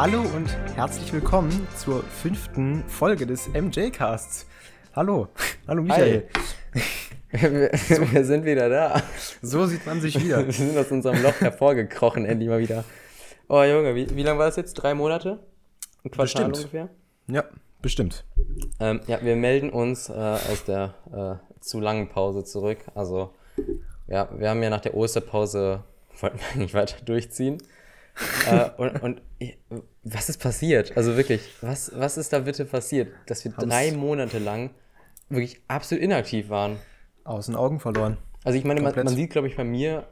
Hallo 0.00 0.22
und 0.34 0.48
herzlich 0.76 1.12
willkommen 1.12 1.68
zur 1.76 2.02
fünften 2.02 2.82
Folge 2.88 3.26
des 3.26 3.48
MJ-Casts. 3.48 4.46
Hallo, 4.96 5.28
hallo 5.68 5.82
Michael. 5.82 6.26
Wir, 7.30 7.70
so, 7.76 8.10
wir 8.10 8.24
sind 8.24 8.46
wieder 8.46 8.70
da. 8.70 9.02
So 9.42 9.66
sieht 9.66 9.84
man 9.84 10.00
sich 10.00 10.18
wieder. 10.18 10.38
wir 10.46 10.54
sind 10.54 10.74
aus 10.78 10.90
unserem 10.90 11.22
Loch 11.22 11.38
hervorgekrochen, 11.42 12.24
endlich 12.24 12.48
mal 12.48 12.60
wieder. 12.60 12.84
Oh 13.46 13.62
Junge, 13.62 13.94
wie, 13.94 14.08
wie 14.16 14.22
lange 14.22 14.38
war 14.38 14.46
das 14.46 14.56
jetzt? 14.56 14.72
Drei 14.72 14.94
Monate? 14.94 15.38
Ein 16.02 16.10
Quartal 16.10 16.48
bestimmt. 16.48 16.56
ungefähr? 16.56 16.88
Ja, 17.26 17.44
bestimmt. 17.82 18.24
Ähm, 18.80 19.02
ja, 19.06 19.22
wir 19.22 19.36
melden 19.36 19.68
uns 19.68 20.08
äh, 20.08 20.12
aus 20.14 20.64
der 20.66 20.94
äh, 21.12 21.60
zu 21.60 21.78
langen 21.78 22.08
Pause 22.08 22.42
zurück. 22.44 22.78
Also, 22.94 23.34
ja, 24.08 24.30
wir 24.34 24.48
haben 24.48 24.62
ja 24.62 24.70
nach 24.70 24.80
der 24.80 24.94
Osterpause, 24.94 25.84
wollten 26.18 26.38
wir 26.38 26.46
eigentlich 26.54 26.72
weiter 26.72 27.04
durchziehen. 27.04 27.58
Äh, 28.50 28.70
und, 28.76 29.02
und 29.02 29.22
was 30.02 30.28
ist 30.28 30.38
passiert? 30.38 30.96
Also 30.96 31.16
wirklich, 31.16 31.42
was, 31.60 31.92
was 31.94 32.16
ist 32.16 32.32
da 32.32 32.40
bitte 32.40 32.64
passiert, 32.64 33.12
dass 33.26 33.44
wir 33.44 33.52
drei 33.52 33.92
Monate 33.92 34.38
lang 34.38 34.70
wirklich 35.28 35.60
absolut 35.68 36.02
inaktiv 36.02 36.48
waren? 36.48 36.78
Aus 37.24 37.46
den 37.46 37.56
Augen 37.56 37.80
verloren. 37.80 38.16
Also 38.44 38.58
ich 38.58 38.64
meine, 38.64 38.80
man, 38.80 38.94
man, 38.94 39.08
sieht, 39.08 39.30
glaube 39.30 39.48
ich, 39.48 39.56
bei 39.56 39.64
mir, 39.64 40.08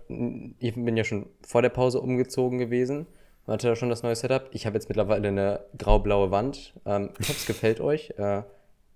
ich 0.58 0.74
bin 0.74 0.96
ja 0.96 1.04
schon 1.04 1.26
vor 1.40 1.62
der 1.62 1.70
Pause 1.70 2.00
umgezogen 2.00 2.58
gewesen, 2.58 3.06
man 3.48 3.54
hatte 3.54 3.68
da 3.68 3.76
schon 3.76 3.88
das 3.88 4.02
neue 4.02 4.14
Setup. 4.14 4.50
Ich 4.52 4.66
habe 4.66 4.76
jetzt 4.76 4.90
mittlerweile 4.90 5.28
eine 5.28 5.60
grau-blaue 5.78 6.30
Wand. 6.30 6.74
Ähm, 6.84 7.08
ich 7.18 7.30
hoffe, 7.30 7.38
es 7.38 7.46
gefällt 7.46 7.80
euch. 7.80 8.12
Äh, 8.18 8.42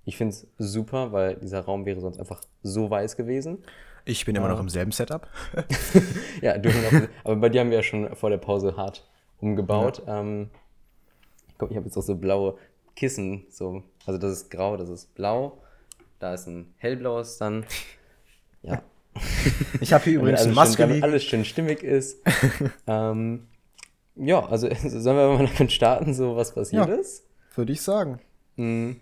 ich 0.04 0.18
finde 0.18 0.34
es 0.34 0.46
super, 0.58 1.10
weil 1.10 1.36
dieser 1.36 1.60
Raum 1.60 1.86
wäre 1.86 2.00
sonst 2.00 2.18
einfach 2.18 2.42
so 2.62 2.90
weiß 2.90 3.16
gewesen. 3.16 3.64
Ich 4.04 4.24
bin 4.24 4.34
immer 4.34 4.48
noch 4.48 4.60
im 4.60 4.68
selben 4.68 4.92
Setup. 4.92 5.28
ja, 6.40 6.58
du 6.58 6.68
noch, 6.68 7.08
aber 7.24 7.36
bei 7.36 7.48
dir 7.48 7.60
haben 7.60 7.70
wir 7.70 7.78
ja 7.78 7.82
schon 7.82 8.14
vor 8.16 8.30
der 8.30 8.38
Pause 8.38 8.76
hart 8.76 9.08
umgebaut. 9.40 10.02
Ja. 10.06 10.20
Ähm, 10.20 10.50
guck, 11.58 11.70
ich 11.70 11.76
habe 11.76 11.86
jetzt 11.86 11.96
auch 11.96 12.02
so 12.02 12.16
blaue 12.16 12.56
Kissen. 12.96 13.46
So. 13.50 13.82
Also 14.06 14.18
das 14.18 14.32
ist 14.32 14.50
grau, 14.50 14.76
das 14.76 14.88
ist 14.88 15.14
blau. 15.14 15.62
Da 16.18 16.34
ist 16.34 16.46
ein 16.46 16.74
hellblaues 16.78 17.38
dann. 17.38 17.64
Ja. 18.64 18.80
Ich 19.80 19.92
habe 19.92 20.04
hier 20.04 20.20
übrigens 20.20 20.42
eine 20.42 20.52
Maske. 20.52 20.86
Schön, 20.86 21.02
alles 21.02 21.24
schön 21.24 21.44
stimmig 21.44 21.82
ist. 21.82 22.22
ähm, 22.86 23.48
ja, 24.14 24.46
also 24.46 24.68
sollen 24.68 25.16
wir 25.16 25.36
mal 25.36 25.50
damit 25.52 25.72
starten, 25.72 26.14
so 26.14 26.36
was 26.36 26.54
passiert 26.54 26.86
ja, 26.86 26.94
ist? 26.94 27.26
Würde 27.56 27.72
ich 27.72 27.82
sagen. 27.82 28.20
Hm. 28.56 29.00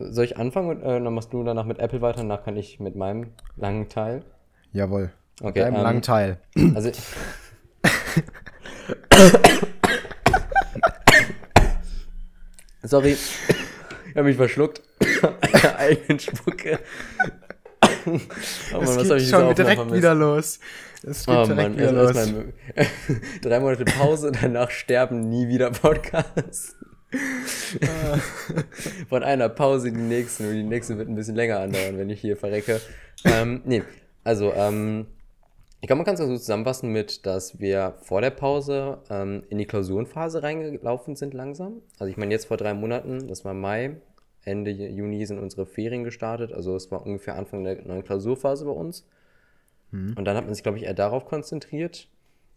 Soll 0.00 0.24
ich 0.24 0.36
anfangen 0.38 0.70
und 0.70 0.82
äh, 0.82 1.00
dann 1.00 1.14
machst 1.14 1.32
du 1.32 1.44
danach 1.44 1.66
mit 1.66 1.78
Apple 1.78 2.00
weiter, 2.00 2.18
danach 2.18 2.42
kann 2.42 2.56
ich 2.56 2.80
mit 2.80 2.96
meinem 2.96 3.28
langen 3.56 3.88
Teil. 3.88 4.24
Jawohl. 4.76 5.10
Okay. 5.40 5.64
Mit 5.64 5.74
ähm, 5.74 5.82
langen 5.82 6.02
Teil. 6.02 6.38
Also. 6.74 6.92
Sorry, 12.82 13.12
ich 13.12 14.14
habe 14.14 14.24
mich 14.24 14.36
verschluckt. 14.36 14.82
eigenen 15.78 16.18
Spucke. 16.18 16.78
oh 18.04 18.10
Mann, 18.80 18.98
es 18.98 19.08
geht 19.08 19.22
schon 19.22 19.54
direkt 19.54 19.90
wieder 19.90 20.14
los. 20.14 20.60
Es 21.02 21.24
geht 21.24 21.34
oh 21.34 21.46
direkt 21.46 21.56
Mann, 21.56 21.78
wieder 21.78 21.92
los. 21.92 22.14
Mal, 22.14 22.52
drei 23.40 23.60
Monate 23.60 23.86
Pause, 23.86 24.30
danach 24.38 24.70
sterben 24.70 25.20
nie 25.20 25.48
wieder 25.48 25.70
Podcasts. 25.70 26.76
Von 29.08 29.22
einer 29.22 29.48
Pause 29.48 29.88
in 29.88 29.94
die 29.94 30.02
nächste. 30.02 30.46
Und 30.46 30.54
die 30.54 30.62
nächste 30.64 30.98
wird 30.98 31.08
ein 31.08 31.14
bisschen 31.14 31.34
länger 31.34 31.60
andauern, 31.60 31.96
wenn 31.96 32.10
ich 32.10 32.20
hier 32.20 32.36
verrecke. 32.36 32.82
Ähm, 33.24 33.62
nee, 33.64 33.82
also, 34.26 34.52
ähm, 34.54 35.06
ich 35.80 35.86
glaube, 35.86 35.98
man 35.98 36.04
kann 36.04 36.14
es 36.14 36.20
so 36.20 36.36
zusammenfassen 36.36 36.90
mit, 36.90 37.26
dass 37.26 37.60
wir 37.60 37.94
vor 38.02 38.20
der 38.20 38.30
Pause 38.30 38.98
ähm, 39.08 39.44
in 39.50 39.58
die 39.58 39.66
Klausurenphase 39.66 40.42
reingelaufen 40.42 41.14
sind 41.14 41.32
langsam. 41.32 41.82
Also 42.00 42.10
ich 42.10 42.16
meine, 42.16 42.34
jetzt 42.34 42.46
vor 42.46 42.56
drei 42.56 42.74
Monaten, 42.74 43.28
das 43.28 43.44
war 43.44 43.54
Mai, 43.54 44.00
Ende 44.42 44.72
Juni 44.72 45.24
sind 45.26 45.38
unsere 45.38 45.64
Ferien 45.64 46.02
gestartet. 46.02 46.52
Also 46.52 46.74
es 46.74 46.90
war 46.90 47.06
ungefähr 47.06 47.36
Anfang 47.36 47.62
der 47.62 47.82
neuen 47.86 48.02
Klausurphase 48.02 48.64
bei 48.64 48.72
uns. 48.72 49.06
Mhm. 49.92 50.14
Und 50.16 50.24
dann 50.24 50.36
hat 50.36 50.44
man 50.44 50.54
sich, 50.54 50.64
glaube 50.64 50.78
ich, 50.78 50.84
eher 50.84 50.94
darauf 50.94 51.24
konzentriert. 51.24 52.08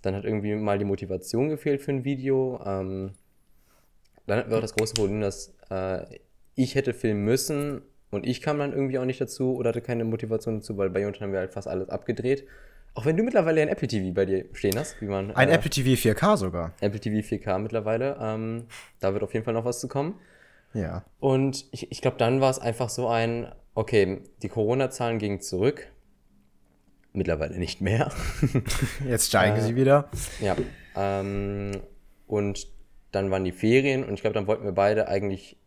Dann 0.02 0.16
hat 0.16 0.24
irgendwie 0.24 0.56
mal 0.56 0.79
die 0.79 0.85
Motivation 0.85 1.50
gefehlt 1.50 1.84
für 1.84 1.91
ein 1.91 2.03
Video. 2.03 2.59
Ähm, 2.66 3.12
dann 4.25 4.40
hatten 4.40 4.50
wir 4.50 4.58
auch 4.58 4.62
das 4.62 4.74
große 4.74 4.96
Problem, 4.96 5.22
dass 5.22 5.53
äh, 5.69 6.18
ich 6.56 6.74
hätte 6.74 6.96
filmen 6.96 7.25
müssen 7.25 7.84
und 8.12 8.25
ich 8.25 8.42
kam 8.42 8.58
dann 8.59 8.74
irgendwie 8.74 8.97
auch 9.00 9.06
nicht 9.06 9.22
dazu 9.22 9.56
oder 9.56 9.70
hatte 9.70 9.81
keine 9.81 10.03
Motivation 10.03 10.56
dazu, 10.56 10.78
weil 10.78 10.90
bei 10.90 11.06
uns 11.08 11.20
haben 11.22 11.31
wir 11.31 11.40
halt 11.40 11.53
fast 11.53 11.68
alles 11.68 11.90
abgedreht. 11.90 12.46
Auch 12.96 13.06
wenn 13.06 13.16
du 13.16 13.24
mittlerweile 13.24 13.62
ein 13.62 13.68
Apple 13.68 13.88
TV 13.88 14.14
bei 14.14 14.25
dir 14.25 14.46
stehen 14.53 14.78
hast, 14.78 15.00
wie 15.02 15.06
man. 15.06 15.31
Ein 15.36 15.50
äh, 15.50 15.53
Apple 15.53 15.70
TV 15.70 15.90
4K 15.90 16.38
sogar. 16.38 16.74
Apple 16.81 17.00
TV 17.00 17.18
4K 17.25 17.59
mittlerweile. 17.59 18.18
Ähm, 18.20 18.66
da 19.00 19.14
wird 19.14 19.24
auf 19.24 19.34
jeden 19.34 19.46
Fall 19.46 19.53
noch 19.53 19.66
was 19.66 19.80
zu 19.80 19.88
kommen. 19.88 20.16
Ja. 20.74 21.06
Und 21.20 21.66
ich, 21.72 21.92
ich 21.92 22.02
glaube, 22.02 22.18
dann 22.18 22.42
war 22.42 22.50
es 22.50 22.59
einfach 22.59 22.90
so 22.90 23.08
ein, 23.08 23.52
okay, 23.75 24.22
die 24.41 24.50
Corona-Zahlen 24.50 25.20
gingen 25.20 25.40
zurück. 25.40 25.88
Mittlerweile 27.14 27.58
nicht 27.58 27.80
mehr. 27.80 28.12
Jetzt 29.08 29.28
steigen 29.28 29.58
äh, 29.58 29.62
sie 29.62 29.76
wieder. 29.76 30.09
Ja. 30.41 30.56
Ähm, 30.96 31.72
und 32.28 32.68
dann 33.12 33.31
waren 33.31 33.44
die 33.44 33.52
Ferien 33.52 34.03
und 34.03 34.14
ich 34.14 34.22
glaube, 34.22 34.36
dann 34.36 34.47
wollten 34.47 34.64
wir 34.64 34.72
beide 34.72 35.08
eigentlich 35.08 35.59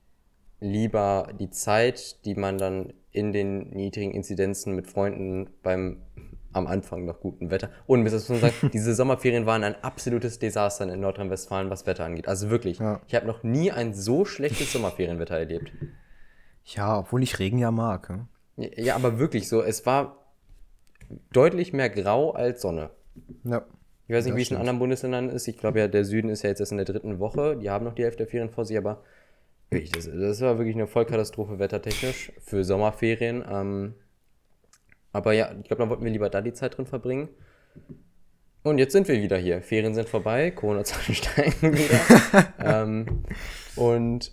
lieber 0.63 1.29
die 1.39 1.51
Zeit, 1.51 2.25
die 2.25 2.35
man 2.35 2.57
dann 2.57 2.93
in 3.11 3.33
den 3.33 3.71
niedrigen 3.71 4.13
Inzidenzen 4.13 4.75
mit 4.75 4.87
Freunden 4.87 5.51
beim 5.63 5.99
am 6.55 6.67
Anfang 6.67 7.07
noch 7.07 7.21
guten 7.21 7.51
Wetter. 7.51 7.71
Und 7.87 8.05
bis 8.05 8.29
man 8.29 8.39
sagen, 8.39 8.71
diese 8.75 8.95
Sommerferien 8.95 9.47
waren 9.47 9.65
ein 9.65 9.75
absolutes 9.83 10.39
Desaster 10.39 10.91
in 10.91 11.01
Nordrhein-Westfalen, 11.01 11.71
was 11.71 11.87
Wetter 11.87 12.05
angeht. 12.05 12.29
Also 12.29 12.51
wirklich, 12.51 12.79
ja. 12.79 13.01
ich 13.09 13.15
habe 13.15 13.27
noch 13.27 13.43
nie 13.43 13.73
ein 13.73 13.95
so 13.95 14.27
schlechtes 14.27 14.71
Sommerferienwetter 14.73 15.39
erlebt. 15.39 15.73
Ja, 16.65 16.99
obwohl 16.99 17.23
ich 17.23 17.39
Regen 17.39 17.59
ja 17.59 17.71
mag. 17.71 18.27
Ja, 18.57 18.69
ja 18.77 18.95
aber 18.95 19.19
wirklich 19.19 19.49
so, 19.49 19.63
es 19.63 19.87
war 19.87 20.19
deutlich 21.33 21.73
mehr 21.73 21.89
grau 21.89 22.33
als 22.33 22.61
Sonne. 22.61 22.91
Ja. 23.45 23.65
Ich 24.09 24.15
weiß 24.15 24.27
nicht, 24.27 24.37
wie 24.37 24.43
es 24.43 24.51
in 24.51 24.59
anderen 24.59 24.79
Bundesländern 24.79 25.31
ist. 25.31 25.49
Ich 25.49 25.57
glaube 25.57 25.79
ja, 25.79 25.89
der 25.89 26.05
Süden 26.05 26.29
ist 26.29 26.43
ja 26.43 26.51
jetzt 26.51 26.61
erst 26.61 26.73
in 26.73 26.79
der 26.79 26.85
dritten 26.85 27.19
Woche. 27.19 27.57
Die 27.57 27.71
haben 27.71 27.85
noch 27.85 27.95
die 27.95 28.03
Hälfte 28.03 28.25
der 28.25 28.27
Ferien 28.27 28.51
vor 28.51 28.67
sich, 28.67 28.77
aber 28.77 29.03
das, 29.93 30.11
das 30.11 30.41
war 30.41 30.59
wirklich 30.59 30.77
eine 30.77 30.87
Vollkatastrophe 30.87 31.59
wettertechnisch 31.59 32.33
für 32.41 32.65
Sommerferien. 32.65 33.45
Ähm, 33.49 33.95
aber 35.13 35.33
ja, 35.33 35.53
ich 35.61 35.65
glaube, 35.65 35.83
dann 35.83 35.91
wollten 35.91 36.05
wir 36.05 36.11
lieber 36.11 36.31
da 36.31 36.41
die 36.41 36.53
Zeit 36.53 36.77
drin 36.77 36.87
verbringen. 36.87 37.29
Und 38.63 38.79
jetzt 38.79 38.93
sind 38.93 39.09
wir 39.09 39.21
wieder 39.21 39.37
hier. 39.37 39.61
Ferien 39.61 39.95
sind 39.95 40.09
vorbei, 40.09 40.51
Corona-Zahlen 40.51 41.15
steigen 41.15 41.73
wieder. 41.73 42.55
ähm, 42.59 43.25
und 43.77 44.33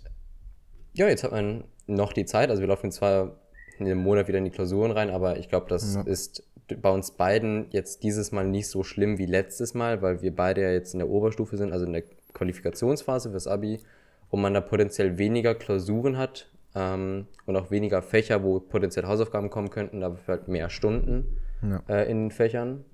ja, 0.92 1.08
jetzt 1.08 1.24
hat 1.24 1.32
man 1.32 1.64
noch 1.86 2.12
die 2.12 2.24
Zeit. 2.24 2.50
Also 2.50 2.62
wir 2.62 2.68
laufen 2.68 2.92
zwar 2.92 3.36
in 3.78 3.86
einem 3.86 4.02
Monat 4.02 4.28
wieder 4.28 4.38
in 4.38 4.44
die 4.44 4.50
Klausuren 4.50 4.92
rein, 4.92 5.10
aber 5.10 5.38
ich 5.38 5.48
glaube, 5.48 5.66
das 5.68 5.94
ja. 5.94 6.02
ist 6.02 6.44
bei 6.76 6.90
uns 6.90 7.12
beiden 7.12 7.66
jetzt 7.70 8.02
dieses 8.04 8.30
Mal 8.30 8.46
nicht 8.46 8.68
so 8.68 8.84
schlimm 8.84 9.18
wie 9.18 9.26
letztes 9.26 9.74
Mal, 9.74 10.02
weil 10.02 10.22
wir 10.22 10.34
beide 10.34 10.62
ja 10.62 10.70
jetzt 10.70 10.92
in 10.92 11.00
der 11.00 11.08
Oberstufe 11.08 11.56
sind, 11.56 11.72
also 11.72 11.86
in 11.86 11.92
der 11.92 12.04
Qualifikationsphase 12.32 13.30
fürs 13.30 13.48
Abi, 13.48 13.80
wo 14.30 14.36
man 14.36 14.54
da 14.54 14.60
potenziell 14.60 15.18
weniger 15.18 15.54
Klausuren 15.54 16.16
hat 16.16 16.48
ähm, 16.74 17.26
und 17.46 17.56
auch 17.56 17.70
weniger 17.70 18.02
Fächer, 18.02 18.42
wo 18.42 18.60
potenziell 18.60 19.06
Hausaufgaben 19.06 19.50
kommen 19.50 19.70
könnten, 19.70 20.00
dafür 20.00 20.36
halt 20.36 20.48
mehr 20.48 20.70
Stunden 20.70 21.38
ja. 21.62 21.82
äh, 21.88 22.10
in 22.10 22.24
den 22.24 22.30
Fächern. 22.30 22.84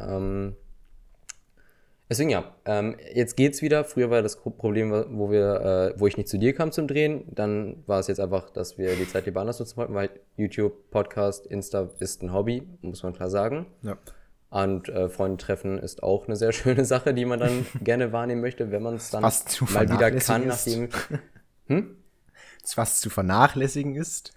Ähm, 0.00 0.56
deswegen 2.08 2.30
ja, 2.30 2.54
ähm, 2.64 2.96
jetzt 3.14 3.36
geht's 3.36 3.62
wieder. 3.62 3.84
Früher 3.84 4.10
war 4.10 4.22
das 4.22 4.36
Problem, 4.36 4.90
wo 4.90 5.30
wir, 5.30 5.92
äh, 5.96 6.00
wo 6.00 6.06
ich 6.06 6.16
nicht 6.16 6.28
zu 6.28 6.38
dir 6.38 6.54
kam 6.54 6.72
zum 6.72 6.88
Drehen. 6.88 7.24
Dann 7.30 7.82
war 7.86 8.00
es 8.00 8.08
jetzt 8.08 8.20
einfach, 8.20 8.50
dass 8.50 8.78
wir 8.78 8.96
die 8.96 9.06
Zeit 9.06 9.26
lieber 9.26 9.40
anders 9.40 9.60
nutzen 9.60 9.76
wollten, 9.76 9.94
weil 9.94 10.10
YouTube, 10.36 10.90
Podcast, 10.90 11.46
Insta 11.46 11.88
ist 12.00 12.22
ein 12.22 12.32
Hobby, 12.32 12.62
muss 12.82 13.02
man 13.02 13.12
klar 13.12 13.30
sagen. 13.30 13.66
Ja. 13.82 13.96
Und 14.50 14.88
äh, 14.88 15.08
Freunde 15.08 15.36
treffen 15.38 15.78
ist 15.78 16.02
auch 16.02 16.26
eine 16.26 16.36
sehr 16.36 16.52
schöne 16.52 16.84
Sache, 16.84 17.14
die 17.14 17.24
man 17.24 17.38
dann 17.38 17.66
gerne 17.82 18.12
wahrnehmen 18.12 18.40
möchte, 18.40 18.70
wenn 18.70 18.82
man 18.82 18.94
es 18.94 19.10
dann 19.10 19.22
mal 19.22 19.88
wieder 19.88 20.10
kann, 20.12 20.46
nachdem. 20.46 20.88
Hm? 21.66 21.96
was 22.76 23.00
zu 23.00 23.10
vernachlässigen 23.10 23.96
ist. 23.96 24.32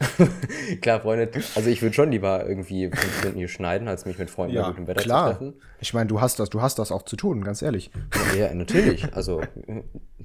klar, 0.82 1.02
Freunde, 1.02 1.30
also 1.56 1.70
ich 1.70 1.82
würde 1.82 1.94
schon 1.94 2.12
lieber 2.12 2.48
irgendwie 2.48 2.90
fünf 2.90 3.20
Stunden 3.20 3.38
hier 3.38 3.48
schneiden, 3.48 3.88
als 3.88 4.06
mich 4.06 4.18
mit 4.18 4.30
Freunden 4.30 4.56
ja, 4.56 4.64
bei 4.64 4.70
gutem 4.70 4.88
Wetter 4.88 5.02
klar. 5.02 5.34
zu 5.34 5.38
treffen. 5.38 5.62
Ich 5.80 5.94
meine, 5.94 6.08
du 6.08 6.22
hast 6.22 6.40
das, 6.40 6.50
du 6.50 6.62
hast 6.62 6.80
das 6.80 6.92
auch 6.92 7.04
zu 7.04 7.16
tun, 7.16 7.44
ganz 7.44 7.62
ehrlich. 7.62 7.92
Ja, 8.38 8.54
natürlich. 8.54 9.14
Also 9.14 9.42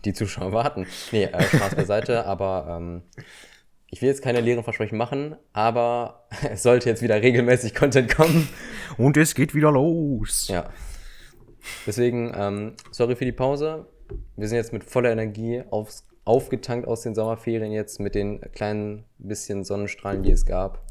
die 0.04 0.12
Zuschauer 0.12 0.52
warten. 0.52 0.86
Nee, 1.12 1.24
äh, 1.24 1.42
Spaß 1.42 1.74
beiseite, 1.74 2.24
aber 2.24 2.78
ähm, 2.78 3.02
ich 3.90 4.02
will 4.02 4.08
jetzt 4.08 4.22
keine 4.22 4.40
leeren 4.40 4.64
Versprechen 4.64 4.98
machen, 4.98 5.36
aber 5.52 6.26
es 6.50 6.62
sollte 6.62 6.88
jetzt 6.88 7.02
wieder 7.02 7.20
regelmäßig 7.20 7.74
Content 7.74 8.14
kommen. 8.14 8.48
Und 8.96 9.16
es 9.16 9.34
geht 9.34 9.54
wieder 9.54 9.70
los. 9.70 10.48
Ja. 10.48 10.68
Deswegen, 11.86 12.32
ähm, 12.36 12.74
sorry 12.90 13.16
für 13.16 13.24
die 13.24 13.32
Pause. 13.32 13.86
Wir 14.36 14.48
sind 14.48 14.56
jetzt 14.56 14.72
mit 14.72 14.84
voller 14.84 15.10
Energie 15.10 15.62
aufs 15.70 16.04
aufgetankt 16.24 16.86
aus 16.86 17.00
den 17.00 17.14
Sommerferien 17.14 17.72
jetzt 17.72 18.00
mit 18.00 18.14
den 18.14 18.42
kleinen 18.52 19.06
bisschen 19.16 19.64
Sonnenstrahlen, 19.64 20.22
die 20.22 20.30
es 20.30 20.44
gab. 20.44 20.84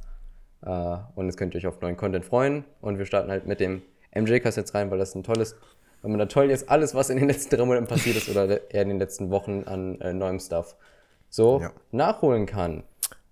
Äh, 0.64 0.98
und 1.14 1.28
jetzt 1.28 1.38
könnt 1.38 1.54
ihr 1.54 1.60
euch 1.60 1.68
auf 1.68 1.80
neuen 1.80 1.96
Content 1.96 2.26
freuen. 2.26 2.64
Und 2.82 2.98
wir 2.98 3.06
starten 3.06 3.30
halt 3.30 3.46
mit 3.46 3.60
dem 3.60 3.84
MJ-Cast 4.16 4.58
jetzt 4.58 4.74
rein, 4.74 4.90
weil 4.90 4.98
das 4.98 5.14
ein 5.14 5.22
tolles 5.22 5.56
weil 6.02 6.12
man 6.12 6.20
da 6.20 6.26
toll 6.28 6.50
jetzt 6.50 6.70
alles, 6.70 6.96
was 6.96 7.10
in 7.10 7.18
den 7.18 7.28
letzten 7.28 7.56
drei 7.56 7.66
Monaten 7.66 7.88
passiert 7.88 8.18
ist 8.18 8.30
oder 8.30 8.72
eher 8.72 8.82
in 8.82 8.90
den 8.90 9.00
letzten 9.00 9.30
Wochen 9.30 9.64
an 9.66 10.00
äh, 10.02 10.14
neuem 10.14 10.40
Stuff, 10.40 10.76
so 11.38 11.62
Ja. 11.62 11.72
nachholen 11.92 12.46
kann. 12.46 12.84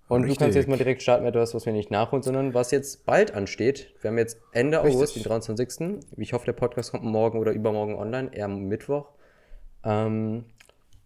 Und 0.08 0.22
du 0.22 0.28
Richtig. 0.28 0.40
kannst 0.40 0.56
jetzt 0.56 0.68
mal 0.70 0.78
direkt 0.78 1.02
starten 1.02 1.26
mit 1.26 1.36
etwas, 1.36 1.56
was 1.56 1.66
wir 1.66 1.74
nicht 1.74 1.90
nachholen, 1.90 2.22
sondern 2.22 2.54
was 2.54 2.70
jetzt 2.70 3.06
bald 3.08 3.34
ansteht. 3.34 3.92
Wir 4.02 4.12
haben 4.12 4.20
jetzt 4.20 4.40
Ende 4.52 4.78
Richtig. 4.78 4.96
August, 4.96 5.16
den 5.16 5.24
23. 5.24 6.06
Ich 6.18 6.32
hoffe, 6.32 6.46
der 6.46 6.54
Podcast 6.54 6.92
kommt 6.92 7.04
morgen 7.04 7.40
oder 7.40 7.52
übermorgen 7.52 7.96
online, 7.96 8.30
eher 8.32 8.46
am 8.46 8.66
Mittwoch. 8.68 9.08
Ähm, 9.84 10.46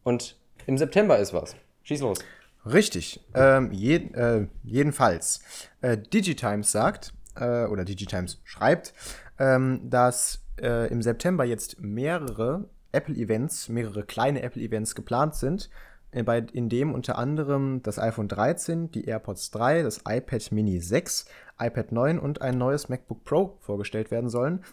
und 0.03 0.37
im 0.67 0.77
September 0.77 1.17
ist 1.17 1.33
was. 1.33 1.55
Schieß 1.83 2.01
los. 2.01 2.19
Richtig. 2.65 3.21
Ähm, 3.33 3.71
je, 3.71 3.95
äh, 3.95 4.47
jedenfalls. 4.63 5.39
Äh, 5.79 5.97
Digitimes 5.97 6.73
sagt, 6.73 7.13
äh, 7.39 7.65
oder 7.65 7.85
Digitimes 7.85 8.41
schreibt, 8.43 8.93
ähm, 9.39 9.79
dass 9.89 10.43
äh, 10.61 10.91
im 10.91 11.01
September 11.01 11.45
jetzt 11.45 11.79
mehrere 11.79 12.65
Apple-Events, 12.91 13.69
mehrere 13.69 14.03
kleine 14.03 14.41
Apple-Events 14.41 14.93
geplant 14.93 15.35
sind, 15.35 15.69
in 16.11 16.69
dem 16.69 16.93
unter 16.93 17.17
anderem 17.17 17.81
das 17.83 17.99
iPhone 17.99 18.27
13, 18.27 18.91
die 18.91 19.05
AirPods 19.05 19.51
3, 19.51 19.83
das 19.83 20.01
iPad 20.07 20.51
Mini 20.51 20.79
6, 20.79 21.25
iPad 21.59 21.91
9 21.91 22.19
und 22.19 22.41
ein 22.41 22.57
neues 22.57 22.89
MacBook 22.89 23.23
Pro 23.23 23.57
vorgestellt 23.59 24.09
werden 24.09 24.29
sollen. 24.29 24.63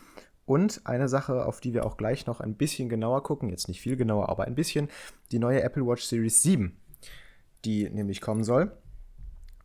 Und 0.46 0.80
eine 0.84 1.08
Sache, 1.08 1.44
auf 1.44 1.60
die 1.60 1.74
wir 1.74 1.84
auch 1.84 1.96
gleich 1.96 2.26
noch 2.26 2.40
ein 2.40 2.54
bisschen 2.54 2.88
genauer 2.88 3.22
gucken, 3.22 3.50
jetzt 3.50 3.68
nicht 3.68 3.80
viel 3.80 3.96
genauer, 3.96 4.28
aber 4.28 4.44
ein 4.44 4.54
bisschen, 4.54 4.88
die 5.32 5.38
neue 5.38 5.62
Apple 5.62 5.86
Watch 5.86 6.04
Series 6.04 6.42
7 6.42 6.76
die 7.66 7.90
nämlich 7.90 8.20
kommen 8.20 8.44
soll. 8.44 8.72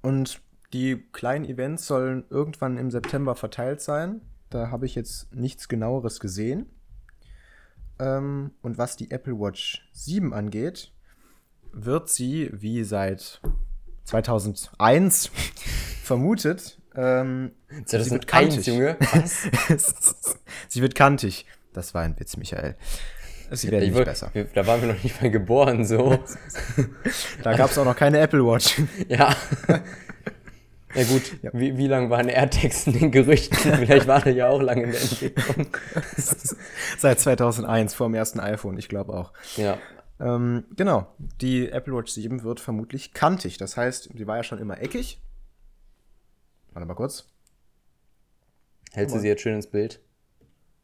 Und 0.01 0.41
die 0.73 0.97
kleinen 1.11 1.45
Events 1.45 1.87
sollen 1.87 2.25
irgendwann 2.29 2.77
im 2.77 2.91
September 2.91 3.35
verteilt 3.35 3.81
sein. 3.81 4.21
Da 4.49 4.71
habe 4.71 4.85
ich 4.85 4.95
jetzt 4.95 5.33
nichts 5.33 5.69
genaueres 5.69 6.19
gesehen. 6.19 6.65
Ähm, 7.99 8.51
und 8.61 8.77
was 8.77 8.97
die 8.97 9.11
Apple 9.11 9.39
Watch 9.39 9.87
7 9.93 10.33
angeht, 10.33 10.91
wird 11.73 12.09
sie, 12.09 12.49
wie 12.53 12.83
seit 12.83 13.41
2001 14.05 15.31
vermutet, 16.03 16.77
ähm, 16.95 17.51
Das 17.89 18.05
sie 18.05 18.11
wird 18.11 18.27
kantig. 18.27 18.65
Junge. 18.67 18.97
Was? 19.13 19.47
sie 20.67 20.81
wird 20.81 20.95
kantig. 20.95 21.45
Das 21.73 21.93
war 21.93 22.01
ein 22.01 22.19
Witz, 22.19 22.35
Michael. 22.37 22.75
Sie 23.51 23.69
werden 23.71 23.83
Ich 23.83 23.89
nicht 23.89 23.95
wollt- 23.97 24.05
besser. 24.05 24.29
wir- 24.33 24.45
Da 24.53 24.65
waren 24.67 24.81
wir 24.81 24.93
noch 24.93 25.03
nicht 25.03 25.21
mal 25.21 25.29
geboren, 25.31 25.85
so. 25.85 26.19
Da 27.43 27.53
gab 27.55 27.69
es 27.71 27.77
auch 27.77 27.85
noch 27.85 27.95
keine 27.95 28.19
Apple 28.19 28.45
Watch. 28.45 28.81
ja. 29.07 29.35
Ja 30.93 31.03
gut, 31.05 31.21
Wie, 31.53 31.77
wie 31.77 31.87
lange 31.87 32.09
waren 32.09 32.27
AirTags 32.27 32.85
in 32.87 32.99
den 32.99 33.11
Gerüchten? 33.11 33.55
Vielleicht 33.57 34.07
war 34.07 34.19
der 34.21 34.33
ja 34.33 34.49
auch 34.49 34.61
lange 34.61 34.83
in 34.83 34.91
der 34.91 35.01
Entwicklung. 35.01 35.67
Seit 36.97 37.19
2001, 37.21 37.93
vor 37.93 38.07
dem 38.09 38.15
ersten 38.15 38.41
iPhone, 38.41 38.77
ich 38.77 38.89
glaube 38.89 39.13
auch. 39.13 39.31
Ja. 39.55 39.77
Ähm, 40.21 40.65
genau, 40.75 41.07
die 41.41 41.69
Apple 41.69 41.95
Watch 41.95 42.11
7 42.11 42.43
wird 42.43 42.59
vermutlich 42.59 43.13
kantig. 43.13 43.57
Das 43.57 43.75
heißt, 43.75 44.11
sie 44.15 44.27
war 44.27 44.37
ja 44.37 44.43
schon 44.43 44.59
immer 44.59 44.79
eckig. 44.79 45.19
Warte 46.73 46.87
mal 46.87 46.93
kurz. 46.93 47.27
Hältst 48.93 49.15
du 49.15 49.19
sie 49.19 49.27
jetzt 49.27 49.41
schön 49.41 49.55
ins 49.55 49.67
Bild? 49.67 49.99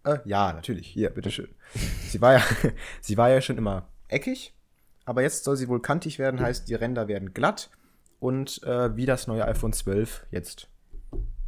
Äh, 0.04 0.18
ja, 0.26 0.54
natürlich. 0.54 0.88
Hier, 0.88 1.10
bitteschön. 1.12 1.50
Sie 2.08 2.22
war 2.22 2.34
ja, 2.34 2.44
sie 3.02 3.18
war 3.18 3.30
ja 3.30 3.42
schon 3.42 3.58
immer 3.58 3.90
eckig, 4.08 4.56
aber 5.04 5.22
jetzt 5.22 5.44
soll 5.44 5.58
sie 5.58 5.68
wohl 5.68 5.82
kantig 5.82 6.20
werden, 6.20 6.40
heißt, 6.40 6.70
die 6.70 6.74
Ränder 6.74 7.10
werden 7.10 7.34
glatt 7.34 7.70
und 8.22 8.64
äh, 8.64 8.96
wie 8.96 9.06
das 9.06 9.28
neue 9.28 9.46
iPhone 9.46 9.74
12 9.74 10.26
jetzt 10.32 10.70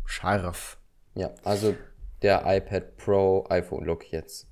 scharf. 0.04 0.78
Ja, 1.16 1.32
also 1.46 1.78
der 2.22 2.44
iPad 2.46 2.98
Pro 2.98 3.46
iPhone 3.50 3.86
Look 3.86 4.12
jetzt. 4.12 4.48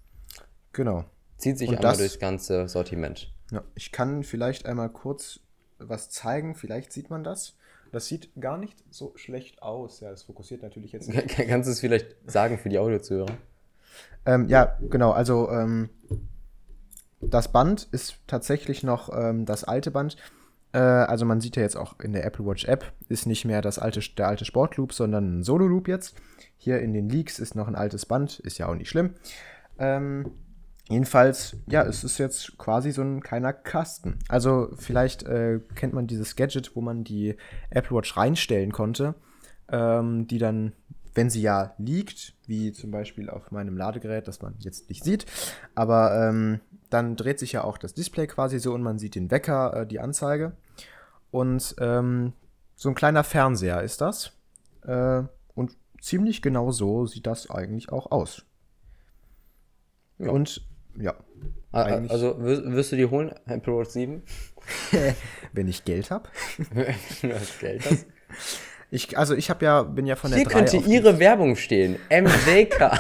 Genau. 0.71 1.03
Zieht 1.37 1.57
sich 1.57 1.69
Und 1.69 1.75
einmal 1.77 1.91
das- 1.91 1.99
durchs 1.99 2.19
ganze 2.19 2.67
Sortiment. 2.67 3.31
Ja, 3.51 3.63
ich 3.75 3.91
kann 3.91 4.23
vielleicht 4.23 4.65
einmal 4.65 4.89
kurz 4.89 5.39
was 5.79 6.09
zeigen, 6.09 6.55
vielleicht 6.55 6.91
sieht 6.91 7.09
man 7.09 7.23
das. 7.23 7.55
Das 7.91 8.07
sieht 8.07 8.29
gar 8.41 8.57
nicht 8.57 8.83
so 8.89 9.13
schlecht 9.15 9.61
aus. 9.61 10.01
Ja, 10.01 10.09
das 10.09 10.23
fokussiert 10.23 10.61
natürlich 10.63 10.91
jetzt 10.91 11.07
nicht. 11.07 11.29
Kannst 11.47 11.67
du 11.67 11.71
es 11.71 11.79
vielleicht 11.79 12.15
sagen 12.25 12.57
für 12.57 12.67
die 12.69 12.79
Audiozuhörer? 12.79 13.37
Ähm, 14.25 14.49
ja, 14.49 14.77
genau. 14.89 15.11
Also 15.11 15.49
ähm, 15.49 15.89
das 17.21 17.51
Band 17.51 17.87
ist 17.91 18.15
tatsächlich 18.27 18.83
noch 18.83 19.09
ähm, 19.17 19.45
das 19.45 19.63
alte 19.63 19.91
Band. 19.91 20.17
Äh, 20.73 20.79
also 20.79 21.25
man 21.25 21.39
sieht 21.39 21.55
ja 21.55 21.61
jetzt 21.61 21.77
auch 21.77 21.97
in 22.01 22.11
der 22.11 22.25
Apple 22.25 22.45
Watch 22.45 22.65
App 22.65 22.91
ist 23.07 23.25
nicht 23.25 23.45
mehr 23.45 23.61
das 23.61 23.79
alte, 23.79 24.01
der 24.17 24.27
alte 24.27 24.43
Sportloop, 24.43 24.91
sondern 24.93 25.39
ein 25.39 25.43
Solo-Loop 25.43 25.87
jetzt. 25.87 26.15
Hier 26.57 26.79
in 26.79 26.93
den 26.93 27.07
Leaks 27.07 27.39
ist 27.39 27.55
noch 27.55 27.67
ein 27.67 27.75
altes 27.75 28.05
Band, 28.05 28.39
ist 28.39 28.57
ja 28.57 28.67
auch 28.67 28.75
nicht 28.75 28.89
schlimm. 28.89 29.13
Ähm, 29.79 30.31
jedenfalls, 30.89 31.57
ja, 31.67 31.83
es 31.83 32.03
ist 32.03 32.17
jetzt 32.17 32.57
quasi 32.57 32.91
so 32.91 33.01
ein 33.01 33.21
kleiner 33.21 33.53
Kasten. 33.53 34.19
Also 34.29 34.69
vielleicht 34.77 35.23
äh, 35.23 35.59
kennt 35.75 35.93
man 35.93 36.07
dieses 36.07 36.35
Gadget, 36.35 36.75
wo 36.75 36.81
man 36.81 37.03
die 37.03 37.35
Apple 37.69 37.97
Watch 37.97 38.15
reinstellen 38.15 38.71
konnte, 38.71 39.15
ähm, 39.69 40.27
die 40.27 40.37
dann, 40.37 40.73
wenn 41.13 41.29
sie 41.29 41.41
ja 41.41 41.73
liegt, 41.77 42.33
wie 42.45 42.71
zum 42.71 42.91
Beispiel 42.91 43.29
auf 43.29 43.51
meinem 43.51 43.75
Ladegerät, 43.75 44.27
das 44.27 44.41
man 44.41 44.55
jetzt 44.59 44.89
nicht 44.89 45.03
sieht, 45.03 45.25
aber 45.75 46.29
ähm, 46.29 46.61
dann 46.89 47.15
dreht 47.15 47.39
sich 47.39 47.51
ja 47.51 47.63
auch 47.63 47.77
das 47.77 47.93
Display 47.93 48.27
quasi 48.27 48.59
so 48.59 48.73
und 48.73 48.81
man 48.81 48.97
sieht 48.97 49.15
den 49.15 49.29
Wecker, 49.31 49.81
äh, 49.81 49.87
die 49.87 49.99
Anzeige. 49.99 50.53
Und 51.31 51.75
ähm, 51.79 52.33
so 52.75 52.89
ein 52.89 52.95
kleiner 52.95 53.25
Fernseher 53.25 53.81
ist 53.81 53.99
das. 53.99 54.31
Äh, 54.83 55.23
und 55.53 55.75
ziemlich 55.99 56.41
genau 56.41 56.71
so 56.71 57.05
sieht 57.05 57.27
das 57.27 57.49
eigentlich 57.49 57.91
auch 57.91 58.11
aus. 58.11 58.45
Ja. 60.19 60.31
Und 60.31 60.65
ja, 60.99 61.13
Eigentlich- 61.71 62.11
Also 62.11 62.35
wirst, 62.39 62.91
du 62.91 62.95
die 62.95 63.05
holen, 63.05 63.31
Apple 63.45 63.77
Watch 63.77 63.91
7? 63.91 64.23
wenn 65.53 65.67
ich 65.67 65.85
Geld 65.85 66.11
habe. 66.11 66.27
Wenn 66.73 66.95
du 67.21 67.27
das 67.29 67.57
Geld 67.59 67.85
hast. 67.89 68.05
Ich, 68.89 69.17
also 69.17 69.33
ich 69.35 69.49
habe 69.49 69.63
ja, 69.65 69.83
bin 69.83 70.05
ja 70.05 70.15
von 70.15 70.29
der 70.31 70.39
Hier 70.39 70.47
3 70.47 70.53
könnte 70.53 70.77
ihre 70.77 71.19
Werbung 71.19 71.55
stehen. 71.55 71.97
MJK. 72.09 72.79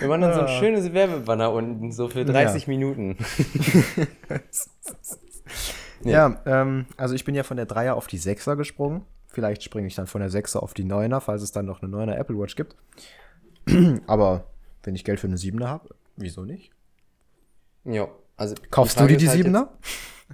Wir 0.00 0.08
machen 0.08 0.20
dann 0.20 0.34
so 0.34 0.40
ein 0.42 0.48
schönes 0.60 0.92
Werbebanner 0.92 1.50
unten, 1.52 1.92
so 1.92 2.08
für 2.08 2.24
30 2.24 2.66
Minuten. 2.68 3.16
Nee. 6.00 6.12
Ja, 6.12 6.40
ähm, 6.46 6.86
also 6.96 7.16
ich 7.16 7.24
bin 7.24 7.34
ja 7.34 7.42
von 7.42 7.56
der 7.56 7.66
3er 7.66 7.92
auf 7.94 8.06
die 8.06 8.20
6er 8.20 8.54
gesprungen. 8.54 9.02
Vielleicht 9.26 9.64
springe 9.64 9.88
ich 9.88 9.96
dann 9.96 10.06
von 10.06 10.20
der 10.20 10.30
6er 10.30 10.58
auf 10.58 10.72
die 10.72 10.84
9er, 10.84 11.18
falls 11.18 11.42
es 11.42 11.50
dann 11.50 11.66
noch 11.66 11.82
eine 11.82 11.90
9er 11.92 12.14
Apple 12.14 12.38
Watch 12.38 12.54
gibt. 12.54 12.76
Aber 14.06 14.44
wenn 14.88 14.94
ich 14.94 15.04
Geld 15.04 15.20
für 15.20 15.26
eine 15.26 15.36
7er 15.36 15.66
habe, 15.66 15.90
wieso 16.16 16.46
nicht? 16.46 16.70
Ja, 17.84 18.08
also 18.38 18.54
Kaufst 18.70 18.98
du 18.98 19.06
dir 19.06 19.18
die 19.18 19.28
halt 19.28 19.44
7er? 19.44 19.68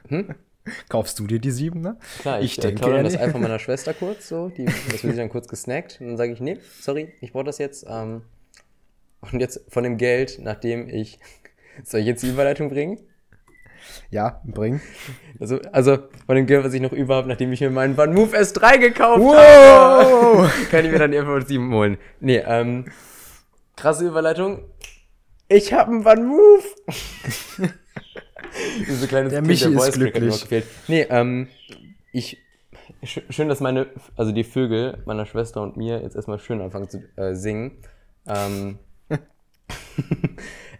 Hm? 0.06 0.34
Kaufst 0.88 1.18
du 1.18 1.26
dir 1.26 1.40
die 1.40 1.50
7er? 1.50 1.94
Jetzt, 1.94 2.20
klar, 2.20 2.38
ich, 2.38 2.44
Ich 2.44 2.52
ich 2.52 2.60
denke 2.60 2.82
denke, 2.82 3.02
das 3.02 3.16
einfach 3.16 3.40
meiner 3.40 3.58
Schwester 3.58 3.94
kurz, 3.94 4.28
so, 4.28 4.50
die, 4.50 4.66
das 4.66 5.02
wird 5.02 5.14
sie 5.14 5.16
dann 5.16 5.28
kurz 5.28 5.48
gesnackt. 5.48 6.00
Und 6.00 6.06
dann 6.06 6.16
sage 6.16 6.32
ich, 6.32 6.40
nee, 6.40 6.58
sorry, 6.80 7.12
ich 7.20 7.32
brauche 7.32 7.42
das 7.42 7.58
jetzt. 7.58 7.84
Ähm, 7.88 8.22
und 9.22 9.40
jetzt 9.40 9.60
von 9.68 9.82
dem 9.82 9.96
Geld, 9.96 10.38
nachdem 10.40 10.88
ich. 10.88 11.18
Soll 11.82 12.00
ich 12.02 12.06
jetzt 12.06 12.22
die 12.22 12.28
Überleitung 12.28 12.68
bringen? 12.68 13.00
Ja, 14.10 14.40
bring. 14.44 14.80
Also, 15.40 15.60
also 15.72 15.98
von 16.26 16.36
dem 16.36 16.46
Geld, 16.46 16.64
was 16.64 16.72
ich 16.74 16.80
noch 16.80 16.92
über 16.92 17.16
habe, 17.16 17.28
nachdem 17.28 17.50
ich 17.50 17.60
mir 17.60 17.70
meinen 17.70 17.98
One 17.98 18.14
Move 18.14 18.36
S3 18.38 18.78
gekauft 18.78 19.20
Wow! 19.20 19.34
habe, 19.36 20.50
kann 20.70 20.84
ich 20.84 20.92
mir 20.92 20.98
dann 21.00 21.10
die 21.10 21.16
Apple 21.16 21.34
Watch 21.34 21.48
7 21.48 21.74
holen. 21.74 21.98
Nee, 22.20 22.40
ähm, 22.46 22.84
krasse 23.76 24.06
Überleitung. 24.06 24.64
Ich 25.48 25.72
habe 25.72 25.90
einen 25.90 26.06
One 26.06 26.24
Move. 26.24 26.64
Diese 28.86 29.08
kleine 29.08 29.28
Der 29.28 29.42
Michi 29.42 29.72
ist 29.72 29.92
glücklich. 29.92 30.64
Nee, 30.88 31.06
ähm, 31.10 31.48
ich, 32.12 32.38
sch 33.02 33.20
schön, 33.30 33.48
dass 33.48 33.60
meine, 33.60 33.86
also 34.16 34.32
die 34.32 34.44
Vögel 34.44 35.02
meiner 35.06 35.26
Schwester 35.26 35.62
und 35.62 35.76
mir 35.76 36.00
jetzt 36.00 36.16
erstmal 36.16 36.38
schön 36.38 36.60
anfangen 36.60 36.88
zu 36.88 37.02
äh, 37.16 37.34
singen. 37.34 37.78
Ähm, 38.26 38.78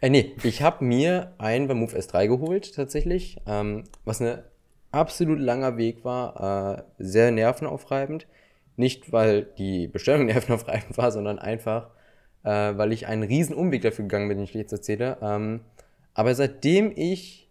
äh, 0.01 0.09
nee, 0.11 0.35
ich 0.43 0.63
habe 0.63 0.85
mir 0.85 1.35
ein 1.39 1.67
Move 1.67 1.97
S3 1.97 2.29
geholt, 2.29 2.75
tatsächlich, 2.75 3.39
ähm, 3.47 3.85
was 4.05 4.21
ein 4.21 4.39
absolut 4.93 5.41
langer 5.41 5.77
Weg 5.77 6.05
war, 6.05 6.79
äh, 6.79 6.83
sehr 6.99 7.31
nervenaufreibend. 7.31 8.27
Nicht, 8.77 9.13
weil 9.13 9.43
die 9.59 9.89
Bestellung 9.89 10.27
nervenaufreibend 10.27 10.97
war, 10.97 11.13
sondern 11.13 11.39
einfach, 11.39 11.91
äh, 12.45 12.77
weil 12.77 12.93
ich 12.93 13.07
einen 13.07 13.23
riesen 13.23 13.55
Umweg 13.55 13.83
dafür 13.83 14.05
gegangen 14.05 14.29
bin, 14.29 14.39
den 14.39 14.45
ich 14.45 14.55
jetzt 14.55 14.73
erzähle. 14.73 15.19
Ähm, 15.21 15.61
aber 16.15 16.35
seitdem 16.35 16.93
ich 16.95 17.51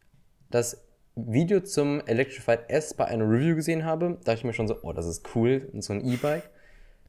das 0.50 0.82
Video 1.16 1.60
zum 1.60 2.02
Electrified 2.06 2.70
S 2.70 2.94
bei 2.94 3.06
einer 3.06 3.26
Review 3.26 3.56
gesehen 3.56 3.86
habe, 3.86 4.18
dachte 4.24 4.40
ich 4.40 4.44
mir 4.44 4.54
schon 4.54 4.68
so, 4.68 4.78
oh, 4.82 4.94
das 4.94 5.06
ist 5.06 5.36
cool, 5.36 5.70
so 5.80 5.94
ein 5.94 6.04
E-Bike. 6.06 6.50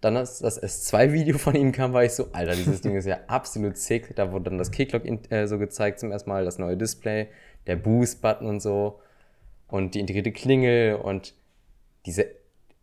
Dann, 0.00 0.18
als 0.18 0.40
das 0.40 0.62
S2-Video 0.62 1.38
von 1.38 1.54
ihm 1.54 1.72
kam, 1.72 1.94
war 1.94 2.04
ich 2.04 2.12
so, 2.12 2.28
Alter, 2.32 2.54
dieses 2.54 2.82
Ding 2.82 2.94
ist 2.94 3.06
ja 3.06 3.20
absolut 3.26 3.78
sick. 3.78 4.14
Da 4.16 4.32
wurde 4.32 4.50
dann 4.50 4.58
das 4.58 4.70
Kicklock 4.70 5.04
äh, 5.30 5.46
so 5.46 5.58
gezeigt 5.58 6.00
zum 6.00 6.12
ersten 6.12 6.28
Mal, 6.28 6.44
das 6.44 6.58
neue 6.58 6.76
Display, 6.76 7.28
der 7.66 7.76
Boost-Button 7.76 8.46
und 8.46 8.60
so. 8.60 9.00
Und 9.68 9.94
die 9.94 10.00
integrierte 10.00 10.32
Klingel 10.32 10.96
und 10.96 11.34
diese 12.04 12.26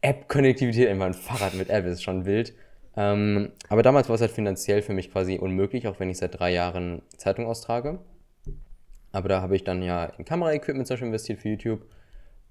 App-Konnektivität, 0.01 0.89
immer 0.89 1.05
ein 1.05 1.13
Fahrrad 1.13 1.53
mit 1.53 1.69
App 1.69 1.85
ist 1.85 2.01
schon 2.01 2.25
wild. 2.25 2.55
Ähm, 2.97 3.51
aber 3.69 3.83
damals 3.83 4.09
war 4.09 4.15
es 4.15 4.21
halt 4.21 4.31
finanziell 4.31 4.81
für 4.81 4.93
mich 4.93 5.11
quasi 5.11 5.37
unmöglich, 5.37 5.87
auch 5.87 5.99
wenn 5.99 6.09
ich 6.09 6.17
seit 6.17 6.39
drei 6.39 6.51
Jahren 6.51 7.01
Zeitung 7.17 7.45
austrage. 7.45 7.99
Aber 9.11 9.29
da 9.29 9.41
habe 9.41 9.55
ich 9.55 9.63
dann 9.63 9.81
ja 9.81 10.05
in 10.05 10.25
Kameraequipment 10.25 10.87
zum 10.87 10.95
Beispiel 10.95 11.07
investiert 11.07 11.39
für 11.39 11.49
YouTube. 11.49 11.85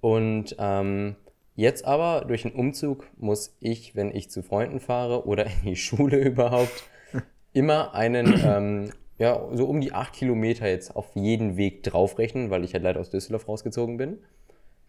Und 0.00 0.56
ähm, 0.58 1.16
jetzt 1.56 1.84
aber 1.84 2.24
durch 2.26 2.42
den 2.42 2.52
Umzug 2.52 3.06
muss 3.18 3.56
ich, 3.60 3.94
wenn 3.94 4.14
ich 4.14 4.30
zu 4.30 4.42
Freunden 4.42 4.80
fahre 4.80 5.26
oder 5.26 5.46
in 5.62 5.62
die 5.64 5.76
Schule 5.76 6.18
überhaupt, 6.18 6.84
immer 7.52 7.94
einen, 7.94 8.40
ähm, 8.44 8.90
ja, 9.18 9.40
so 9.52 9.66
um 9.66 9.80
die 9.80 9.92
acht 9.92 10.14
Kilometer 10.14 10.68
jetzt 10.68 10.96
auf 10.96 11.14
jeden 11.14 11.56
Weg 11.56 11.82
draufrechnen, 11.82 12.50
weil 12.50 12.64
ich 12.64 12.72
halt 12.72 12.84
leider 12.84 13.00
aus 13.00 13.10
Düsseldorf 13.10 13.48
rausgezogen 13.48 13.96
bin. 13.96 14.18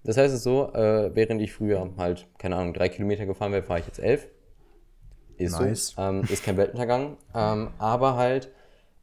Das 0.04 0.18
heißt 0.18 0.34
es 0.34 0.44
so, 0.44 0.74
äh, 0.74 1.14
während 1.14 1.42
ich 1.42 1.54
früher 1.54 1.92
halt, 1.98 2.28
keine 2.38 2.56
Ahnung, 2.56 2.74
drei 2.74 2.90
Kilometer 2.90 3.26
gefahren 3.26 3.52
wäre, 3.52 3.64
fahre 3.64 3.82
ich 3.82 3.88
jetzt 3.88 4.00
elf. 4.00 4.28
Ist 5.38 5.60
nice. 5.60 5.88
so. 5.96 6.02
Ähm, 6.02 6.24
ist 6.30 6.44
kein 6.44 6.58
Weltuntergang. 6.58 7.18
Ähm, 7.34 7.70
aber 7.78 8.16
halt, 8.16 8.52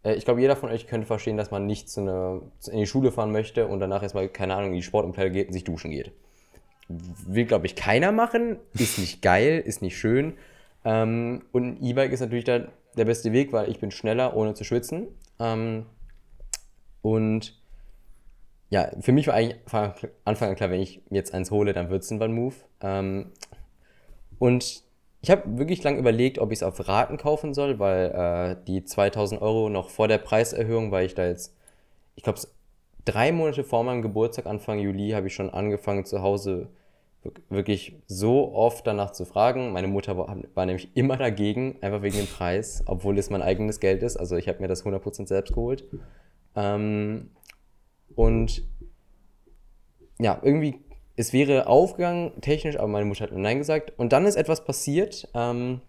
äh, 0.04 0.14
ich 0.14 0.24
glaube, 0.24 0.40
jeder 0.40 0.56
von 0.56 0.70
euch 0.70 0.86
könnte 0.86 1.06
verstehen, 1.06 1.36
dass 1.36 1.50
man 1.50 1.66
nicht 1.66 1.88
zu 1.88 2.00
eine, 2.00 2.42
in 2.70 2.78
die 2.78 2.86
Schule 2.86 3.12
fahren 3.12 3.32
möchte 3.32 3.66
und 3.66 3.80
danach 3.80 4.02
erstmal, 4.02 4.28
keine 4.28 4.54
Ahnung, 4.54 4.70
in 4.70 4.76
die 4.76 4.82
Sportumkleide 4.82 5.30
geht 5.30 5.48
und 5.48 5.52
sich 5.52 5.64
duschen 5.64 5.90
geht. 5.90 6.12
Will, 6.88 7.44
glaube 7.44 7.66
ich, 7.66 7.76
keiner 7.76 8.12
machen. 8.12 8.56
Ist 8.74 8.98
nicht 8.98 9.20
geil, 9.20 9.62
ist 9.64 9.82
nicht 9.82 9.98
schön. 9.98 10.34
Ähm, 10.84 11.42
und 11.52 11.64
ein 11.64 11.82
E-Bike 11.82 12.12
ist 12.12 12.20
natürlich 12.20 12.44
da 12.44 12.68
der 12.96 13.04
beste 13.04 13.32
Weg, 13.32 13.52
weil 13.52 13.70
ich 13.70 13.78
bin 13.78 13.90
schneller, 13.90 14.34
ohne 14.36 14.54
zu 14.54 14.64
schwitzen. 14.64 15.08
Ähm, 15.38 15.86
und 17.02 17.58
ja, 18.70 18.90
für 19.00 19.12
mich 19.12 19.26
war 19.26 19.34
eigentlich 19.34 19.60
von 19.66 19.92
Anfang 20.24 20.50
an 20.50 20.56
klar, 20.56 20.70
wenn 20.70 20.80
ich 20.80 21.00
jetzt 21.10 21.32
eins 21.32 21.50
hole, 21.50 21.72
dann 21.72 21.90
wird 21.90 22.02
es 22.02 22.10
ein 22.10 22.20
One-Move. 22.20 22.54
Ähm, 22.80 23.32
und 24.38 24.82
ich 25.20 25.30
habe 25.30 25.58
wirklich 25.58 25.82
lange 25.82 25.98
überlegt, 25.98 26.38
ob 26.38 26.52
ich 26.52 26.58
es 26.58 26.62
auf 26.62 26.86
Raten 26.88 27.16
kaufen 27.16 27.54
soll, 27.54 27.78
weil 27.78 28.10
äh, 28.10 28.64
die 28.66 28.84
2000 28.84 29.42
Euro 29.42 29.68
noch 29.68 29.90
vor 29.90 30.08
der 30.08 30.18
Preiserhöhung, 30.18 30.92
weil 30.92 31.06
ich 31.06 31.14
da 31.14 31.26
jetzt, 31.26 31.56
ich 32.14 32.22
glaube, 32.22 32.40
drei 33.04 33.32
Monate 33.32 33.64
vor 33.64 33.84
meinem 33.84 34.02
Geburtstag, 34.02 34.46
Anfang 34.46 34.78
Juli, 34.78 35.10
habe 35.10 35.26
ich 35.26 35.34
schon 35.34 35.50
angefangen 35.50 36.04
zu 36.04 36.22
Hause 36.22 36.68
wirklich 37.50 37.96
so 38.06 38.54
oft 38.54 38.86
danach 38.86 39.10
zu 39.12 39.24
fragen. 39.24 39.72
Meine 39.72 39.88
Mutter 39.88 40.16
war, 40.16 40.36
war, 40.54 40.66
nämlich 40.66 40.88
immer 40.94 41.16
dagegen, 41.16 41.76
einfach 41.80 42.02
wegen 42.02 42.16
dem 42.16 42.26
Preis, 42.26 42.82
obwohl 42.86 43.18
es 43.18 43.30
mein 43.30 43.42
eigenes 43.42 43.80
Geld 43.80 44.02
ist. 44.02 44.16
Also 44.16 44.36
ich 44.36 44.48
habe 44.48 44.60
mir 44.60 44.68
das 44.68 44.84
100% 44.84 45.26
selbst 45.26 45.54
geholt. 45.54 45.84
Ähm, 46.54 47.30
und 48.14 48.62
ja, 50.18 50.38
irgendwie 50.42 50.80
es 51.18 51.32
wäre 51.32 51.66
aufgegangen, 51.66 52.30
technisch, 52.40 52.78
aber 52.78 52.86
meine 52.86 53.04
Mutter 53.04 53.24
hat 53.24 53.32
Nein 53.32 53.58
gesagt. 53.58 53.92
Und 53.96 54.12
dann 54.12 54.24
ist 54.24 54.36
etwas 54.36 54.64
passiert. 54.64 55.28
Ähm, 55.34 55.80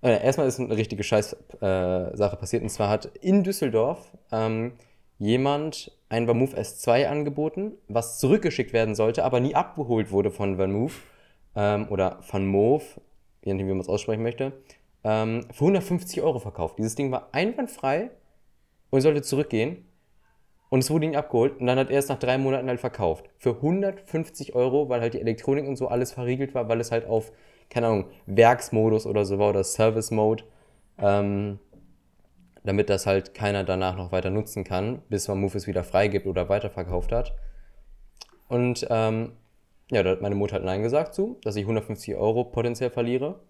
äh, 0.00 0.24
erstmal 0.24 0.48
ist 0.48 0.58
eine 0.58 0.74
richtige 0.74 1.02
Scheiß-Sache 1.02 1.56
äh, 1.60 2.36
passiert. 2.38 2.62
Und 2.62 2.70
zwar 2.70 2.88
hat 2.88 3.04
in 3.20 3.44
Düsseldorf 3.44 4.10
ähm, 4.32 4.72
jemand 5.18 5.92
ein 6.08 6.24
Vermove 6.24 6.56
S2 6.56 7.06
angeboten, 7.06 7.72
was 7.88 8.18
zurückgeschickt 8.18 8.72
werden 8.72 8.94
sollte, 8.94 9.24
aber 9.24 9.40
nie 9.40 9.54
abgeholt 9.54 10.10
wurde 10.10 10.30
von 10.30 10.56
Vermove 10.56 10.94
ähm, 11.54 11.88
oder 11.90 12.22
von 12.22 12.46
Move, 12.46 12.82
je 13.44 13.52
nachdem, 13.52 13.68
wie 13.68 13.72
man 13.72 13.80
es 13.80 13.88
aussprechen 13.90 14.22
möchte, 14.22 14.52
ähm, 15.04 15.44
für 15.52 15.64
150 15.64 16.22
Euro 16.22 16.38
verkauft. 16.38 16.78
Dieses 16.78 16.94
Ding 16.94 17.12
war 17.12 17.28
einwandfrei 17.32 18.10
und 18.88 19.02
sollte 19.02 19.20
zurückgehen. 19.20 19.86
Und 20.72 20.78
es 20.78 20.90
wurde 20.90 21.04
ihm 21.04 21.14
abgeholt 21.14 21.60
und 21.60 21.66
dann 21.66 21.78
hat 21.78 21.90
er 21.90 21.98
es 21.98 22.08
nach 22.08 22.18
drei 22.18 22.38
Monaten 22.38 22.66
halt 22.66 22.80
verkauft. 22.80 23.28
Für 23.36 23.56
150 23.56 24.54
Euro, 24.54 24.88
weil 24.88 25.02
halt 25.02 25.12
die 25.12 25.20
Elektronik 25.20 25.68
und 25.68 25.76
so 25.76 25.88
alles 25.88 26.12
verriegelt 26.14 26.54
war, 26.54 26.66
weil 26.70 26.80
es 26.80 26.90
halt 26.90 27.04
auf, 27.04 27.30
keine 27.68 27.88
Ahnung, 27.88 28.06
Werksmodus 28.24 29.04
oder 29.04 29.26
so 29.26 29.38
war 29.38 29.50
oder 29.50 29.64
Service 29.64 30.10
Mode. 30.10 30.44
Ähm, 30.96 31.58
damit 32.64 32.88
das 32.88 33.04
halt 33.04 33.34
keiner 33.34 33.64
danach 33.64 33.98
noch 33.98 34.12
weiter 34.12 34.30
nutzen 34.30 34.64
kann, 34.64 35.02
bis 35.10 35.28
man 35.28 35.42
Move 35.42 35.58
es 35.58 35.66
wieder 35.66 35.84
freigibt 35.84 36.26
oder 36.26 36.48
weiterverkauft 36.48 37.12
hat. 37.12 37.34
Und 38.48 38.86
ähm, 38.88 39.32
ja, 39.90 40.02
da 40.02 40.08
hat 40.12 40.22
meine 40.22 40.36
Mutter 40.36 40.54
halt 40.54 40.64
Nein 40.64 40.82
gesagt 40.82 41.12
zu, 41.12 41.38
dass 41.42 41.56
ich 41.56 41.64
150 41.64 42.14
Euro 42.14 42.44
potenziell 42.44 42.88
verliere. 42.88 43.40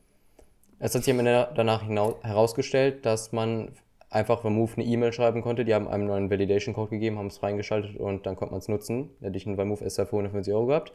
Es 0.81 0.93
hat 0.97 1.05
sich 1.05 1.17
danach 1.17 1.85
herausgestellt, 1.85 3.07
dass 3.07 3.31
man 3.31 3.71
einfach 4.13 4.45
Remove 4.45 4.73
eine 4.77 4.85
E-Mail 4.85 5.13
schreiben 5.13 5.43
konnte. 5.43 5.65
Die 5.65 5.75
haben 5.75 5.89
einem 5.89 6.07
neuen 6.07 6.31
Validation-Code 6.31 6.91
gegeben, 6.91 7.19
haben 7.19 7.29
es 7.29 7.43
reingeschaltet 7.43 7.97
und 7.97 8.27
dann 8.27 8.37
konnte 8.37 8.53
man 8.53 8.61
es 8.61 8.69
nutzen. 8.69 9.11
Da 9.21 9.29
hätte 9.29 9.39
ich 9.39 9.47
einen 9.47 9.59
Remove 9.59 9.85
SR 9.85 10.07
für 10.07 10.17
150 10.17 10.53
Euro 10.53 10.67
gehabt. 10.67 10.93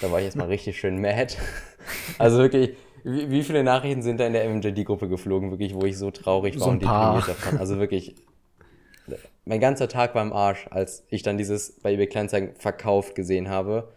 Da 0.00 0.10
war 0.10 0.20
ich 0.20 0.24
jetzt 0.24 0.36
mal 0.36 0.46
richtig 0.46 0.78
schön 0.78 1.00
mad. 1.00 1.34
Also 2.18 2.38
wirklich, 2.38 2.76
wie, 3.04 3.30
wie, 3.30 3.42
viele 3.42 3.64
Nachrichten 3.64 4.02
sind 4.02 4.18
da 4.18 4.26
in 4.26 4.32
der 4.32 4.48
MJD-Gruppe 4.48 5.08
geflogen, 5.08 5.50
wirklich, 5.50 5.74
wo 5.74 5.84
ich 5.84 5.98
so 5.98 6.10
traurig 6.10 6.54
war 6.54 6.66
so 6.66 6.70
und 6.70 6.82
deprimiert 6.82 7.28
davon. 7.28 7.58
Also 7.58 7.78
wirklich, 7.78 8.14
mein 9.44 9.60
ganzer 9.60 9.88
Tag 9.88 10.14
war 10.14 10.22
im 10.22 10.32
Arsch, 10.32 10.66
als 10.70 11.04
ich 11.08 11.22
dann 11.22 11.36
dieses 11.36 11.80
bei 11.80 11.92
eBay 11.92 12.06
Kleinzeigen 12.06 12.54
verkauft 12.54 13.14
gesehen 13.14 13.50
habe. 13.50 13.92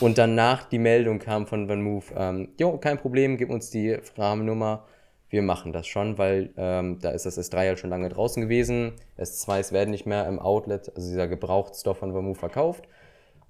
Und 0.00 0.18
danach 0.18 0.64
die 0.64 0.78
Meldung 0.78 1.18
kam 1.18 1.46
von 1.46 1.68
Van 1.68 1.82
Move, 1.82 2.06
ähm, 2.16 2.48
jo, 2.58 2.76
kein 2.78 2.98
Problem, 2.98 3.36
gib 3.36 3.50
uns 3.50 3.70
die 3.70 3.96
Rahmennummer 4.16 4.84
wir 5.28 5.42
machen 5.42 5.72
das 5.72 5.86
schon, 5.86 6.18
weil 6.18 6.50
ähm, 6.56 6.98
da 7.00 7.10
ist 7.10 7.26
das 7.26 7.38
S3 7.38 7.56
halt 7.58 7.78
schon 7.78 7.90
lange 7.90 8.08
draußen 8.08 8.42
gewesen. 8.42 8.92
S2s 9.18 9.72
werden 9.72 9.90
nicht 9.90 10.06
mehr 10.06 10.26
im 10.28 10.38
Outlet, 10.38 10.88
also 10.94 11.08
dieser 11.08 11.26
Gebrauchtstoff 11.26 11.98
von 11.98 12.12
Vermove 12.12 12.38
verkauft. 12.38 12.84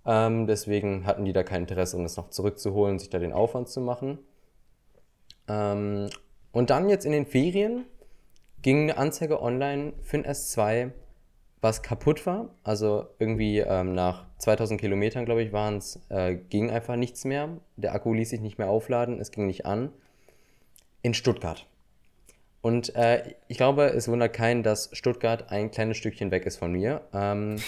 Ähm, 0.07 0.47
deswegen 0.47 1.05
hatten 1.05 1.25
die 1.25 1.33
da 1.33 1.43
kein 1.43 1.63
Interesse, 1.63 1.97
um 1.97 2.03
das 2.03 2.17
noch 2.17 2.31
zurückzuholen, 2.31 2.99
sich 2.99 3.11
da 3.11 3.19
den 3.19 3.33
Aufwand 3.33 3.69
zu 3.69 3.81
machen. 3.81 4.19
Ähm, 5.49 6.09
und 6.53 6.71
dann 6.71 6.89
jetzt 6.89 7.05
in 7.05 7.13
den 7.13 7.27
Ferien 7.27 7.85
ging 8.63 8.85
eine 8.85 8.97
Anzeige 8.97 9.43
online 9.43 9.93
für 10.01 10.17
ein 10.17 10.25
S2, 10.25 10.93
was 11.61 11.83
kaputt 11.83 12.25
war. 12.25 12.55
Also 12.65 13.07
irgendwie 13.19 13.59
ähm, 13.59 13.95
nach 13.95 14.25
2000 14.39 14.81
Kilometern, 14.81 15.27
glaube 15.27 15.43
ich, 15.43 15.53
waren 15.53 15.77
es, 15.77 16.01
äh, 16.09 16.37
ging 16.37 16.71
einfach 16.71 16.97
nichts 16.97 17.27
mehr. 17.27 17.51
Der 17.77 17.95
Akku 17.95 18.15
ließ 18.15 18.31
sich 18.31 18.41
nicht 18.41 18.57
mehr 18.57 18.71
aufladen, 18.71 19.21
es 19.21 19.31
ging 19.31 19.47
nicht 19.47 19.67
an 19.67 19.91
in 21.07 21.15
Stuttgart. 21.15 21.69
Und 22.63 22.97
äh, 22.97 23.35
ich 23.47 23.59
glaube, 23.59 23.85
es 23.85 24.09
wundert 24.09 24.33
keinen, 24.33 24.65
dass 24.65 24.91
Stuttgart 24.93 25.53
ein 25.53 25.71
kleines 25.71 25.99
Stückchen 25.99 26.33
weg 26.33 26.47
ist 26.47 26.57
von 26.57 26.73
mir. 26.73 27.03
Ähm, 27.15 27.59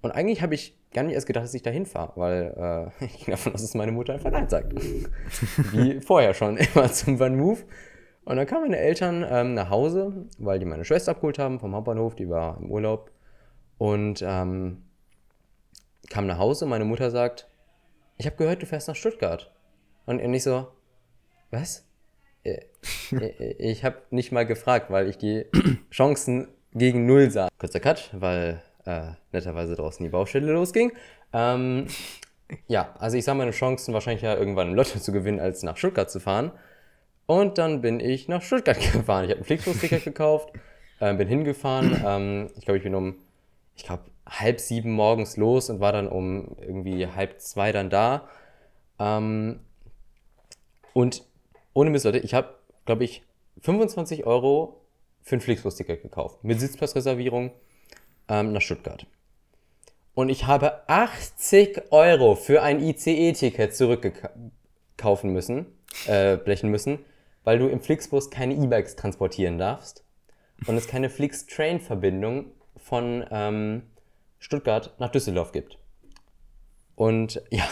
und 0.00 0.10
eigentlich 0.10 0.40
habe 0.40 0.54
ich 0.54 0.74
gar 0.94 1.02
nicht 1.02 1.12
erst 1.12 1.26
gedacht, 1.26 1.44
dass 1.44 1.52
ich 1.52 1.60
da 1.60 1.68
hinfahre, 1.68 2.12
weil 2.16 2.90
äh, 2.98 3.04
ich 3.04 3.18
ging 3.18 3.32
davon 3.32 3.52
aus, 3.52 3.60
dass 3.60 3.74
meine 3.74 3.92
Mutter 3.92 4.14
einfach 4.14 4.30
Nein 4.30 4.48
sagt. 4.48 4.72
Wie 5.72 6.00
vorher 6.00 6.32
schon, 6.32 6.56
immer 6.56 6.90
zum 6.90 7.20
Van 7.20 7.36
Move. 7.36 7.60
Und 8.24 8.36
dann 8.36 8.46
kamen 8.46 8.62
meine 8.62 8.78
Eltern 8.78 9.22
ähm, 9.28 9.52
nach 9.52 9.68
Hause, 9.68 10.24
weil 10.38 10.58
die 10.58 10.64
meine 10.64 10.86
Schwester 10.86 11.10
abgeholt 11.10 11.38
haben 11.38 11.60
vom 11.60 11.74
Hauptbahnhof, 11.74 12.14
die 12.14 12.30
war 12.30 12.56
im 12.58 12.70
Urlaub. 12.70 13.10
Und 13.76 14.24
ähm, 14.26 14.82
kam 16.08 16.26
nach 16.26 16.38
Hause, 16.38 16.64
meine 16.64 16.86
Mutter 16.86 17.10
sagt, 17.10 17.48
ich 18.16 18.24
habe 18.24 18.36
gehört, 18.36 18.62
du 18.62 18.66
fährst 18.66 18.88
nach 18.88 18.96
Stuttgart. 18.96 19.52
Und 20.06 20.20
ich 20.20 20.42
so, 20.42 20.68
was? 21.50 21.84
Äh, 23.12 23.26
äh, 23.26 23.70
ich 23.70 23.84
habe 23.84 23.98
nicht 24.10 24.32
mal 24.32 24.46
gefragt, 24.46 24.90
weil 24.90 25.08
ich 25.08 25.18
die 25.18 25.44
Chancen 25.90 26.48
gegen 26.72 27.06
Null 27.06 27.30
sah. 27.30 27.48
Kurzer 27.58 27.80
Cut, 27.80 28.10
weil 28.12 28.62
äh, 28.86 29.10
netterweise 29.32 29.76
draußen 29.76 30.02
die 30.02 30.10
Baustelle 30.10 30.50
losging. 30.52 30.92
Ähm, 31.32 31.86
ja, 32.66 32.94
also 32.98 33.16
ich 33.16 33.24
sah 33.24 33.34
meine 33.34 33.50
Chancen 33.50 33.94
wahrscheinlich 33.94 34.22
ja 34.22 34.34
irgendwann 34.36 34.68
im 34.68 34.74
Lotto 34.74 34.98
zu 34.98 35.12
gewinnen, 35.12 35.40
als 35.40 35.62
nach 35.62 35.76
Stuttgart 35.76 36.10
zu 36.10 36.20
fahren. 36.20 36.52
Und 37.26 37.58
dann 37.58 37.80
bin 37.80 38.00
ich 38.00 38.28
nach 38.28 38.42
Stuttgart 38.42 38.78
gefahren. 38.92 39.24
Ich 39.24 39.30
habe 39.30 39.40
ein 39.40 39.44
Flixbus-Ticket 39.44 40.04
gekauft, 40.04 40.52
äh, 41.00 41.14
bin 41.14 41.28
hingefahren. 41.28 42.02
Ähm, 42.04 42.50
ich 42.56 42.64
glaube, 42.64 42.78
ich 42.78 42.84
bin 42.84 42.94
um, 42.94 43.16
ich 43.76 43.84
glaube, 43.84 44.04
halb 44.26 44.60
sieben 44.60 44.92
morgens 44.92 45.36
los 45.36 45.70
und 45.70 45.80
war 45.80 45.92
dann 45.92 46.08
um 46.08 46.56
irgendwie 46.60 47.06
halb 47.06 47.40
zwei 47.40 47.72
dann 47.72 47.90
da. 47.90 48.28
Ähm, 48.98 49.60
und 50.94 51.24
ohne 51.74 51.90
Mist, 51.90 52.04
Leute, 52.04 52.18
ich 52.18 52.34
habe, 52.34 52.54
glaube 52.84 53.04
ich, 53.04 53.22
25 53.60 54.26
Euro 54.26 54.80
für 55.22 55.36
ein 55.36 55.40
Flixbus-Ticket 55.40 56.02
gekauft. 56.02 56.42
Mit 56.42 56.60
Sitzplatzreservierung 56.60 57.52
ähm, 58.28 58.52
nach 58.52 58.60
Stuttgart. 58.60 59.06
Und 60.14 60.28
ich 60.28 60.46
habe 60.46 60.88
80 60.88 61.90
Euro 61.90 62.34
für 62.34 62.62
ein 62.62 62.82
ICE-Ticket 62.82 63.74
zurückkaufen 63.74 65.32
müssen, 65.32 65.66
äh, 66.06 66.36
blechen 66.36 66.70
müssen, 66.70 66.98
weil 67.44 67.58
du 67.58 67.68
im 67.68 67.80
Flixbus 67.80 68.30
keine 68.30 68.54
E-Bikes 68.54 68.96
transportieren 68.96 69.58
darfst 69.58 70.04
und 70.66 70.76
es 70.76 70.86
keine 70.86 71.08
Flix-Train-Verbindung 71.08 72.52
von 72.76 73.24
ähm, 73.30 73.82
Stuttgart 74.38 74.94
nach 74.98 75.10
Düsseldorf 75.10 75.52
gibt. 75.52 75.78
Und 76.94 77.42
ja, 77.50 77.64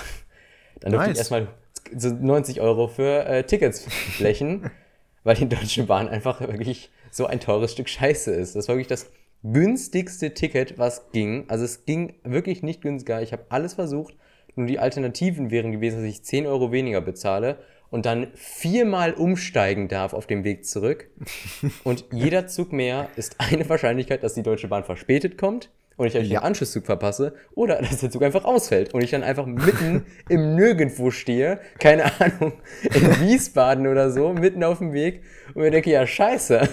dann 0.81 0.93
durfte 0.93 1.09
nice. 1.09 1.17
ich 1.17 1.19
erstmal 1.19 1.49
so 1.97 2.11
90 2.11 2.61
Euro 2.61 2.89
für 2.89 3.27
äh, 3.27 3.45
Tickets 3.45 3.85
flächen, 3.85 4.71
weil 5.25 5.37
die 5.37 5.49
Deutsche 5.49 5.85
Bahn 5.85 6.09
einfach 6.09 6.41
wirklich 6.41 6.91
so 7.11 7.27
ein 7.27 7.41
teures 7.41 7.73
Stück 7.73 7.89
Scheiße 7.89 8.33
ist. 8.33 8.55
Das 8.55 8.69
war 8.69 8.77
wirklich 8.77 8.89
das 8.89 9.11
günstigste 9.43 10.35
Ticket, 10.35 10.79
was 10.79 11.11
ging. 11.13 11.45
Also 11.49 11.65
es 11.65 11.85
ging 11.85 12.15
wirklich 12.23 12.63
nicht 12.63 12.83
günstiger. 12.83 13.23
Ich 13.23 13.33
habe 13.33 13.47
alles 13.49 13.75
versucht. 13.75 14.15
Nur 14.55 14.67
die 14.67 14.79
Alternativen 14.79 15.51
wären 15.51 15.73
gewesen, 15.73 15.97
dass 15.97 16.05
ich 16.05 16.23
10 16.23 16.47
Euro 16.47 16.73
weniger 16.73 17.01
bezahle 17.01 17.59
und 17.91 18.07
dann 18.07 18.29
viermal 18.35 19.15
umsteigen 19.15 19.89
darf 19.89 20.13
auf 20.13 20.27
dem 20.27 20.45
Weg 20.45 20.65
zurück. 20.65 21.09
Und 21.85 22.05
jeder 22.13 22.47
Zug 22.47 22.73
mehr 22.73 23.09
ist 23.17 23.37
eine 23.39 23.69
Wahrscheinlichkeit, 23.69 24.23
dass 24.23 24.35
die 24.35 24.43
Deutsche 24.43 24.69
Bahn 24.69 24.85
verspätet 24.85 25.39
kommt 25.39 25.71
und 25.97 26.07
ich 26.07 26.15
ja. 26.15 26.23
den 26.23 26.39
Anschlusszug 26.39 26.87
verpasse 26.87 27.35
oder 27.55 27.79
dass 27.83 27.99
der 27.99 28.11
Zug 28.11 28.23
einfach 28.23 28.45
ausfällt 28.45 28.95
und 28.95 29.03
ich 29.03 29.11
dann 29.11 29.23
einfach 29.23 29.47
mitten 29.47 30.07
im 30.29 30.55
Nirgendwo 30.55 31.11
stehe, 31.11 31.61
keine 31.79 32.05
Ahnung, 32.21 32.55
in 32.95 33.21
Wiesbaden 33.21 33.87
oder 33.87 34.11
so, 34.11 34.33
mitten 34.33 34.65
auf 34.65 34.79
dem 34.79 34.93
Weg 34.93 35.23
und 35.55 35.63
mir 35.63 35.71
denke, 35.71 35.91
ja 35.91 36.07
scheiße, 36.07 36.69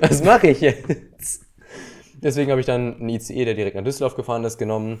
was 0.00 0.24
mache 0.24 0.48
ich 0.48 0.60
jetzt? 0.60 1.46
Deswegen 2.22 2.50
habe 2.50 2.60
ich 2.60 2.66
dann 2.66 2.96
einen 2.96 3.08
ICE, 3.08 3.44
der 3.44 3.54
direkt 3.54 3.76
nach 3.76 3.84
Düsseldorf 3.84 4.14
gefahren 4.14 4.44
ist, 4.44 4.58
genommen. 4.58 5.00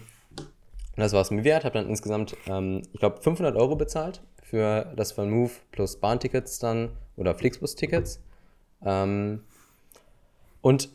Und 0.96 1.04
das 1.04 1.12
war 1.12 1.20
es 1.20 1.30
mir 1.30 1.44
wert, 1.44 1.64
habe 1.64 1.74
dann 1.74 1.88
insgesamt, 1.88 2.36
ähm, 2.46 2.82
ich 2.92 3.00
glaube, 3.00 3.20
500 3.20 3.56
Euro 3.56 3.76
bezahlt 3.76 4.22
für 4.42 4.92
das 4.96 5.12
von 5.12 5.30
Move 5.30 5.52
plus 5.70 5.96
Bahntickets 5.96 6.58
dann 6.58 6.90
oder 7.16 7.34
Flixbus-Tickets. 7.34 8.20
Ähm, 8.84 9.44
und 10.62 10.88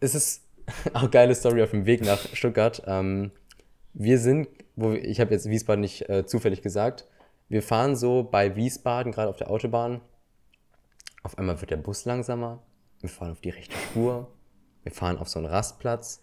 es 0.00 0.14
ist 0.14 0.47
auch 0.92 1.10
geile 1.10 1.34
Story 1.34 1.62
auf 1.62 1.70
dem 1.70 1.86
Weg 1.86 2.04
nach 2.04 2.18
Stuttgart. 2.32 2.82
Ähm, 2.86 3.30
wir 3.94 4.18
sind, 4.18 4.48
wo 4.76 4.92
wir, 4.92 5.04
ich 5.04 5.20
habe 5.20 5.32
jetzt 5.32 5.48
Wiesbaden 5.48 5.80
nicht 5.80 6.08
äh, 6.08 6.26
zufällig 6.26 6.62
gesagt, 6.62 7.06
wir 7.48 7.62
fahren 7.62 7.96
so 7.96 8.22
bei 8.24 8.56
Wiesbaden, 8.56 9.12
gerade 9.12 9.28
auf 9.28 9.36
der 9.36 9.50
Autobahn. 9.50 10.00
Auf 11.22 11.38
einmal 11.38 11.60
wird 11.60 11.70
der 11.70 11.76
Bus 11.78 12.04
langsamer. 12.04 12.62
Wir 13.00 13.08
fahren 13.08 13.32
auf 13.32 13.40
die 13.40 13.50
rechte 13.50 13.76
Spur. 13.76 14.30
Wir 14.82 14.92
fahren 14.92 15.18
auf 15.18 15.28
so 15.28 15.38
einen 15.38 15.48
Rastplatz. 15.48 16.22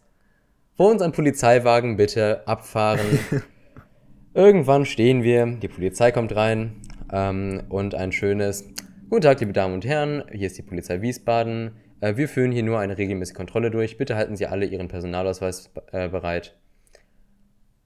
Wo 0.78 0.88
uns 0.88 1.02
ein 1.02 1.12
Polizeiwagen 1.12 1.98
bitte 1.98 2.48
abfahren. 2.48 3.20
Irgendwann 4.34 4.86
stehen 4.86 5.24
wir, 5.24 5.46
die 5.46 5.68
Polizei 5.68 6.12
kommt 6.12 6.36
rein 6.36 6.82
ähm, 7.12 7.64
und 7.70 7.96
ein 7.96 8.12
schönes 8.12 8.66
Guten 9.08 9.22
Tag, 9.22 9.40
liebe 9.40 9.54
Damen 9.54 9.76
und 9.76 9.86
Herren, 9.86 10.24
hier 10.32 10.48
ist 10.48 10.58
die 10.58 10.64
Polizei 10.64 11.00
Wiesbaden. 11.00 11.72
Äh, 12.06 12.18
wir 12.18 12.30
führen 12.30 12.52
hier 12.52 12.62
nur 12.62 12.80
eine 12.80 12.98
regelmäßige 12.98 13.36
Kontrolle 13.36 13.72
durch. 13.72 13.98
Bitte 13.98 14.16
halten 14.16 14.36
Sie 14.36 14.46
alle 14.46 14.66
Ihren 14.66 14.88
Personalausweis 14.88 15.72
äh, 15.92 16.08
bereit. 16.08 16.56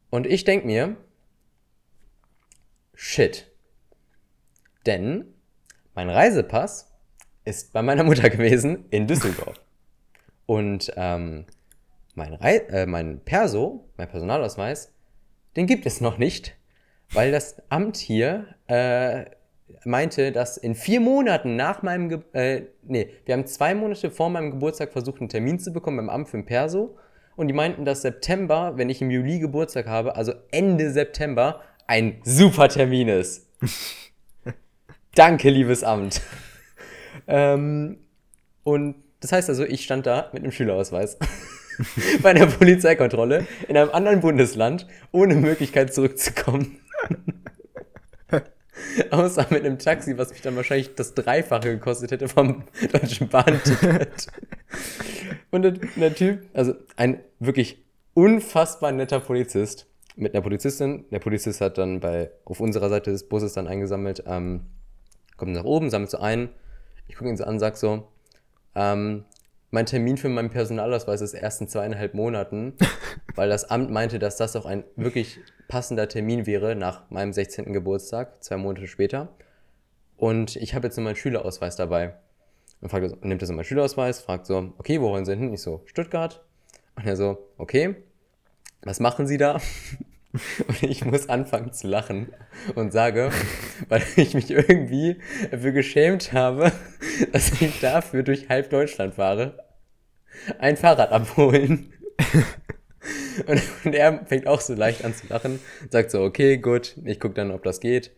Und 0.09 0.27
ich 0.27 0.43
denke 0.43 0.67
mir, 0.67 0.97
shit. 2.93 3.49
Denn 4.85 5.33
mein 5.95 6.09
Reisepass 6.09 6.91
ist 7.45 7.71
bei 7.71 7.81
meiner 7.81 8.03
Mutter 8.03 8.29
gewesen 8.29 8.85
in 8.89 9.07
Düsseldorf. 9.07 9.61
Und 10.45 10.91
ähm, 10.97 11.45
mein, 12.15 12.33
Re 12.33 12.67
äh, 12.69 12.85
mein 12.85 13.21
Perso, 13.23 13.87
mein 13.95 14.09
Personalausweis, 14.09 14.93
den 15.55 15.65
gibt 15.65 15.85
es 15.85 16.01
noch 16.01 16.17
nicht, 16.17 16.57
weil 17.11 17.31
das 17.31 17.61
Amt 17.69 17.95
hier 17.95 18.55
äh, 18.67 19.25
meinte, 19.85 20.31
dass 20.31 20.57
in 20.57 20.75
vier 20.75 20.99
Monaten 20.99 21.55
nach 21.55 21.81
meinem, 21.81 22.09
Ge 22.09 22.19
äh, 22.33 22.63
nee, 22.83 23.09
wir 23.25 23.33
haben 23.33 23.45
zwei 23.45 23.75
Monate 23.75 24.11
vor 24.11 24.29
meinem 24.29 24.51
Geburtstag 24.51 24.91
versucht, 24.91 25.19
einen 25.19 25.29
Termin 25.29 25.59
zu 25.59 25.71
bekommen 25.71 25.97
beim 25.97 26.09
Amt 26.09 26.29
für 26.29 26.37
den 26.37 26.45
Perso. 26.45 26.97
Und 27.35 27.47
die 27.47 27.53
meinten, 27.53 27.85
dass 27.85 28.01
September, 28.01 28.73
wenn 28.75 28.89
ich 28.89 29.01
im 29.01 29.09
Juli 29.09 29.39
Geburtstag 29.39 29.87
habe, 29.87 30.15
also 30.15 30.33
Ende 30.51 30.91
September, 30.91 31.61
ein 31.87 32.21
super 32.23 32.67
Termin 32.67 33.07
ist. 33.07 33.47
Danke, 35.15 35.49
liebes 35.49 35.83
Amt. 35.83 36.21
ähm, 37.27 37.97
und 38.63 38.95
das 39.21 39.31
heißt 39.31 39.49
also, 39.49 39.63
ich 39.63 39.83
stand 39.83 40.05
da 40.05 40.29
mit 40.33 40.43
einem 40.43 40.51
Schülerausweis 40.51 41.17
bei 42.21 42.31
einer 42.31 42.47
Polizeikontrolle 42.47 43.47
in 43.67 43.77
einem 43.77 43.91
anderen 43.91 44.21
Bundesland, 44.21 44.87
ohne 45.11 45.35
Möglichkeit 45.35 45.93
zurückzukommen. 45.93 46.79
Außer 49.11 49.47
mit 49.49 49.65
einem 49.65 49.77
Taxi, 49.79 50.17
was 50.17 50.31
mich 50.31 50.41
dann 50.41 50.55
wahrscheinlich 50.55 50.95
das 50.95 51.13
Dreifache 51.13 51.69
gekostet 51.69 52.11
hätte 52.11 52.27
vom 52.27 52.63
Deutschen 52.91 53.27
Bahnticket. 53.27 54.27
Und 55.51 55.63
der, 55.63 55.71
der 55.71 56.13
Typ, 56.13 56.41
also 56.53 56.73
ein 56.95 57.19
wirklich 57.39 57.83
unfassbar 58.13 58.91
netter 58.91 59.19
Polizist 59.19 59.87
mit 60.15 60.33
einer 60.33 60.41
Polizistin. 60.41 61.05
Der 61.11 61.19
Polizist 61.19 61.61
hat 61.61 61.77
dann 61.77 61.99
bei, 61.99 62.31
auf 62.45 62.59
unserer 62.59 62.89
Seite 62.89 63.11
des 63.11 63.27
Busses 63.27 63.53
dann 63.53 63.67
eingesammelt, 63.67 64.23
ähm, 64.27 64.65
kommt 65.37 65.53
nach 65.53 65.63
oben, 65.63 65.89
sammelt 65.89 66.11
so 66.11 66.19
ein. 66.19 66.49
Ich 67.07 67.15
gucke 67.15 67.29
ihn 67.29 67.37
so 67.37 67.45
an, 67.45 67.59
sag 67.59 67.77
so, 67.77 68.07
ähm, 68.75 69.25
mein 69.71 69.85
Termin 69.85 70.17
für 70.17 70.29
meinen 70.29 70.49
Personalausweis 70.49 71.21
ist 71.21 71.33
erst 71.33 71.61
in 71.61 71.67
zweieinhalb 71.67 72.13
Monaten, 72.13 72.73
weil 73.35 73.49
das 73.49 73.69
Amt 73.69 73.91
meinte, 73.91 74.19
dass 74.19 74.37
das 74.37 74.55
auch 74.55 74.65
ein 74.65 74.83
wirklich 74.95 75.39
passender 75.67 76.07
Termin 76.07 76.45
wäre 76.45 76.75
nach 76.75 77.09
meinem 77.09 77.33
16. 77.33 77.71
Geburtstag, 77.73 78.43
zwei 78.43 78.57
Monate 78.57 78.87
später. 78.87 79.29
Und 80.17 80.55
ich 80.55 80.73
habe 80.73 80.87
jetzt 80.87 80.97
nur 80.97 81.05
meinen 81.05 81.15
Schülerausweis 81.15 81.75
dabei. 81.75 82.15
Und 82.81 82.89
fragt, 82.89 83.23
nimmt 83.23 83.41
er 83.41 83.47
so 83.47 83.53
meinen 83.53 83.65
Schülerausweis, 83.65 84.21
fragt 84.21 84.45
so, 84.45 84.73
okay, 84.77 85.01
wo 85.01 85.09
wollen 85.11 85.25
Sie 85.25 85.35
hin? 85.35 85.53
Ich 85.53 85.61
so, 85.61 85.81
Stuttgart. 85.85 86.43
Und 86.95 87.05
er 87.05 87.15
so, 87.15 87.37
okay, 87.57 87.95
was 88.83 88.99
machen 88.99 89.27
Sie 89.27 89.37
da? 89.37 89.59
Und 90.67 90.83
ich 90.83 91.05
muss 91.05 91.27
anfangen 91.27 91.73
zu 91.73 91.87
lachen 91.87 92.31
und 92.75 92.91
sage, 92.91 93.31
weil 93.87 94.03
ich 94.15 94.33
mich 94.35 94.51
irgendwie 94.51 95.17
dafür 95.49 95.71
geschämt 95.71 96.33
habe, 96.33 96.71
dass 97.31 97.61
ich 97.61 97.79
dafür 97.79 98.23
durch 98.23 98.47
halb 98.47 98.69
Deutschland 98.69 99.15
fahre, 99.15 99.65
ein 100.59 100.77
Fahrrad 100.77 101.11
abholen. 101.11 101.93
Und, 103.47 103.61
und 103.85 103.95
er 103.95 104.25
fängt 104.25 104.47
auch 104.47 104.59
so 104.59 104.73
leicht 104.73 105.05
an 105.05 105.15
zu 105.15 105.25
lachen, 105.27 105.61
sagt 105.89 106.11
so, 106.11 106.21
okay, 106.21 106.57
gut, 106.57 106.97
ich 107.05 107.21
gucke 107.21 107.35
dann, 107.35 107.51
ob 107.51 107.63
das 107.63 107.79
geht. 107.79 108.11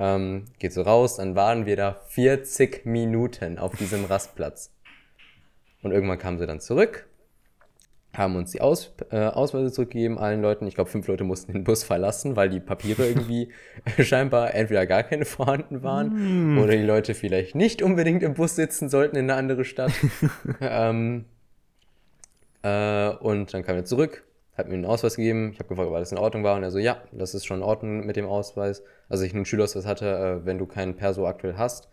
Ähm, 0.00 0.46
geht 0.58 0.72
so 0.72 0.82
raus, 0.82 1.16
dann 1.16 1.36
waren 1.36 1.66
wir 1.66 1.76
da 1.76 2.00
40 2.08 2.84
Minuten 2.84 3.58
auf 3.58 3.76
diesem 3.76 4.04
Rastplatz. 4.04 4.72
Und 5.82 5.92
irgendwann 5.92 6.18
kamen 6.18 6.38
sie 6.38 6.46
dann 6.48 6.58
zurück 6.58 7.06
haben 8.16 8.36
uns 8.36 8.52
die 8.52 8.60
Aus, 8.60 8.92
äh, 9.10 9.26
Ausweise 9.26 9.72
zurückgegeben, 9.72 10.18
allen 10.18 10.42
Leuten. 10.42 10.66
Ich 10.66 10.74
glaube, 10.74 10.90
fünf 10.90 11.06
Leute 11.08 11.24
mussten 11.24 11.52
den 11.52 11.64
Bus 11.64 11.84
verlassen, 11.84 12.36
weil 12.36 12.48
die 12.48 12.60
Papiere 12.60 13.06
irgendwie 13.08 13.50
scheinbar 13.98 14.54
entweder 14.54 14.86
gar 14.86 15.02
keine 15.02 15.24
vorhanden 15.24 15.82
waren 15.82 16.54
mm. 16.54 16.58
oder 16.58 16.72
die 16.72 16.82
Leute 16.82 17.14
vielleicht 17.14 17.54
nicht 17.54 17.82
unbedingt 17.82 18.22
im 18.22 18.34
Bus 18.34 18.56
sitzen 18.56 18.88
sollten 18.88 19.16
in 19.16 19.30
eine 19.30 19.38
andere 19.38 19.64
Stadt. 19.64 19.92
ähm, 20.60 21.26
äh, 22.62 23.10
und 23.10 23.52
dann 23.52 23.62
kam 23.62 23.76
er 23.76 23.84
zurück, 23.84 24.24
hat 24.56 24.68
mir 24.68 24.74
einen 24.74 24.86
Ausweis 24.86 25.16
gegeben. 25.16 25.50
Ich 25.52 25.58
habe 25.58 25.68
gefragt, 25.68 25.88
ob 25.88 25.94
alles 25.94 26.12
in 26.12 26.18
Ordnung 26.18 26.42
war. 26.42 26.56
Und 26.56 26.62
er 26.62 26.70
so, 26.70 26.78
ja, 26.78 27.02
das 27.12 27.34
ist 27.34 27.44
schon 27.44 27.58
in 27.58 27.62
Ordnung 27.62 28.06
mit 28.06 28.16
dem 28.16 28.26
Ausweis. 28.26 28.82
Also 29.08 29.24
ich 29.24 29.34
einen 29.34 29.44
Schülerausweis 29.44 29.86
hatte, 29.86 30.40
äh, 30.42 30.46
wenn 30.46 30.58
du 30.58 30.66
keinen 30.66 30.96
Perso 30.96 31.26
aktuell 31.26 31.56
hast. 31.56 31.88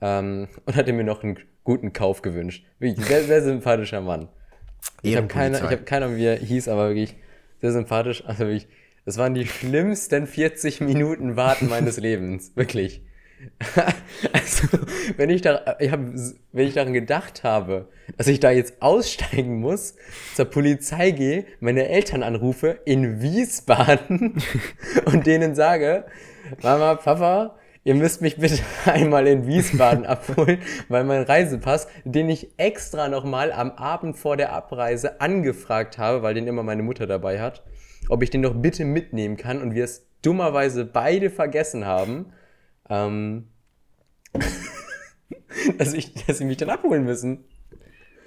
Ähm, 0.00 0.48
und 0.66 0.76
hat 0.76 0.86
mir 0.88 1.04
noch 1.04 1.22
einen 1.22 1.38
guten 1.62 1.92
Kauf 1.92 2.22
gewünscht. 2.22 2.64
Wirklich 2.78 3.06
sehr, 3.06 3.22
sehr 3.22 3.42
sympathischer 3.42 4.00
Mann. 4.00 4.28
Ich 5.02 5.16
habe 5.16 5.26
keine, 5.26 5.60
hab 5.60 5.86
keine 5.86 6.06
Ahnung, 6.06 6.18
wie 6.18 6.26
er 6.26 6.36
hieß, 6.36 6.68
aber 6.68 6.88
wirklich 6.88 7.16
sehr 7.60 7.72
sympathisch. 7.72 8.24
Also 8.26 8.40
wirklich, 8.40 8.68
das 9.04 9.18
waren 9.18 9.34
die 9.34 9.46
schlimmsten 9.46 10.26
40 10.26 10.80
Minuten 10.80 11.36
Warten 11.36 11.68
meines 11.68 11.96
Lebens. 11.98 12.52
Wirklich. 12.54 13.02
also, 14.32 14.68
wenn 15.16 15.30
ich, 15.30 15.40
da, 15.40 15.76
ich 15.78 15.90
hab, 15.90 16.00
wenn 16.52 16.66
ich 16.66 16.74
daran 16.74 16.92
gedacht 16.92 17.42
habe, 17.42 17.88
dass 18.18 18.26
ich 18.26 18.40
da 18.40 18.50
jetzt 18.50 18.82
aussteigen 18.82 19.60
muss, 19.60 19.94
zur 20.34 20.44
Polizei 20.44 21.10
gehe, 21.12 21.46
meine 21.60 21.88
Eltern 21.88 22.22
anrufe 22.22 22.80
in 22.84 23.22
Wiesbaden 23.22 24.42
und 25.06 25.26
denen 25.26 25.54
sage, 25.54 26.04
Mama, 26.62 26.96
Papa, 26.96 27.56
ihr 27.84 27.94
müsst 27.94 28.20
mich 28.20 28.36
bitte 28.36 28.62
einmal 28.84 29.26
in 29.26 29.46
Wiesbaden 29.46 30.06
abholen, 30.06 30.58
weil 30.88 31.04
mein 31.04 31.22
Reisepass, 31.22 31.88
den 32.04 32.28
ich 32.28 32.58
extra 32.58 33.08
nochmal 33.08 33.52
am 33.52 33.72
Abend 33.72 34.16
vor 34.16 34.36
der 34.36 34.52
Abreise 34.52 35.20
angefragt 35.20 35.98
habe, 35.98 36.22
weil 36.22 36.34
den 36.34 36.46
immer 36.46 36.62
meine 36.62 36.82
Mutter 36.82 37.06
dabei 37.06 37.40
hat, 37.40 37.62
ob 38.08 38.22
ich 38.22 38.30
den 38.30 38.42
doch 38.42 38.54
bitte 38.54 38.84
mitnehmen 38.84 39.36
kann 39.36 39.62
und 39.62 39.74
wir 39.74 39.84
es 39.84 40.06
dummerweise 40.22 40.84
beide 40.84 41.30
vergessen 41.30 41.86
haben, 41.86 42.32
ähm, 42.88 43.48
dass, 45.78 45.94
ich, 45.94 46.14
dass 46.26 46.38
sie 46.38 46.44
mich 46.44 46.58
dann 46.58 46.70
abholen 46.70 47.04
müssen. 47.04 47.44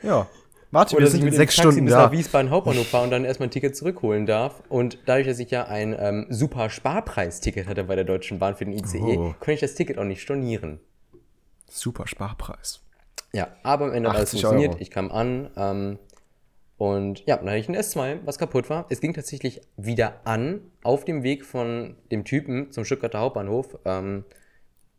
Ja. 0.02 0.28
Warte, 0.74 0.98
wir 0.98 1.06
sind 1.08 1.24
in 1.24 1.32
sechs 1.32 1.56
Taxi 1.56 1.62
Stunden 1.62 1.86
bis 1.86 1.94
da. 1.94 2.06
nach 2.06 2.12
Wiesbaden 2.12 2.50
Hauptbahnhof 2.50 2.88
fahren 2.88 3.04
und 3.06 3.12
dann 3.12 3.26
erstmal 3.26 3.48
ein 3.48 3.52
Ticket 3.52 3.76
zurückholen 3.76 4.26
darf. 4.26 4.64
Und 4.70 4.98
dadurch, 5.06 5.28
dass 5.28 5.38
ich 5.38 5.52
ja 5.52 5.68
ein 5.68 5.96
ähm, 5.98 6.26
super 6.30 6.72
Sparpreisticket 6.72 7.68
hatte 7.68 7.84
bei 7.84 7.96
der 7.96 8.06
Deutschen 8.06 8.40
Bahn 8.40 8.56
für 8.56 8.66
den 8.66 8.74
ICE, 8.74 9.00
oh. 9.00 9.36
konnte 9.40 9.52
ich 9.52 9.60
das 9.60 9.76
Ticket 9.76 10.00
auch 10.00 10.04
nicht 10.04 10.22
stornieren. 10.22 10.80
Super 11.70 12.08
Sparpreis. 12.08 12.82
Ja, 13.34 13.50
aber 13.62 13.86
am 13.86 13.94
Ende 13.94 14.10
hat 14.10 14.18
alles 14.18 14.32
funktioniert. 14.32 14.72
Euro. 14.72 14.82
Ich 14.82 14.90
kam 14.90 15.12
an 15.12 15.52
ähm, 15.56 16.00
und 16.78 17.24
ja, 17.28 17.38
dann 17.38 17.50
hatte 17.50 17.60
ich 17.60 17.70
ein 17.70 17.76
S2, 17.76 18.22
was 18.26 18.40
kaputt 18.40 18.68
war. 18.72 18.88
Es 18.90 19.00
ging 19.00 19.14
tatsächlich 19.14 19.62
wieder 19.78 20.22
an 20.24 20.62
auf 20.82 21.06
dem 21.06 21.22
Weg 21.22 21.46
von 21.46 21.98
dem 22.12 22.26
Typen 22.26 22.72
zum 22.72 22.84
Stuttgarter 22.84 23.20
Hauptbahnhof. 23.20 23.78
Ähm, 23.86 24.26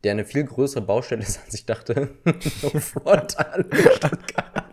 der 0.05 0.13
eine 0.13 0.25
viel 0.25 0.45
größere 0.45 0.83
Baustelle 0.83 1.23
ist, 1.23 1.41
als 1.45 1.55
ich 1.55 1.67
dachte. 1.67 2.11
Vorteil 2.79 3.67
Stuttgart. 3.73 4.64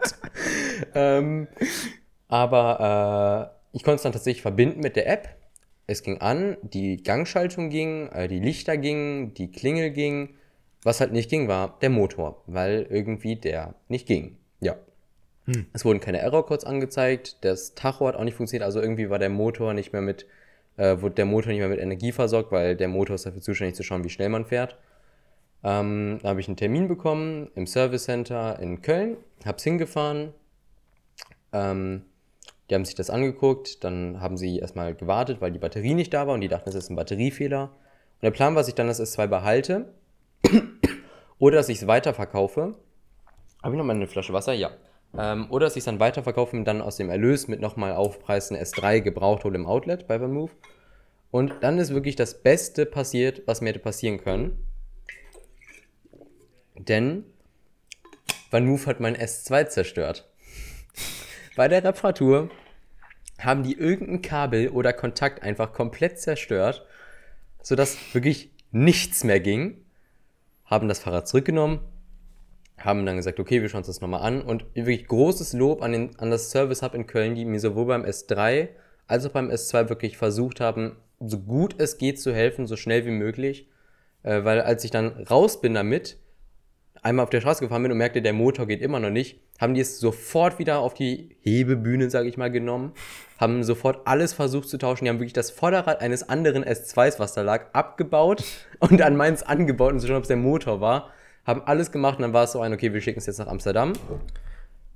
ähm, 0.95 1.47
aber 2.27 3.51
äh, 3.73 3.77
ich 3.77 3.83
konnte 3.83 3.97
es 3.97 4.03
dann 4.03 4.13
tatsächlich 4.13 4.41
verbinden 4.41 4.79
mit 4.79 4.95
der 4.95 5.07
App. 5.07 5.29
es 5.87 6.03
ging 6.03 6.19
an, 6.19 6.57
die 6.61 7.03
Gangschaltung 7.03 7.69
ging, 7.69 8.07
äh, 8.09 8.27
die 8.27 8.39
Lichter 8.39 8.77
gingen, 8.77 9.33
die 9.33 9.51
Klingel 9.51 9.91
ging. 9.91 10.35
Was 10.83 10.99
halt 10.99 11.11
nicht 11.11 11.29
ging, 11.29 11.47
war 11.47 11.77
der 11.81 11.89
Motor, 11.89 12.41
weil 12.47 12.87
irgendwie 12.89 13.35
der 13.35 13.75
nicht 13.87 14.07
ging. 14.07 14.37
Ja. 14.61 14.77
Hm. 15.45 15.67
Es 15.73 15.85
wurden 15.85 15.99
keine 15.99 16.19
Error-Codes 16.19 16.65
angezeigt, 16.65 17.37
das 17.41 17.75
Tacho 17.75 18.07
hat 18.07 18.15
auch 18.15 18.23
nicht 18.23 18.35
funktioniert, 18.35 18.63
also 18.63 18.81
irgendwie 18.81 19.09
war 19.09 19.19
der 19.19 19.29
Motor 19.29 19.73
nicht 19.73 19.91
mehr 19.91 20.01
mit, 20.01 20.25
äh, 20.77 21.01
wurde 21.01 21.15
der 21.15 21.25
Motor 21.25 21.51
nicht 21.51 21.59
mehr 21.59 21.69
mit 21.69 21.79
Energie 21.79 22.11
versorgt, 22.11 22.51
weil 22.51 22.75
der 22.75 22.87
Motor 22.87 23.15
ist 23.15 23.25
dafür 23.25 23.41
zuständig 23.41 23.75
zu 23.75 23.83
schauen, 23.83 24.03
wie 24.03 24.09
schnell 24.09 24.29
man 24.29 24.45
fährt. 24.45 24.77
Ähm, 25.63 26.19
da 26.21 26.29
habe 26.29 26.39
ich 26.39 26.47
einen 26.47 26.57
Termin 26.57 26.87
bekommen 26.87 27.49
im 27.55 27.67
Service 27.67 28.05
Center 28.05 28.59
in 28.59 28.81
Köln, 28.81 29.17
hab's 29.45 29.63
hingefahren. 29.63 30.33
Ähm, 31.53 32.03
die 32.69 32.75
haben 32.75 32.85
sich 32.85 32.95
das 32.95 33.09
angeguckt, 33.09 33.83
dann 33.83 34.21
haben 34.21 34.37
sie 34.37 34.59
erstmal 34.59 34.95
gewartet, 34.95 35.41
weil 35.41 35.51
die 35.51 35.59
Batterie 35.59 35.93
nicht 35.93 36.13
da 36.13 36.25
war 36.25 36.33
und 36.33 36.41
die 36.41 36.47
dachten, 36.47 36.69
es 36.69 36.75
ist 36.75 36.89
ein 36.89 36.95
Batteriefehler. 36.95 37.63
Und 37.63 38.23
der 38.23 38.31
Plan 38.31 38.55
war, 38.55 38.61
dass 38.61 38.69
ich 38.69 38.75
dann 38.75 38.87
das 38.87 39.01
S2 39.01 39.27
behalte 39.27 39.93
oder 41.37 41.57
dass 41.57 41.67
ich 41.67 41.81
es 41.81 41.87
weiterverkaufe. 41.87 42.77
Habe 43.61 43.75
ich 43.75 43.77
noch 43.77 43.85
mal 43.85 43.95
eine 43.95 44.07
Flasche 44.07 44.31
Wasser? 44.31 44.53
Ja. 44.53 44.71
Ähm, 45.17 45.47
oder 45.49 45.65
dass 45.65 45.75
ich 45.75 45.81
es 45.81 45.85
dann 45.85 45.99
weiterverkaufe 45.99 46.55
und 46.55 46.63
dann 46.63 46.81
aus 46.81 46.95
dem 46.95 47.09
Erlös 47.09 47.49
mit 47.49 47.59
nochmal 47.59 47.93
Aufpreis 47.93 48.51
ein 48.51 48.57
S3 48.57 49.01
gebraucht 49.01 49.43
hole 49.43 49.55
im 49.55 49.65
Outlet 49.65 50.07
bei 50.07 50.17
Vermove. 50.17 50.51
Und 51.29 51.55
dann 51.61 51.77
ist 51.77 51.93
wirklich 51.93 52.15
das 52.15 52.41
Beste 52.41 52.85
passiert, 52.85 53.41
was 53.47 53.61
mir 53.61 53.69
hätte 53.69 53.79
passieren 53.79 54.17
können. 54.17 54.65
Denn 56.75 57.25
Vanmove 58.51 58.85
hat 58.85 58.99
mein 58.99 59.15
S2 59.15 59.67
zerstört. 59.67 60.29
Bei 61.55 61.67
der 61.67 61.83
Reparatur 61.83 62.49
haben 63.39 63.63
die 63.63 63.77
irgendein 63.77 64.21
Kabel 64.21 64.69
oder 64.69 64.93
Kontakt 64.93 65.41
einfach 65.41 65.73
komplett 65.73 66.19
zerstört, 66.19 66.85
sodass 67.61 67.97
wirklich 68.13 68.51
nichts 68.71 69.23
mehr 69.23 69.39
ging. 69.39 69.85
Haben 70.65 70.87
das 70.87 70.99
Fahrrad 70.99 71.27
zurückgenommen, 71.27 71.79
haben 72.77 73.05
dann 73.05 73.17
gesagt, 73.17 73.39
okay, 73.39 73.61
wir 73.61 73.69
schauen 73.69 73.79
uns 73.79 73.87
das 73.87 74.01
nochmal 74.01 74.21
an 74.21 74.41
und 74.41 74.65
wirklich 74.73 75.07
großes 75.07 75.53
Lob 75.53 75.81
an, 75.81 75.91
den, 75.93 76.19
an 76.19 76.29
das 76.29 76.51
Service 76.51 76.81
Hub 76.81 76.93
in 76.93 77.07
Köln, 77.07 77.35
die 77.35 77.45
mir 77.45 77.59
sowohl 77.59 77.85
beim 77.85 78.03
S3 78.03 78.69
als 79.07 79.25
auch 79.25 79.31
beim 79.31 79.49
S2 79.49 79.89
wirklich 79.89 80.17
versucht 80.17 80.59
haben, 80.59 80.95
so 81.19 81.39
gut 81.39 81.75
es 81.77 81.97
geht 81.97 82.19
zu 82.19 82.33
helfen, 82.33 82.67
so 82.67 82.75
schnell 82.75 83.05
wie 83.05 83.11
möglich. 83.11 83.67
Äh, 84.23 84.43
weil 84.43 84.61
als 84.61 84.83
ich 84.83 84.91
dann 84.91 85.25
raus 85.29 85.61
bin 85.61 85.73
damit, 85.73 86.17
einmal 87.01 87.23
auf 87.23 87.29
der 87.29 87.41
Straße 87.41 87.63
gefahren 87.63 87.83
bin 87.83 87.91
und 87.91 87.97
merkte, 87.97 88.21
der 88.21 88.33
Motor 88.33 88.67
geht 88.67 88.81
immer 88.81 88.99
noch 88.99 89.09
nicht, 89.09 89.39
haben 89.59 89.73
die 89.73 89.81
es 89.81 89.99
sofort 89.99 90.59
wieder 90.59 90.79
auf 90.79 90.93
die 90.93 91.35
Hebebühne, 91.41 92.09
sage 92.09 92.29
ich 92.29 92.37
mal, 92.37 92.51
genommen, 92.51 92.93
haben 93.37 93.63
sofort 93.63 94.01
alles 94.05 94.33
versucht 94.33 94.69
zu 94.69 94.77
tauschen. 94.77 95.05
Die 95.05 95.09
haben 95.09 95.19
wirklich 95.19 95.33
das 95.33 95.51
Vorderrad 95.51 96.01
eines 96.01 96.27
anderen 96.29 96.63
S2s, 96.63 97.19
was 97.19 97.33
da 97.33 97.41
lag, 97.41 97.73
abgebaut 97.73 98.43
und 98.79 99.01
an 99.01 99.15
meins 99.15 99.43
angebaut, 99.43 99.93
um 99.93 99.99
zu 99.99 100.07
schauen, 100.07 100.17
ob 100.17 100.23
es 100.23 100.27
der 100.27 100.37
Motor 100.37 100.79
war. 100.79 101.09
Haben 101.45 101.63
alles 101.65 101.91
gemacht 101.91 102.17
und 102.17 102.21
dann 102.21 102.33
war 102.33 102.43
es 102.43 102.51
so 102.51 102.61
ein, 102.61 102.71
okay, 102.71 102.93
wir 102.93 103.01
schicken 103.01 103.19
es 103.19 103.25
jetzt 103.25 103.39
nach 103.39 103.47
Amsterdam. 103.47 103.93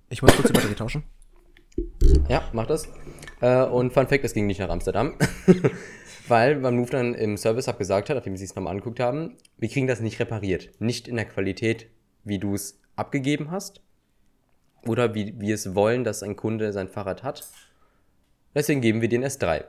Ich 0.09 0.21
muss 0.21 0.35
kurz 0.35 0.47
die 0.47 0.53
Batterie 0.53 0.75
tauschen. 0.75 1.03
Ja, 2.29 2.43
mach 2.53 2.67
das. 2.67 2.87
Äh, 3.41 3.63
und 3.63 3.93
Fun 3.93 4.07
Fact, 4.07 4.23
es 4.23 4.33
ging 4.33 4.45
nicht 4.45 4.59
nach 4.59 4.69
Amsterdam. 4.69 5.15
Weil 6.27 6.57
man 6.57 6.75
Move 6.75 6.89
dann 6.89 7.13
im 7.13 7.37
Service 7.37 7.67
Hub 7.67 7.77
gesagt 7.77 8.09
hat, 8.09 8.15
nachdem 8.15 8.35
sie 8.37 8.45
es 8.45 8.55
nochmal 8.55 8.71
angeguckt 8.71 8.99
haben, 8.99 9.37
wir 9.57 9.69
kriegen 9.69 9.87
das 9.87 9.99
nicht 9.99 10.19
repariert. 10.19 10.69
Nicht 10.79 11.07
in 11.07 11.17
der 11.17 11.25
Qualität, 11.25 11.87
wie 12.25 12.39
du 12.39 12.53
es 12.53 12.79
abgegeben 12.95 13.51
hast 13.51 13.81
oder 14.85 15.15
wie 15.15 15.39
wir 15.39 15.55
es 15.55 15.75
wollen, 15.75 16.03
dass 16.03 16.23
ein 16.23 16.35
Kunde 16.35 16.73
sein 16.73 16.89
Fahrrad 16.89 17.23
hat. 17.23 17.47
Deswegen 18.53 18.81
geben 18.81 19.01
wir 19.01 19.09
den 19.09 19.23
S3. 19.23 19.65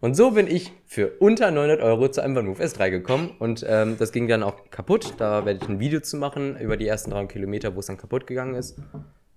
Und 0.00 0.14
so 0.14 0.30
bin 0.30 0.46
ich 0.46 0.72
für 0.86 1.18
unter 1.18 1.50
900 1.50 1.80
Euro 1.80 2.08
zu 2.08 2.20
einem 2.20 2.36
Vanmove 2.36 2.62
S3 2.62 2.90
gekommen 2.90 3.34
und 3.40 3.64
ähm, 3.68 3.96
das 3.98 4.12
ging 4.12 4.28
dann 4.28 4.44
auch 4.44 4.70
kaputt. 4.70 5.14
Da 5.18 5.44
werde 5.44 5.58
ich 5.60 5.68
ein 5.68 5.80
Video 5.80 5.98
zu 6.00 6.16
machen 6.16 6.56
über 6.58 6.76
die 6.76 6.86
ersten 6.86 7.10
300 7.10 7.32
Kilometer, 7.32 7.74
wo 7.74 7.80
es 7.80 7.86
dann 7.86 7.96
kaputt 7.96 8.26
gegangen 8.28 8.54
ist. 8.54 8.78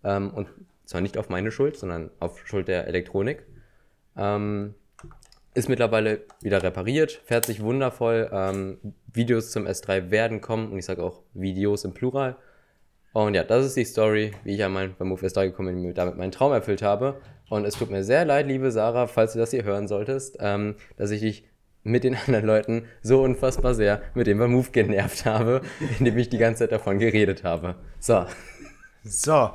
Ähm, 0.03 0.29
und 0.31 0.49
zwar 0.86 1.01
nicht 1.01 1.17
auf 1.17 1.29
meine 1.29 1.51
Schuld, 1.51 1.77
sondern 1.77 2.12
auf 2.19 2.45
Schuld 2.45 2.67
der 2.67 2.86
Elektronik. 2.88 3.43
Ähm, 4.15 4.75
ist 5.53 5.67
mittlerweile 5.67 6.21
wieder 6.41 6.62
repariert, 6.62 7.21
fährt 7.25 7.45
sich 7.45 7.62
wundervoll. 7.62 8.29
Ähm, 8.31 8.77
Videos 9.12 9.51
zum 9.51 9.65
S3 9.65 10.12
werden 10.12 10.41
kommen 10.41 10.71
und 10.71 10.77
ich 10.77 10.86
sage 10.86 11.03
auch 11.03 11.23
Videos 11.34 11.86
im 11.86 11.93
Plural. 11.93 12.36
Und 13.13 13.34
ja, 13.34 13.43
das 13.43 13.65
ist 13.65 13.76
die 13.76 13.86
Story, 13.86 14.32
wie 14.43 14.56
ich 14.56 14.63
an 14.63 14.71
mein 14.71 14.95
beim 14.95 15.10
Move 15.10 15.26
S3 15.26 15.47
gekommen 15.47 15.76
bin 15.76 15.86
und 15.86 15.97
damit 15.97 16.17
meinen 16.17 16.32
Traum 16.32 16.54
erfüllt 16.54 16.82
habe. 16.82 17.21
Und 17.50 17.65
es 17.65 17.76
tut 17.76 17.91
mir 17.91 18.04
sehr 18.04 18.24
leid, 18.24 18.47
liebe 18.47 18.71
Sarah, 18.71 19.08
falls 19.08 19.34
du 19.34 19.39
das 19.39 19.52
hier 19.52 19.63
hören 19.63 19.88
solltest, 19.88 20.38
ähm, 20.39 20.76
dass 20.95 21.12
ich 21.12 21.19
dich 21.19 21.45
mit 21.84 22.04
den 22.04 22.15
anderen 22.28 22.45
Leuten 22.45 22.86
so 23.02 23.21
unfassbar 23.21 23.74
sehr 23.74 24.02
mit 24.13 24.28
dem 24.28 24.38
Move 24.38 24.69
genervt 24.71 25.26
habe, 25.26 25.62
indem 26.00 26.17
ich 26.17 26.30
die 26.30 26.38
ganze 26.38 26.60
Zeit 26.60 26.71
davon 26.71 27.00
geredet 27.00 27.43
habe. 27.43 27.76
So. 28.00 28.26
So. 29.04 29.52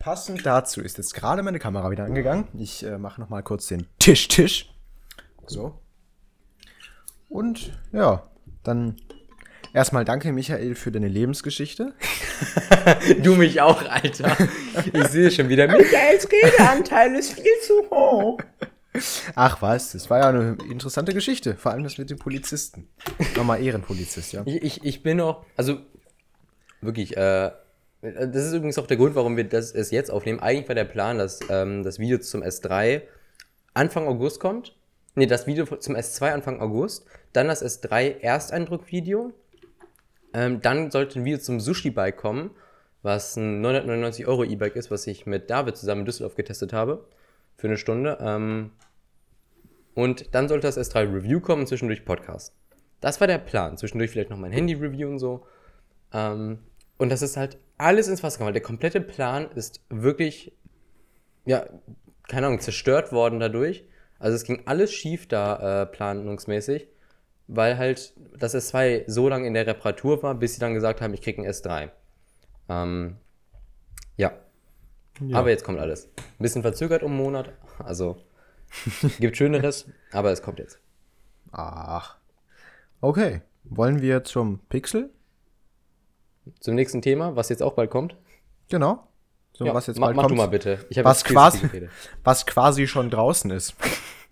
Passend 0.00 0.46
dazu 0.46 0.80
ist 0.80 0.96
jetzt 0.96 1.14
gerade 1.14 1.42
meine 1.42 1.58
Kamera 1.58 1.90
wieder 1.90 2.04
angegangen. 2.04 2.48
Ich 2.54 2.84
äh, 2.84 2.96
mache 2.96 3.20
nochmal 3.20 3.42
kurz 3.42 3.66
den 3.66 3.86
Tisch-Tisch. 3.98 4.74
So. 5.46 5.78
Und 7.28 7.78
ja, 7.92 8.28
dann 8.64 8.96
Erstmal 9.72 10.04
danke, 10.04 10.32
Michael, 10.32 10.74
für 10.74 10.90
deine 10.90 11.08
Lebensgeschichte. 11.08 11.94
du 13.22 13.36
mich 13.36 13.60
auch, 13.60 13.82
Alter. 13.88 14.36
Ich 14.92 15.08
sehe 15.08 15.30
schon 15.30 15.48
wieder, 15.48 15.68
Michaels 15.68 16.28
Redeanteil 16.30 17.14
ist 17.14 17.34
viel 17.34 17.52
zu 17.62 17.90
hoch. 17.90 18.38
Ach 19.34 19.62
was, 19.62 19.92
das 19.92 20.10
war 20.10 20.20
ja 20.20 20.28
eine 20.28 20.56
interessante 20.68 21.14
Geschichte. 21.14 21.54
Vor 21.56 21.72
allem 21.72 21.84
das 21.84 21.98
mit 21.98 22.10
dem 22.10 22.18
Polizisten. 22.18 22.88
Nochmal 23.36 23.62
Ehrenpolizist, 23.62 24.32
ja. 24.32 24.42
Ich, 24.46 24.62
ich, 24.62 24.84
ich 24.84 25.02
bin 25.02 25.20
auch, 25.20 25.44
also 25.56 25.78
wirklich, 26.80 27.16
äh, 27.16 27.50
das 28.02 28.46
ist 28.46 28.54
übrigens 28.54 28.78
auch 28.78 28.86
der 28.86 28.96
Grund, 28.96 29.14
warum 29.14 29.36
wir 29.36 29.44
das 29.44 29.72
es 29.72 29.90
jetzt 29.90 30.10
aufnehmen. 30.10 30.40
Eigentlich 30.40 30.68
war 30.68 30.74
der 30.74 30.84
Plan, 30.84 31.18
dass 31.18 31.40
ähm, 31.48 31.82
das 31.82 31.98
Video 31.98 32.18
zum 32.18 32.42
S3 32.42 33.02
Anfang 33.74 34.08
August 34.08 34.40
kommt. 34.40 34.74
Ne, 35.14 35.26
das 35.26 35.46
Video 35.46 35.66
zum 35.66 35.96
S2 35.96 36.32
Anfang 36.32 36.60
August. 36.60 37.04
Dann 37.32 37.48
das 37.48 37.64
S3 37.64 38.20
Ersteindruckvideo. 38.20 39.32
Ähm, 40.32 40.60
dann 40.60 40.90
sollte 40.90 41.18
ein 41.18 41.24
Video 41.24 41.38
zum 41.38 41.60
Sushi-Bike 41.60 42.16
kommen, 42.16 42.50
was 43.02 43.36
ein 43.36 43.60
999 43.60 44.26
Euro 44.26 44.44
E-Bike 44.44 44.76
ist, 44.76 44.90
was 44.90 45.06
ich 45.06 45.26
mit 45.26 45.50
David 45.50 45.76
zusammen 45.76 46.00
in 46.00 46.06
Düsseldorf 46.06 46.34
getestet 46.34 46.72
habe. 46.72 47.06
Für 47.56 47.66
eine 47.66 47.76
Stunde. 47.76 48.18
Ähm, 48.20 48.72
und 49.94 50.34
dann 50.34 50.48
sollte 50.48 50.66
das 50.66 50.78
S3 50.78 51.12
Review 51.12 51.40
kommen 51.40 51.62
und 51.62 51.66
zwischendurch 51.66 52.04
Podcast. 52.04 52.54
Das 53.00 53.20
war 53.20 53.26
der 53.26 53.38
Plan. 53.38 53.76
Zwischendurch 53.76 54.10
vielleicht 54.10 54.30
noch 54.30 54.38
mein 54.38 54.52
Handy-Review 54.52 55.08
und 55.08 55.18
so. 55.18 55.46
Ähm, 56.12 56.58
und 56.98 57.10
das 57.10 57.22
ist 57.22 57.36
halt 57.36 57.58
alles 57.78 58.08
ins 58.08 58.22
Wasser 58.22 58.38
gekommen. 58.38 58.52
Der 58.52 58.62
komplette 58.62 59.00
Plan 59.00 59.50
ist 59.54 59.82
wirklich, 59.88 60.52
ja, 61.46 61.66
keine 62.28 62.46
Ahnung, 62.46 62.60
zerstört 62.60 63.12
worden 63.12 63.40
dadurch. 63.40 63.84
Also 64.18 64.36
es 64.36 64.44
ging 64.44 64.62
alles 64.66 64.92
schief 64.92 65.26
da 65.26 65.82
äh, 65.82 65.86
planungsmäßig 65.86 66.88
weil 67.52 67.78
halt 67.78 68.14
das 68.38 68.54
S2 68.54 69.04
so 69.06 69.28
lange 69.28 69.46
in 69.46 69.54
der 69.54 69.66
Reparatur 69.66 70.22
war, 70.22 70.34
bis 70.34 70.54
sie 70.54 70.60
dann 70.60 70.72
gesagt 70.72 71.00
haben, 71.00 71.12
ich 71.14 71.20
kriege 71.20 71.42
ein 71.42 71.48
S3. 71.48 71.90
Ähm, 72.68 73.16
ja. 74.16 74.32
ja. 75.20 75.36
Aber 75.36 75.50
jetzt 75.50 75.64
kommt 75.64 75.80
alles. 75.80 76.06
Ein 76.06 76.42
bisschen 76.42 76.62
verzögert 76.62 77.02
um 77.02 77.12
einen 77.12 77.22
Monat, 77.22 77.52
also 77.78 78.18
gibt 79.18 79.36
Schöneres, 79.36 79.88
aber 80.12 80.30
es 80.30 80.42
kommt 80.42 80.60
jetzt. 80.60 80.78
Ach. 81.50 82.16
Okay. 83.00 83.42
Wollen 83.64 84.00
wir 84.00 84.24
zum 84.24 84.60
Pixel? 84.68 85.10
Zum 86.60 86.74
nächsten 86.76 87.02
Thema, 87.02 87.36
was 87.36 87.48
jetzt 87.48 87.62
auch 87.62 87.74
bald 87.74 87.90
kommt? 87.90 88.16
Genau. 88.68 89.06
So, 89.52 89.66
ja, 89.66 89.74
was 89.74 89.88
jetzt 89.88 89.98
mach, 89.98 90.14
mach 90.14 90.28
du 90.28 90.34
mal 90.34 90.46
bitte. 90.46 90.86
was, 91.02 91.24
quasi, 91.24 91.88
was 92.24 92.46
quasi 92.46 92.86
schon 92.86 93.10
draußen 93.10 93.50
ist. 93.50 93.74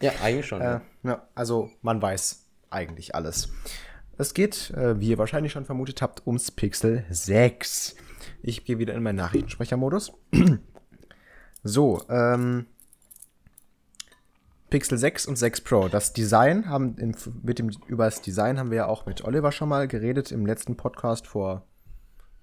Ja, 0.01 0.13
eigentlich 0.23 0.47
schon. 0.47 0.61
Äh, 0.61 0.81
ja, 1.03 1.27
also 1.35 1.71
man 1.83 2.01
weiß 2.01 2.48
eigentlich 2.71 3.15
alles. 3.15 3.51
Es 4.17 4.35
geht, 4.35 4.71
äh, 4.71 4.99
wie 5.01 5.11
ihr 5.11 5.19
wahrscheinlich 5.19 5.53
schon 5.53 5.65
vermutet 5.65 6.03
habt, 6.03 6.27
ums 6.27 6.51
Pixel 6.51 7.05
6. 7.09 7.95
Ich 8.43 8.65
gehe 8.65 8.79
wieder 8.79 8.95
in 8.95 9.03
meinen 9.03 9.17
Nachrichtensprechermodus. 9.17 10.13
so, 11.63 12.03
ähm, 12.09 12.67
Pixel 14.71 14.99
6 14.99 15.27
und 15.27 15.37
6 15.37 15.63
Pro. 15.63 15.89
Das 15.89 16.13
Design 16.13 16.69
haben 16.69 16.97
in, 16.99 17.17
mit 17.43 17.59
dem 17.59 17.71
über 17.87 18.05
das 18.05 18.21
Design 18.21 18.59
haben 18.59 18.71
wir 18.71 18.79
ja 18.79 18.87
auch 18.87 19.07
mit 19.07 19.25
Oliver 19.25 19.53
schon 19.53 19.69
mal 19.69 19.89
geredet 19.89 20.31
im 20.31 20.45
letzten 20.45 20.77
Podcast 20.77 21.27
vor 21.27 21.65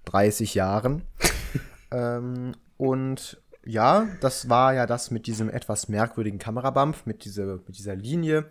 30 0.06 0.54
Jahren. 0.54 1.02
ähm, 1.92 2.56
und 2.76 3.40
ja, 3.64 4.08
das 4.20 4.48
war 4.48 4.74
ja 4.74 4.86
das 4.86 5.10
mit 5.10 5.26
diesem 5.26 5.50
etwas 5.50 5.88
merkwürdigen 5.88 6.38
Kamerabump, 6.38 7.06
mit, 7.06 7.24
diese, 7.24 7.62
mit 7.66 7.78
dieser 7.78 7.96
Linie, 7.96 8.50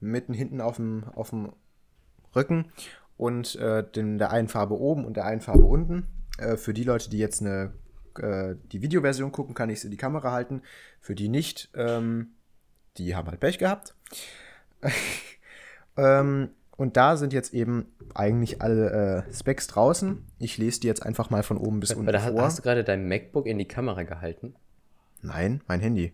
mitten 0.00 0.34
hinten 0.34 0.60
auf 0.60 0.76
dem, 0.76 1.04
auf 1.14 1.30
dem 1.30 1.52
Rücken 2.34 2.66
und 3.16 3.56
äh, 3.56 3.82
den, 3.88 4.18
der 4.18 4.30
einen 4.30 4.48
Farbe 4.48 4.78
oben 4.78 5.04
und 5.04 5.16
der 5.16 5.24
einen 5.24 5.40
Farbe 5.40 5.64
unten. 5.64 6.06
Äh, 6.38 6.56
für 6.56 6.74
die 6.74 6.84
Leute, 6.84 7.10
die 7.10 7.18
jetzt 7.18 7.40
eine, 7.40 7.72
äh, 8.18 8.54
die 8.72 8.82
Videoversion 8.82 9.32
gucken, 9.32 9.54
kann 9.54 9.70
ich 9.70 9.78
es 9.78 9.84
in 9.84 9.90
die 9.90 9.96
Kamera 9.96 10.32
halten. 10.32 10.62
Für 11.00 11.14
die 11.14 11.28
nicht, 11.28 11.70
ähm, 11.74 12.32
die 12.98 13.16
haben 13.16 13.28
halt 13.28 13.40
Pech 13.40 13.58
gehabt. 13.58 13.94
ähm, 15.96 16.50
und 16.76 16.98
da 16.98 17.16
sind 17.16 17.32
jetzt 17.32 17.54
eben 17.54 17.86
eigentlich 18.14 18.60
alle 18.60 19.24
äh, 19.26 19.32
Specs 19.32 19.66
draußen. 19.66 20.26
Ich 20.38 20.58
lese 20.58 20.80
die 20.80 20.86
jetzt 20.86 21.02
einfach 21.02 21.30
mal 21.30 21.42
von 21.42 21.56
oben 21.56 21.80
bis 21.80 21.92
unten 21.92 22.08
Oder 22.08 22.20
vor. 22.20 22.42
hast 22.42 22.58
du 22.58 22.62
gerade 22.62 22.84
dein 22.84 23.08
MacBook 23.08 23.46
in 23.46 23.56
die 23.56 23.66
Kamera 23.66 24.02
gehalten? 24.02 24.54
Nein, 25.22 25.62
mein 25.66 25.80
Handy. 25.80 26.12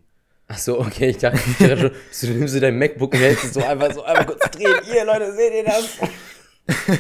Ach 0.53 0.59
so, 0.59 0.79
okay, 0.81 1.09
ich 1.11 1.19
dachte, 1.19 1.39
ich 1.59 1.67
dachte 1.67 1.93
schon, 2.13 2.29
du 2.31 2.35
nimmst 2.35 2.55
du 2.55 2.61
dein 2.61 2.79
MacBook 2.79 3.15
und 3.15 3.21
hältst 3.21 3.45
es 3.45 3.55
so 3.55 3.65
einfach 3.65 3.93
so 3.93 4.03
einmal 4.05 4.27
kurz 4.27 4.51
drehen. 4.51 4.75
Ihr 4.95 5.05
Leute, 5.05 5.33
seht 5.35 5.55
ihr 5.55 5.65
das? 5.65 5.99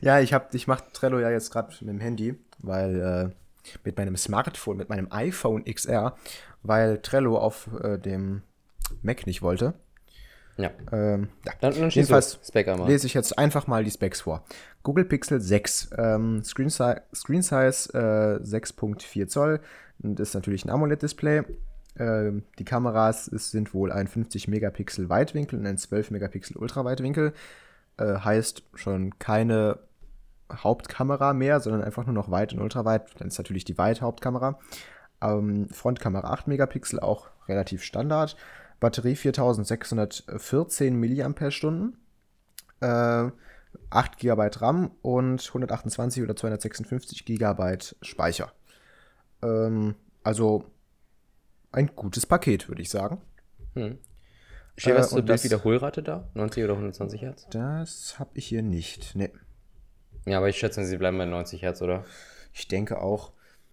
Ja, 0.00 0.20
ich 0.20 0.32
hab, 0.32 0.54
ich 0.54 0.66
mache 0.66 0.84
Trello 0.92 1.18
ja 1.18 1.30
jetzt 1.30 1.50
gerade 1.50 1.68
mit 1.80 1.88
dem 1.88 2.00
Handy, 2.00 2.34
weil 2.58 3.32
äh, 3.32 3.68
mit 3.82 3.96
meinem 3.96 4.16
Smartphone, 4.16 4.76
mit 4.76 4.88
meinem 4.88 5.10
iPhone 5.10 5.64
XR, 5.64 6.16
weil 6.62 6.98
Trello 6.98 7.38
auf 7.38 7.68
äh, 7.82 7.98
dem 7.98 8.42
Mac 9.02 9.26
nicht 9.26 9.42
wollte. 9.42 9.74
Ja, 10.56 10.70
Ähm, 10.92 11.30
ja. 11.44 11.52
dann, 11.60 11.74
dann 11.74 11.90
Jedenfalls 11.90 12.38
einmal. 12.54 12.88
lese 12.88 13.06
ich 13.08 13.14
jetzt 13.14 13.36
einfach 13.36 13.66
mal 13.66 13.82
die 13.82 13.90
Specs 13.90 14.20
vor. 14.20 14.44
Google 14.84 15.04
Pixel 15.04 15.40
6, 15.40 15.90
ähm, 15.98 16.44
Screen, 16.44 16.68
Si 16.70 16.94
Screen 17.14 17.42
Size 17.42 17.92
äh, 17.92 18.44
6.4 18.44 19.26
Zoll. 19.26 19.60
Und 20.00 20.20
ist 20.20 20.34
natürlich 20.34 20.64
ein 20.64 20.70
AMOLED-Display. 20.70 21.42
Ähm, 21.98 22.42
die 22.58 22.64
Kameras 22.64 23.26
sind 23.26 23.74
wohl 23.74 23.92
ein 23.92 24.08
50 24.08 24.48
Megapixel 24.48 25.08
Weitwinkel 25.08 25.58
und 25.58 25.66
ein 25.66 25.78
12 25.78 26.10
Megapixel 26.10 26.56
Ultraweitwinkel. 26.56 27.32
Äh, 27.96 28.16
heißt 28.18 28.64
schon 28.74 29.18
keine 29.18 29.78
Hauptkamera 30.52 31.32
mehr, 31.32 31.60
sondern 31.60 31.82
einfach 31.82 32.04
nur 32.04 32.14
noch 32.14 32.30
Weit 32.30 32.52
und 32.52 32.60
Ultraweit. 32.60 33.08
Dann 33.18 33.28
ist 33.28 33.38
natürlich 33.38 33.64
die 33.64 33.78
Weit-Hauptkamera. 33.78 34.58
Ähm, 35.20 35.68
Frontkamera 35.70 36.30
8 36.32 36.48
Megapixel, 36.48 37.00
auch 37.00 37.28
relativ 37.48 37.82
Standard. 37.82 38.36
Batterie 38.80 39.16
4614 39.16 40.98
mAh. 40.98 41.92
Äh, 42.80 43.30
8 43.90 44.18
GB 44.18 44.50
RAM 44.56 44.90
und 45.02 45.46
128 45.46 46.22
oder 46.22 46.36
256 46.36 47.24
GB 47.24 47.78
Speicher. 48.02 48.52
Ähm, 49.42 49.94
also 50.22 50.64
ein 51.74 51.94
gutes 51.94 52.26
Paket, 52.26 52.68
würde 52.68 52.82
ich 52.82 52.90
sagen. 52.90 53.20
Steht 54.76 54.94
äh, 54.94 54.98
was 54.98 55.10
zur 55.10 55.18
und 55.18 55.28
das- 55.28 55.42
Bildwiederholrate 55.42 56.02
da? 56.02 56.28
90 56.34 56.64
oder 56.64 56.74
120 56.74 57.22
Hertz? 57.22 57.46
Das 57.50 58.18
habe 58.18 58.30
ich 58.34 58.46
hier 58.46 58.62
nicht. 58.62 59.14
Nee, 59.14 59.30
Ja, 60.26 60.38
aber 60.38 60.48
ich 60.48 60.56
schätze, 60.58 60.84
sie 60.84 60.96
bleiben 60.96 61.18
bei 61.18 61.26
90 61.26 61.62
Hertz, 61.62 61.82
oder? 61.82 62.04
ich 62.52 62.68
denke 62.68 63.00
auch. 63.00 63.32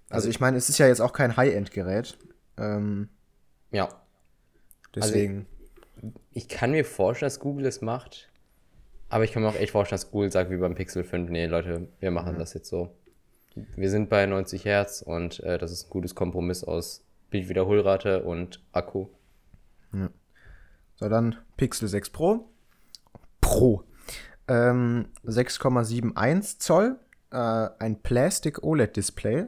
Also 0.09 0.27
ich 0.27 0.39
meine, 0.39 0.57
es 0.57 0.67
ist 0.69 0.77
ja 0.79 0.87
jetzt 0.87 0.99
auch 1.01 1.13
kein 1.13 1.37
High-End-Gerät. 1.37 2.17
Ähm, 2.57 3.09
Ja. 3.71 3.89
deswegen. 4.95 5.45
Ich 6.31 6.49
kann 6.49 6.71
mir 6.71 6.83
vorstellen, 6.83 7.27
dass 7.27 7.39
Google 7.39 7.65
es 7.67 7.81
macht. 7.81 8.27
Aber 9.09 9.23
ich 9.23 9.31
kann 9.33 9.43
mir 9.43 9.49
auch 9.49 9.55
echt 9.55 9.71
vorstellen, 9.71 10.01
dass 10.01 10.09
Google 10.09 10.31
sagt, 10.31 10.49
wie 10.49 10.57
beim 10.57 10.73
Pixel 10.73 11.03
5, 11.03 11.29
nee, 11.29 11.45
Leute, 11.45 11.87
wir 11.99 12.11
machen 12.11 12.39
das 12.39 12.53
jetzt 12.53 12.69
so. 12.69 12.95
Wir 13.75 13.89
sind 13.89 14.09
bei 14.09 14.25
90 14.25 14.65
Hertz 14.65 15.01
und 15.01 15.41
äh, 15.41 15.57
das 15.57 15.71
ist 15.71 15.87
ein 15.87 15.89
gutes 15.89 16.15
Kompromiss 16.15 16.63
aus 16.63 17.03
Bildwiederholrate 17.31 18.23
und 18.23 18.63
Akku. 18.71 19.07
So, 20.95 21.09
dann 21.09 21.35
Pixel 21.57 21.87
6 21.87 22.11
Pro. 22.11 22.49
Pro. 23.41 23.83
Ähm, 24.47 25.07
6,71 25.25 26.59
Zoll. 26.59 26.99
Äh, 27.31 27.69
ein 27.79 28.01
Plastic 28.03 28.61
OLED-Display. 28.63 29.47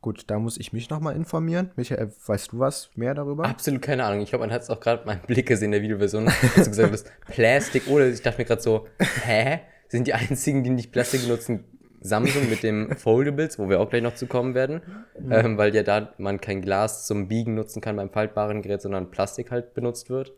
Gut, 0.00 0.24
da 0.28 0.38
muss 0.38 0.58
ich 0.58 0.72
mich 0.72 0.90
nochmal 0.90 1.16
informieren. 1.16 1.70
Michael, 1.76 2.12
weißt 2.26 2.52
du 2.52 2.58
was 2.58 2.90
mehr 2.96 3.14
darüber? 3.14 3.44
Absolut 3.44 3.82
keine 3.82 4.04
Ahnung. 4.04 4.20
Ich 4.20 4.30
glaube, 4.30 4.44
man 4.44 4.52
hat 4.52 4.62
es 4.62 4.70
auch 4.70 4.80
gerade 4.80 5.04
meinen 5.06 5.22
Blick 5.22 5.46
gesehen 5.46 5.66
in 5.66 5.72
der 5.72 5.82
Videoversion, 5.82 6.26
als 6.26 6.64
du 6.64 6.70
gesagt 6.70 6.92
hast, 6.92 7.12
Plastik 7.26 7.86
oder 7.88 8.08
ich 8.08 8.22
dachte 8.22 8.38
mir 8.38 8.44
gerade 8.44 8.62
so, 8.62 8.88
hä? 9.24 9.60
Sind 9.88 10.06
die 10.06 10.14
einzigen, 10.14 10.64
die 10.64 10.70
nicht 10.70 10.90
Plastik 10.90 11.22
benutzen, 11.22 11.64
Samsung 12.02 12.48
mit 12.50 12.62
dem 12.62 12.90
Foldables, 12.96 13.58
wo 13.58 13.68
wir 13.68 13.80
auch 13.80 13.90
gleich 13.90 14.02
noch 14.02 14.14
zu 14.14 14.26
kommen 14.26 14.54
werden, 14.54 14.82
ähm, 15.30 15.56
weil 15.58 15.74
ja 15.74 15.82
da 15.82 16.12
man 16.18 16.40
kein 16.40 16.62
Glas 16.62 17.06
zum 17.06 17.28
Biegen 17.28 17.54
nutzen 17.54 17.80
kann 17.80 17.96
beim 17.96 18.10
faltbaren 18.10 18.62
Gerät, 18.62 18.82
sondern 18.82 19.10
Plastik 19.10 19.50
halt 19.50 19.74
benutzt 19.74 20.10
wird. 20.10 20.32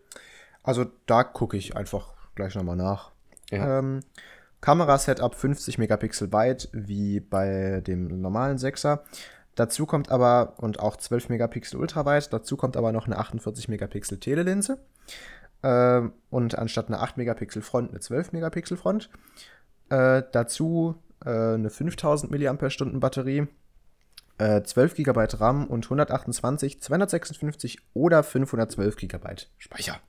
Also 0.62 0.86
da 1.06 1.24
gucke 1.24 1.56
ich 1.56 1.76
einfach 1.76 2.14
gleich 2.34 2.54
nochmal 2.54 2.76
nach. 2.76 3.12
Ja. 3.50 3.78
Ähm, 3.78 4.00
Kamera-Setup 4.60 5.34
50 5.34 5.78
Megapixel 5.78 6.32
weit, 6.32 6.70
wie 6.72 7.20
bei 7.20 7.82
dem 7.86 8.20
normalen 8.20 8.56
6er. 8.56 9.00
Dazu 9.54 9.86
kommt 9.86 10.10
aber, 10.10 10.54
und 10.56 10.80
auch 10.80 10.96
12 10.96 11.28
Megapixel 11.28 11.78
ultraweit, 11.78 12.32
dazu 12.32 12.56
kommt 12.56 12.76
aber 12.76 12.90
noch 12.90 13.06
eine 13.06 13.18
48 13.18 13.68
Megapixel 13.68 14.18
Telelinse. 14.18 14.78
Ähm, 15.62 16.12
und 16.30 16.58
anstatt 16.58 16.88
einer 16.88 17.02
8 17.02 17.16
Megapixel 17.16 17.62
Front 17.62 17.90
eine 17.90 18.00
12 18.00 18.32
Megapixel 18.32 18.76
Front. 18.76 19.10
Äh, 19.90 20.22
dazu 20.32 20.96
eine 21.30 21.70
5000 21.70 22.30
mAh 22.30 22.98
Batterie. 22.98 23.46
Äh, 24.36 24.62
12 24.62 24.94
GB 24.94 25.26
RAM 25.34 25.66
und 25.68 25.84
128, 25.84 26.82
256 26.82 27.78
oder 27.94 28.22
512 28.22 28.96
GB 28.96 29.18
Speicher. 29.58 30.00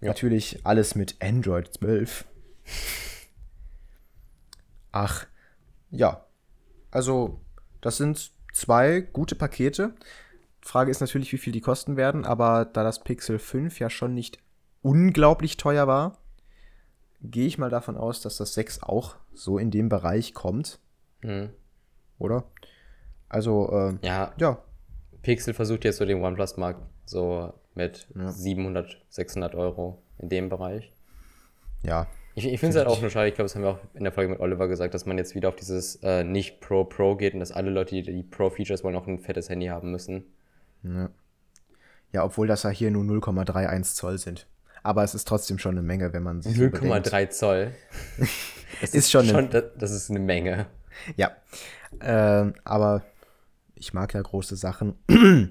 Ja. 0.00 0.08
Natürlich 0.08 0.60
alles 0.64 0.94
mit 0.94 1.16
Android 1.20 1.72
12. 1.74 2.24
Ach, 4.92 5.26
ja. 5.90 6.26
Also, 6.90 7.40
das 7.80 7.96
sind 7.96 8.32
zwei 8.52 9.00
gute 9.00 9.34
Pakete. 9.34 9.94
Frage 10.60 10.90
ist 10.90 11.00
natürlich, 11.00 11.32
wie 11.32 11.38
viel 11.38 11.52
die 11.52 11.60
kosten 11.60 11.96
werden, 11.96 12.24
aber 12.24 12.64
da 12.64 12.84
das 12.84 13.02
Pixel 13.02 13.38
5 13.38 13.80
ja 13.80 13.90
schon 13.90 14.14
nicht 14.14 14.38
unglaublich 14.82 15.56
teuer 15.56 15.86
war, 15.86 16.21
gehe 17.22 17.46
ich 17.46 17.58
mal 17.58 17.70
davon 17.70 17.96
aus, 17.96 18.20
dass 18.20 18.36
das 18.36 18.54
6 18.54 18.82
auch 18.82 19.16
so 19.32 19.58
in 19.58 19.70
dem 19.70 19.88
Bereich 19.88 20.34
kommt, 20.34 20.80
Hm. 21.22 21.50
oder? 22.18 22.44
Also, 23.28 23.70
äh, 23.72 24.06
Ja, 24.06 24.32
ja, 24.38 24.58
Pixel 25.22 25.54
versucht 25.54 25.84
jetzt 25.84 25.96
so 25.98 26.04
den 26.04 26.22
OnePlus-Markt 26.22 26.80
so 27.04 27.52
mit 27.74 28.06
700, 28.14 28.98
600 29.08 29.54
Euro 29.54 30.02
in 30.18 30.28
dem 30.28 30.48
Bereich. 30.48 30.92
ja. 31.82 32.06
Ich, 32.34 32.46
ich 32.46 32.58
finde 32.60 32.70
es 32.78 32.82
halt 32.82 32.88
auch 32.88 32.98
nur 33.02 33.10
schade, 33.10 33.28
ich 33.28 33.34
glaube, 33.34 33.44
das 33.44 33.54
haben 33.56 33.62
wir 33.62 33.72
auch 33.72 33.78
in 33.92 34.04
der 34.04 34.12
Folge 34.12 34.30
mit 34.30 34.40
Oliver 34.40 34.66
gesagt, 34.66 34.94
dass 34.94 35.04
man 35.04 35.18
jetzt 35.18 35.34
wieder 35.34 35.50
auf 35.50 35.56
dieses 35.56 35.96
äh, 35.96 36.24
nicht 36.24 36.60
Pro-Pro 36.62 37.14
geht 37.14 37.34
und 37.34 37.40
dass 37.40 37.52
alle 37.52 37.68
Leute, 37.70 37.94
die 37.94 38.02
die 38.02 38.22
Pro-Features 38.22 38.82
wollen, 38.82 38.96
auch 38.96 39.06
ein 39.06 39.18
fettes 39.18 39.50
Handy 39.50 39.66
haben 39.66 39.90
müssen. 39.90 40.24
Ja, 42.12 42.24
obwohl 42.24 42.46
das 42.46 42.62
ja 42.62 42.70
hier 42.70 42.90
nur 42.90 43.04
0,31 43.04 43.82
Zoll 43.94 44.16
sind. 44.16 44.46
Aber 44.82 45.04
es 45.04 45.14
ist 45.14 45.28
trotzdem 45.28 45.58
schon 45.58 45.72
eine 45.72 45.82
Menge, 45.82 46.12
wenn 46.12 46.22
man 46.22 46.42
sich 46.42 46.56
so 46.56 46.68
bedenkt. 46.70 47.06
0,3 47.08 47.30
Zoll. 47.30 47.70
Das 48.80 48.94
Ist 48.94 49.10
schon 49.12 49.28
eine- 49.28 49.48
das, 49.48 49.64
das 49.78 49.90
ist 49.92 50.10
eine 50.10 50.18
Menge. 50.18 50.66
Ja. 51.16 51.30
Ähm, 52.00 52.54
aber 52.64 53.04
ich 53.76 53.92
mag 53.94 54.12
ja 54.14 54.20
große 54.22 54.56
Sachen. 54.56 54.94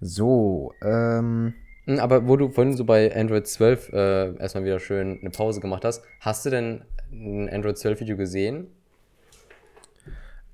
so, 0.00 0.72
ähm, 0.82 1.54
Hm, 1.86 1.98
Aber 1.98 2.26
wo 2.26 2.36
du 2.36 2.48
vorhin 2.48 2.74
so 2.76 2.84
bei 2.86 3.14
Android 3.14 3.46
12 3.46 3.92
äh, 3.92 4.36
erstmal 4.36 4.64
wieder 4.64 4.78
schön 4.80 5.18
eine 5.20 5.28
Pause 5.30 5.60
gemacht 5.60 5.84
hast, 5.84 6.02
hast 6.20 6.46
du 6.46 6.50
denn 6.50 6.84
ein 7.12 7.50
Android 7.50 7.76
12 7.76 8.00
Video 8.00 8.16
gesehen? 8.16 8.68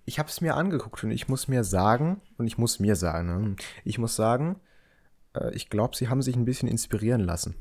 ich 0.07 0.18
habe 0.18 0.29
es 0.29 0.40
mir 0.40 0.57
angeguckt 0.57 1.05
und 1.05 1.12
ich 1.12 1.29
muss 1.29 1.46
mir 1.46 1.62
sagen, 1.62 2.20
und 2.37 2.49
ich 2.49 2.59
muss 2.59 2.81
mir 2.81 2.96
sagen, 2.96 3.27
ne, 3.51 3.57
ich 3.85 3.99
muss 3.99 4.16
sagen, 4.16 4.57
äh, 5.37 5.55
ich 5.55 5.70
glaube, 5.70 5.94
sie 5.94 6.09
haben 6.09 6.20
sich 6.23 6.35
ein 6.35 6.44
bisschen 6.44 6.68
inspirieren 6.68 7.20
lassen. 7.20 7.55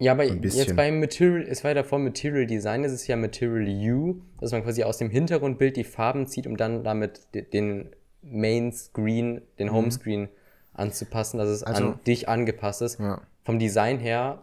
Ja, 0.00 0.12
aber 0.12 0.24
jetzt 0.24 0.76
beim 0.76 1.00
Material, 1.00 1.42
es 1.48 1.64
war 1.64 1.72
ja 1.72 1.74
davor 1.76 1.98
Material 1.98 2.46
Design, 2.46 2.84
es 2.84 2.92
ist 2.92 3.06
ja 3.08 3.16
Material 3.16 3.66
U, 3.92 4.20
dass 4.40 4.52
man 4.52 4.62
quasi 4.62 4.84
aus 4.84 4.98
dem 4.98 5.10
Hintergrundbild 5.10 5.76
die 5.76 5.84
Farben 5.84 6.26
zieht, 6.28 6.46
um 6.46 6.56
dann 6.56 6.84
damit 6.84 7.34
de- 7.34 7.42
den 7.42 7.90
Main 8.22 8.72
Screen, 8.72 9.42
den 9.58 9.72
Homescreen 9.72 10.28
anzupassen, 10.74 11.38
dass 11.38 11.48
es 11.48 11.62
Mhm. 11.62 11.66
Also- 11.66 11.84
an 11.84 12.00
dich 12.06 12.28
angepasst 12.28 12.82
ist. 12.82 13.00
Ja. 13.00 13.20
Vom 13.44 13.58
Design 13.58 13.98
her 13.98 14.42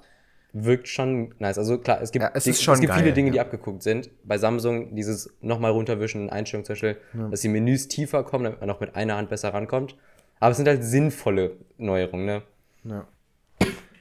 wirkt 0.52 0.88
schon 0.90 1.34
nice. 1.40 1.58
Also 1.58 1.78
klar, 1.78 2.02
es 2.02 2.12
gibt, 2.12 2.24
Ja, 2.24 2.32
es 2.34 2.44
die- 2.46 2.50
es 2.50 2.58
gibt 2.66 2.78
viele 2.78 2.88
geil, 2.88 3.14
Dinge, 3.14 3.32
die 3.32 3.38
ja. 3.38 3.44
abgeguckt 3.44 3.84
sind. 3.84 4.10
Bei 4.26 4.38
Samsung 4.38 4.96
dieses 4.96 5.34
nochmal 5.42 5.72
runterwischen 5.72 6.24
in 6.24 6.30
Einstellungen 6.30 6.66
zum 6.66 6.74
Beispiel, 6.74 6.98
dass 7.32 7.42
die 7.42 7.50
Menüs 7.50 7.88
tiefer 7.88 8.24
kommen, 8.24 8.44
damit 8.46 8.60
man 8.62 8.70
auch 8.70 8.80
mit 8.82 8.96
einer 8.96 9.16
Hand 9.18 9.30
besser 9.30 9.54
rankommt. 9.54 9.96
Aber 10.42 10.52
es 10.52 10.58
sind 10.58 10.68
halt 10.68 10.84
sinnvolle 10.84 11.58
Neuerungen, 11.78 12.26
ne? 12.26 12.42
Ja, 12.84 13.08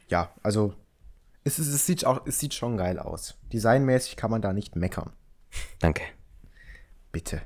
ja 0.09 0.33
also 0.43 0.75
es, 1.45 1.59
ist, 1.59 1.69
es, 1.69 1.87
sieht 1.87 2.05
auch, 2.07 2.27
es 2.27 2.39
sieht 2.41 2.55
schon 2.55 2.77
geil 2.77 2.99
aus. 2.99 3.39
Designmäßig 3.53 4.17
kann 4.17 4.31
man 4.31 4.43
da 4.43 4.53
nicht 4.53 4.77
meckern. 4.77 5.11
Danke. 5.79 6.03
Bitte. 7.13 7.43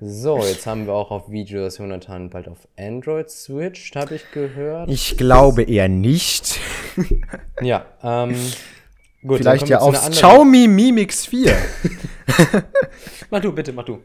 So, 0.00 0.38
jetzt 0.44 0.66
haben 0.66 0.86
wir 0.86 0.94
auch 0.94 1.10
auf 1.12 1.30
Video, 1.30 1.60
dass 1.62 1.78
Jonathan 1.78 2.28
bald 2.30 2.48
auf 2.48 2.66
Android 2.76 3.30
switcht, 3.30 3.94
habe 3.94 4.16
ich 4.16 4.30
gehört. 4.32 4.90
Ich 4.90 5.16
glaube 5.16 5.62
eher 5.62 5.88
nicht. 5.88 6.58
Ja, 7.60 7.86
ähm, 8.02 8.34
gut. 9.22 9.38
Vielleicht 9.38 9.68
ja 9.68 9.78
auf 9.78 10.10
Xiaomi 10.10 10.66
Mi 10.66 10.90
Mix 10.90 11.26
4. 11.26 11.56
Mach 13.30 13.40
du, 13.40 13.52
bitte, 13.52 13.72
mach 13.72 13.84
du. 13.84 14.02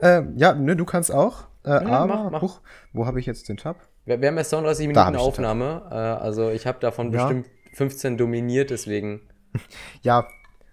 ähm, 0.00 0.32
ja, 0.36 0.54
ne, 0.54 0.76
du 0.76 0.84
kannst 0.84 1.12
auch. 1.12 1.44
Äh, 1.64 1.70
Ja, 1.70 1.88
aber, 1.88 2.06
mach, 2.24 2.30
mach. 2.30 2.42
Huch, 2.42 2.60
wo 2.92 3.06
habe 3.06 3.18
ich 3.20 3.26
jetzt 3.26 3.48
den 3.48 3.56
Tab? 3.56 3.76
Wir, 4.06 4.20
wir 4.20 4.28
haben 4.28 4.38
erst 4.38 4.50
32 4.50 4.92
Da 4.92 5.00
hab 5.04 5.12
Minuten 5.12 5.20
ich 5.22 5.28
Aufnahme. 5.28 5.82
Äh, 5.90 5.94
also 5.94 6.50
ich 6.50 6.66
habe 6.66 6.78
davon 6.80 7.12
Ja. 7.12 7.26
bestimmt 7.26 7.48
15 7.74 8.16
dominiert, 8.16 8.70
deswegen. 8.70 9.20
Ja, 10.02 10.26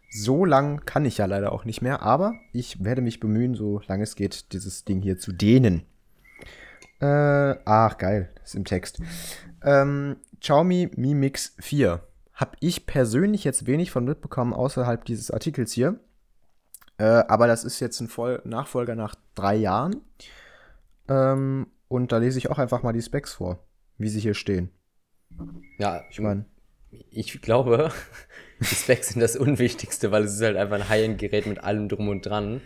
so 0.10 0.46
lang 0.46 0.86
kann 0.86 1.06
ich 1.06 1.18
ja 1.18 1.26
leider 1.26 1.52
auch 1.54 1.66
nicht 1.66 1.82
mehr, 1.82 2.02
aber 2.02 2.34
ich 2.52 2.84
werde 2.84 3.02
mich 3.02 3.20
bemühen, 3.20 3.56
so 3.56 3.82
lange 3.88 4.04
es 4.04 4.16
geht, 4.16 4.52
dieses 4.54 4.84
Ding 4.86 5.02
hier 5.02 5.18
zu 5.18 5.32
dehnen. 5.32 5.84
Äh, 7.00 7.56
ach, 7.66 7.98
geil, 7.98 8.30
das 8.36 8.50
ist 8.50 8.56
im 8.56 8.66
Text. 8.66 9.00
Ähm, 9.64 10.18
Xiaomi 10.42 10.92
Mi 10.96 11.14
Mix 11.16 11.56
4. 11.60 12.02
Hab 12.34 12.58
ich 12.60 12.86
persönlich 12.86 13.44
jetzt 13.44 13.66
wenig 13.66 13.90
von 13.92 14.06
mitbekommen, 14.06 14.54
außerhalb 14.54 15.04
dieses 15.06 15.32
Artikels 15.32 15.72
hier. 15.72 16.00
Äh, 16.98 17.06
aber 17.06 17.48
das 17.48 17.64
ist 17.64 17.80
jetzt 17.80 18.00
ein 18.02 18.08
Voll 18.08 18.42
Nachfolger 18.44 18.96
nach 18.96 19.16
drei 19.36 19.56
Jahren. 19.56 20.02
Ähm, 21.08 21.68
und 21.94 22.12
da 22.12 22.18
lese 22.18 22.40
ich 22.40 22.50
auch 22.50 22.58
einfach 22.58 22.82
mal 22.82 22.92
die 22.92 23.02
Specs 23.04 23.34
vor, 23.34 23.60
wie 24.00 24.10
sie 24.10 24.20
hier 24.20 24.34
stehen. 24.34 24.72
Ja, 25.78 26.02
Ich 26.10 26.20
meine, 26.20 26.46
ich 27.12 27.40
glaube, 27.42 27.92
die 28.60 28.66
Specs 28.76 29.10
sind 29.10 29.22
das 29.22 29.36
Unwichtigste, 29.36 30.12
weil 30.12 30.24
es 30.24 30.34
ist 30.34 30.42
halt 30.42 30.58
einfach 30.58 30.76
ein 30.78 30.90
High-End-Gerät 30.90 31.46
mit 31.46 31.64
allem 31.64 31.88
drum 31.90 32.10
und 32.10 32.26
dran. 32.26 32.62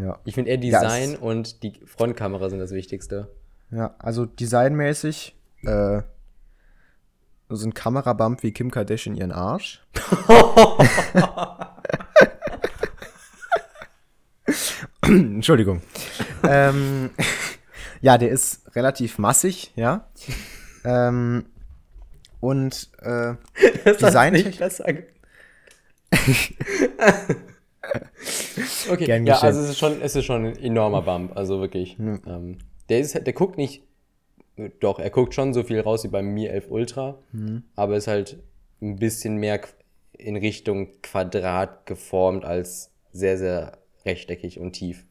ja. 0.00 0.18
Ich 0.24 0.34
finde 0.34 0.50
eher 0.50 0.58
Ja, 0.58 0.78
es 0.78 0.82
Design 0.82 1.12
ist- 1.14 1.22
und 1.22 1.62
die 1.62 1.72
Frontkamera 1.86 2.50
sind 2.50 2.58
das 2.58 2.72
Wichtigste. 2.72 3.28
Ja, 3.70 3.94
also 3.98 4.26
designmäßig, 4.26 5.36
äh, 5.62 6.02
so 7.48 7.66
ein 7.68 7.74
Kamerabump 7.74 8.42
wie 8.42 8.50
Kim 8.52 8.70
Kardashian 8.72 9.14
ihren 9.16 9.30
Arsch. 9.32 9.84
Entschuldigung. 15.02 15.82
ähm, 16.48 17.10
ja, 18.04 18.18
der 18.18 18.28
ist 18.28 18.74
relativ 18.76 19.18
massig, 19.18 19.72
ja. 19.76 20.06
ähm, 20.84 21.46
und 22.40 22.90
äh, 23.00 23.34
Designtechnisch- 23.98 24.58
besser 24.58 24.92
ge- 24.92 25.06
Okay, 28.90 29.04
Gern 29.06 29.26
ja, 29.26 29.34
geschehen. 29.34 29.46
also 29.46 29.60
es 29.60 29.70
ist 29.70 29.78
schon, 29.78 30.00
es 30.02 30.16
ist 30.16 30.24
schon 30.24 30.44
ein 30.46 30.56
enormer 30.56 31.02
Bump, 31.02 31.36
also 31.36 31.60
wirklich. 31.60 31.96
Ähm, 31.98 32.58
der, 32.88 33.00
ist, 33.00 33.14
der 33.14 33.32
guckt 33.32 33.56
nicht, 33.58 33.82
doch, 34.80 34.98
er 34.98 35.10
guckt 35.10 35.34
schon 35.34 35.52
so 35.54 35.62
viel 35.62 35.80
raus 35.80 36.04
wie 36.04 36.08
beim 36.08 36.26
Mi 36.32 36.46
11 36.46 36.66
Ultra, 36.70 37.18
aber 37.76 37.96
ist 37.96 38.06
halt 38.06 38.38
ein 38.80 38.96
bisschen 38.96 39.36
mehr 39.36 39.60
in 40.12 40.36
Richtung 40.36 40.88
Quadrat 41.02 41.86
geformt 41.86 42.44
als 42.44 42.90
sehr, 43.12 43.36
sehr 43.38 43.78
rechteckig 44.04 44.58
und 44.60 44.72
tief. 44.72 45.04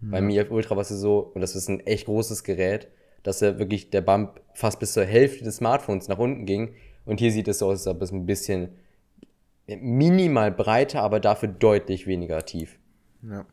Beim 0.00 0.26
Mi 0.26 0.36
11 0.38 0.50
Ultra 0.50 0.76
war 0.76 0.82
es 0.82 0.88
so, 0.88 1.18
und 1.34 1.40
das 1.42 1.54
ist 1.54 1.68
ein 1.68 1.80
echt 1.80 2.06
großes 2.06 2.42
Gerät, 2.44 2.88
dass 3.22 3.42
er 3.42 3.58
wirklich 3.58 3.90
der 3.90 4.00
Bump 4.00 4.40
fast 4.54 4.80
bis 4.80 4.94
zur 4.94 5.04
Hälfte 5.04 5.44
des 5.44 5.56
Smartphones 5.56 6.08
nach 6.08 6.18
unten 6.18 6.46
ging. 6.46 6.74
Und 7.04 7.20
hier 7.20 7.32
sieht 7.32 7.48
es 7.48 7.58
so 7.58 7.66
aus, 7.66 7.86
als 7.86 7.86
ob 7.86 8.02
es 8.02 8.12
ein 8.12 8.26
bisschen 8.26 8.70
minimal 9.66 10.50
breiter, 10.50 11.02
aber 11.02 11.20
dafür 11.20 11.48
deutlich 11.48 12.06
weniger 12.06 12.44
tief. 12.44 12.78
Ja. 13.22 13.44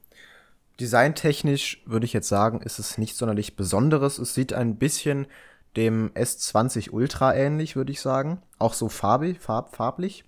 Designtechnisch 0.80 1.84
würde 1.86 2.06
ich 2.06 2.14
jetzt 2.14 2.30
sagen, 2.30 2.62
ist 2.62 2.80
es 2.80 2.98
nicht 2.98 3.16
sonderlich 3.16 3.56
Besonderes. 3.56 4.20
Es 4.20 4.34
sieht 4.34 4.54
ein 4.54 4.78
bisschen 4.78 5.28
dem 5.76 6.12
S20 6.14 6.92
Ultra 6.92 7.36
ähnlich, 7.36 7.76
würde 7.76 7.92
ich 7.92 8.00
sagen. 8.00 8.42
Auch 8.58 8.74
so 8.74 8.88
farbig, 8.88 9.40
farb, 9.40 9.76
farblich. 9.76 10.24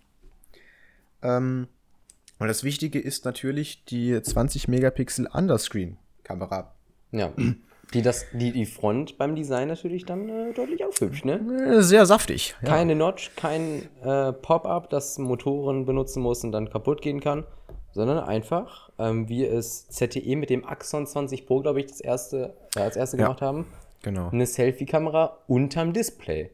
Ähm, 1.22 1.68
und 2.40 2.48
das 2.48 2.64
Wichtige 2.64 3.00
ist 3.00 3.26
natürlich 3.26 3.86
die 3.86 4.22
20 4.22 4.68
Megapixel 4.68 5.28
Underscreen-Kamera. 6.30 6.74
Ja. 7.12 7.32
Die, 7.94 8.04
das, 8.04 8.26
die, 8.34 8.52
die 8.52 8.68
Front 8.68 9.18
beim 9.18 9.36
Design 9.36 9.68
natürlich 9.68 10.06
dann 10.06 10.30
äh, 10.30 10.54
deutlich 10.54 10.86
aufhübscht, 10.86 11.26
ne? 11.26 11.39
Äh, 11.78 11.82
Sehr 11.82 12.06
saftig. 12.06 12.56
Ja. 12.62 12.70
Keine 12.70 12.96
Notch, 12.96 13.32
kein 13.36 13.89
äh, 14.04 14.32
Pop-up, 14.32 14.92
das 14.92 15.18
Motoren 15.18 15.86
benutzen 15.86 16.22
muss 16.22 16.44
und 16.44 16.52
dann 16.52 16.70
kaputt 16.70 17.02
gehen 17.02 17.20
kann, 17.20 17.46
sondern 17.92 18.20
einfach, 18.20 18.92
ähm, 19.00 19.28
wie 19.28 19.44
es 19.44 19.88
ZTE 19.88 20.36
mit 20.36 20.52
dem 20.52 20.65
Axon 20.68 21.08
20 21.08 21.48
Pro, 21.48 21.62
glaube 21.62 21.80
ich, 21.80 21.88
das 21.88 22.00
erste, 22.00 22.54
äh, 22.76 22.82
als 22.82 22.96
erste 22.96 23.18
Ja. 23.18 23.24
gemacht 23.26 23.42
haben, 23.42 23.65
Genau. 24.04 24.30
eine 24.30 24.46
Selfie-Kamera 24.46 25.39
unterm 25.48 25.92
Display. 25.92 26.52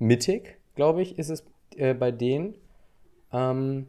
Mittig, 0.00 0.58
glaube 0.74 1.02
ich, 1.02 1.18
ist 1.20 1.28
es 1.30 1.44
äh, 1.76 1.94
bei 1.94 2.10
denen. 2.10 2.54
Ähm, 3.32 3.86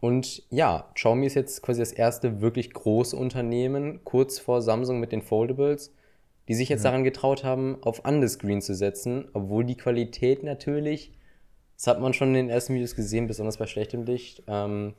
und 0.00 0.42
ja, 0.50 0.88
Xiaomi 0.94 1.26
ist 1.26 1.34
jetzt 1.34 1.62
quasi 1.62 1.80
das 1.80 1.92
erste 1.92 2.40
wirklich 2.40 2.72
große 2.72 3.16
Unternehmen, 3.16 4.00
kurz 4.04 4.38
vor 4.38 4.62
Samsung 4.62 5.00
mit 5.00 5.12
den 5.12 5.22
Foldables, 5.22 5.92
die 6.48 6.54
sich 6.54 6.68
jetzt 6.68 6.84
daran 6.84 7.02
getraut 7.04 7.42
haben, 7.44 7.78
auf 7.82 8.04
Underscreen 8.04 8.60
zu 8.62 8.74
setzen, 8.74 9.28
obwohl 9.32 9.64
die 9.64 9.76
Qualität 9.76 10.42
natürlich, 10.44 11.12
das 11.76 11.88
hat 11.88 12.00
man 12.00 12.12
schon 12.12 12.28
in 12.28 12.34
den 12.34 12.48
ersten 12.50 12.74
Videos 12.74 12.94
gesehen, 12.94 13.26
besonders 13.26 13.56
bei 13.56 13.66
schlechtem 13.66 14.04
Licht, 14.04 14.42
ähm, 14.46 14.94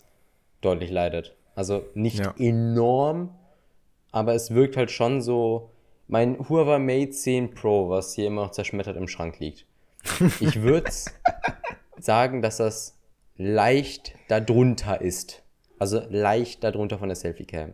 deutlich 0.61 0.91
leidet. 0.91 1.35
Also 1.55 1.85
nicht 1.93 2.19
Ja. 2.19 2.33
enorm, 2.37 3.29
aber 4.11 4.33
es 4.35 4.53
wirkt 4.53 4.77
halt 4.77 4.91
schon 4.91 5.21
so. 5.21 5.71
Mein 6.09 6.37
Huawei 6.49 6.79
Mate 6.79 7.09
10 7.11 7.53
Pro, 7.53 7.89
was 7.89 8.13
hier 8.13 8.27
immer 8.27 8.43
noch 8.43 8.51
zerschmettert 8.51 8.95
im 8.95 9.07
Schrank 9.07 9.39
liegt. 9.39 9.65
Ich 10.39 10.61
würde 10.61 10.89
sagen, 11.99 12.41
dass 12.41 12.57
das 12.57 12.96
leicht 13.37 14.15
darunter 14.27 15.01
ist. 15.01 15.43
Also 15.79 16.01
leicht 16.09 16.63
darunter 16.63 16.97
von 16.97 17.09
der 17.09 17.15
Selfie-Cam. 17.15 17.73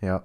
Ja. 0.00 0.24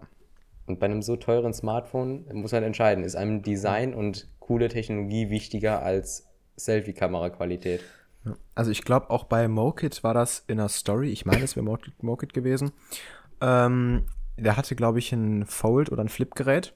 Und 0.66 0.80
bei 0.80 0.86
einem 0.86 1.02
so 1.02 1.16
teuren 1.16 1.54
Smartphone 1.54 2.26
muss 2.34 2.52
man 2.52 2.64
entscheiden, 2.64 3.04
ist 3.04 3.16
einem 3.16 3.42
Design 3.42 3.94
und 3.94 4.28
coole 4.40 4.68
Technologie 4.68 5.30
wichtiger 5.30 5.82
als 5.82 6.28
Selfie-Kamera-Qualität? 6.58 7.82
Also 8.56 8.72
ich 8.72 8.82
glaube 8.82 9.10
auch 9.10 9.24
bei 9.24 9.48
Mokit 9.48 10.04
war 10.04 10.14
das 10.14 10.44
in 10.48 10.58
der 10.58 10.68
Story, 10.68 11.12
ich 11.12 11.26
meine, 11.26 11.44
es 11.44 11.56
wäre 11.56 11.64
Mokit, 11.64 12.04
Mokit 12.04 12.34
gewesen. 12.34 12.74
Ähm, 13.40 14.08
der 14.36 14.58
hatte, 14.58 14.76
glaube 14.76 15.00
ich, 15.00 15.14
ein 15.14 15.46
Fold 15.46 15.92
oder 15.92 16.04
ein 16.04 16.10
Flip-Gerät, 16.10 16.74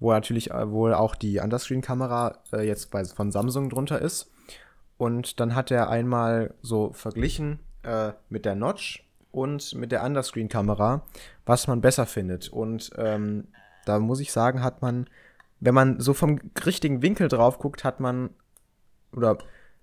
wo 0.00 0.10
natürlich 0.10 0.50
äh, 0.50 0.70
wohl 0.70 0.94
auch 0.94 1.14
die 1.14 1.38
Underscreen-Kamera 1.38 2.42
äh, 2.52 2.66
jetzt 2.66 2.90
bei, 2.90 3.04
von 3.04 3.30
Samsung 3.30 3.70
drunter 3.70 4.00
ist. 4.00 4.32
Und 4.98 5.40
dann 5.40 5.54
hat 5.54 5.70
er 5.70 5.88
einmal 5.88 6.54
so 6.60 6.92
verglichen 6.92 7.60
äh, 7.84 8.12
mit 8.28 8.44
der 8.44 8.56
Notch 8.56 9.04
und 9.30 9.74
mit 9.74 9.92
der 9.92 10.04
Underscreen-Kamera, 10.04 11.02
was 11.46 11.68
man 11.68 11.80
besser 11.80 12.04
findet. 12.04 12.48
Und 12.48 12.90
ähm, 12.98 13.46
da 13.84 14.00
muss 14.00 14.20
ich 14.20 14.32
sagen, 14.32 14.62
hat 14.62 14.82
man, 14.82 15.08
wenn 15.60 15.74
man 15.74 16.00
so 16.00 16.14
vom 16.14 16.40
richtigen 16.66 17.00
Winkel 17.00 17.28
drauf 17.28 17.58
guckt, 17.58 17.84
hat 17.84 18.00
man, 18.00 18.30
oder 19.12 19.38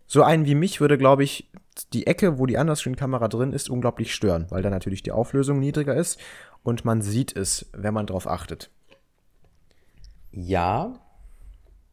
so 0.06 0.22
einen 0.22 0.46
wie 0.46 0.56
mich 0.56 0.82
würde, 0.82 0.98
glaube 0.98 1.24
ich, 1.24 1.50
die 1.94 2.08
Ecke, 2.08 2.38
wo 2.38 2.46
die 2.46 2.58
Underscreen-Kamera 2.58 3.28
drin 3.28 3.54
ist, 3.54 3.70
unglaublich 3.70 4.14
stören, 4.14 4.48
weil 4.50 4.62
da 4.62 4.70
natürlich 4.70 5.04
die 5.04 5.12
Auflösung 5.12 5.60
niedriger 5.60 5.96
ist 5.96 6.20
und 6.64 6.86
man 6.86 7.02
sieht 7.02 7.36
es, 7.36 7.70
wenn 7.74 7.94
man 7.94 8.08
drauf 8.08 8.28
achtet. 8.28 8.70
Ja, 10.32 11.00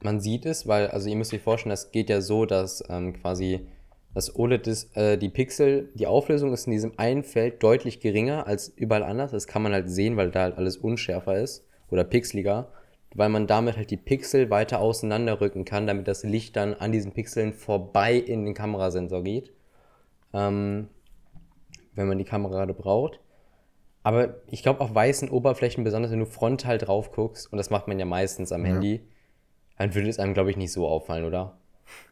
man 0.05 0.21
sieht 0.21 0.47
es, 0.47 0.67
weil, 0.67 0.89
also 0.89 1.09
ihr 1.09 1.17
müsst 1.17 1.33
euch 1.33 1.43
vorstellen, 1.43 1.71
das 1.71 1.91
geht 1.91 2.11
ja 2.11 2.21
so, 2.21 2.47
dass 2.47 2.83
ähm, 2.89 3.13
quasi 3.15 3.67
das 4.15 4.37
OLED 4.37 4.67
ist, 4.67 4.97
äh, 4.97 5.17
die 5.17 5.31
Pixel, 5.31 5.91
die 5.95 6.07
Auflösung 6.07 6.53
ist 6.53 6.67
in 6.67 6.73
diesem 6.73 6.99
einen 6.99 7.23
Feld 7.23 7.63
deutlich 7.63 8.01
geringer 8.01 8.47
als 8.47 8.69
überall 8.69 9.03
anders. 9.03 9.31
Das 9.31 9.47
kann 9.47 9.63
man 9.63 9.73
halt 9.73 9.89
sehen, 9.91 10.17
weil 10.17 10.31
da 10.31 10.43
halt 10.43 10.59
alles 10.59 10.77
unschärfer 10.77 11.39
ist 11.39 11.67
oder 11.91 12.05
pixeliger, 12.05 12.69
weil 13.15 13.31
man 13.31 13.47
damit 13.47 13.77
halt 13.77 13.91
die 13.91 13.97
Pixel 13.97 14.51
weiter 14.51 14.81
auseinanderrücken 14.81 15.65
kann, 15.65 15.87
damit 15.87 16.09
das 16.09 16.25
Licht 16.25 16.57
dann 16.57 16.75
an 16.75 16.93
diesen 16.93 17.13
Pixeln 17.13 17.55
vorbei 17.55 18.15
in 18.17 18.45
den 18.45 18.55
Kamerasensor 18.55 19.23
geht, 19.23 19.53
ähm, 20.35 20.89
wenn 21.95 22.09
man 22.09 22.19
die 22.19 22.25
Kamera 22.25 22.53
gerade 22.53 22.75
braucht. 22.75 23.21
Aber 24.03 24.41
ich 24.49 24.63
glaube, 24.63 24.81
auf 24.81 24.95
weißen 24.95 25.31
Oberflächen, 25.31 25.85
besonders 25.85 26.11
wenn 26.11 26.19
du 26.19 26.27
frontal 26.27 26.77
drauf 26.77 27.13
guckst, 27.13 27.51
und 27.53 27.57
das 27.57 27.71
macht 27.71 27.89
man 27.89 27.99
ja 27.99 28.05
meistens 28.05 28.51
am 28.51 28.65
Handy, 28.65 29.01
dann 29.79 29.95
würde 29.95 30.09
es 30.09 30.19
einem, 30.19 30.35
glaube 30.35 30.51
ich, 30.51 30.57
nicht 30.57 30.73
so 30.73 30.87
auffallen, 30.87 31.25
oder? 31.25 31.57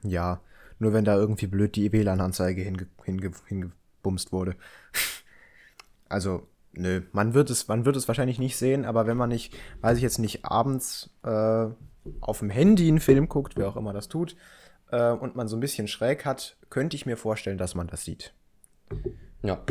Ja, 0.03 0.41
nur 0.78 0.93
wenn 0.93 1.05
da 1.05 1.14
irgendwie 1.14 1.47
blöd 1.47 1.76
die 1.76 1.93
WLAN-Anzeige 1.93 2.62
hinge 2.62 2.87
hinge 3.05 3.32
hingebumst 3.47 4.32
wurde. 4.32 4.57
also, 6.09 6.47
nö, 6.72 7.03
man 7.12 7.34
wird, 7.34 7.51
es, 7.51 7.68
man 7.68 7.84
wird 7.84 7.97
es 7.97 8.09
wahrscheinlich 8.09 8.39
nicht 8.39 8.57
sehen, 8.57 8.84
aber 8.84 9.07
wenn 9.07 9.16
man 9.16 9.28
nicht, 9.28 9.55
weiß 9.82 9.97
ich 9.97 10.03
jetzt 10.03 10.18
nicht, 10.18 10.45
abends 10.45 11.11
äh, 11.22 11.66
auf 12.20 12.39
dem 12.39 12.51
Handy 12.51 12.89
einen 12.89 13.01
Film 13.01 13.28
guckt, 13.28 13.57
wer 13.57 13.68
auch 13.68 13.76
immer 13.76 13.93
das 13.93 14.09
tut, 14.09 14.37
äh, 14.91 15.11
und 15.11 15.37
man 15.37 15.49
so 15.49 15.57
ein 15.57 15.61
bisschen 15.61 15.89
schräg 15.89 16.24
hat, 16.24 16.57
könnte 16.70 16.97
ich 16.97 17.07
mir 17.07 17.16
vorstellen, 17.16 17.59
dass 17.59 17.74
man 17.74 17.87
das 17.87 18.05
sieht. 18.05 18.34
Ja. 19.43 19.62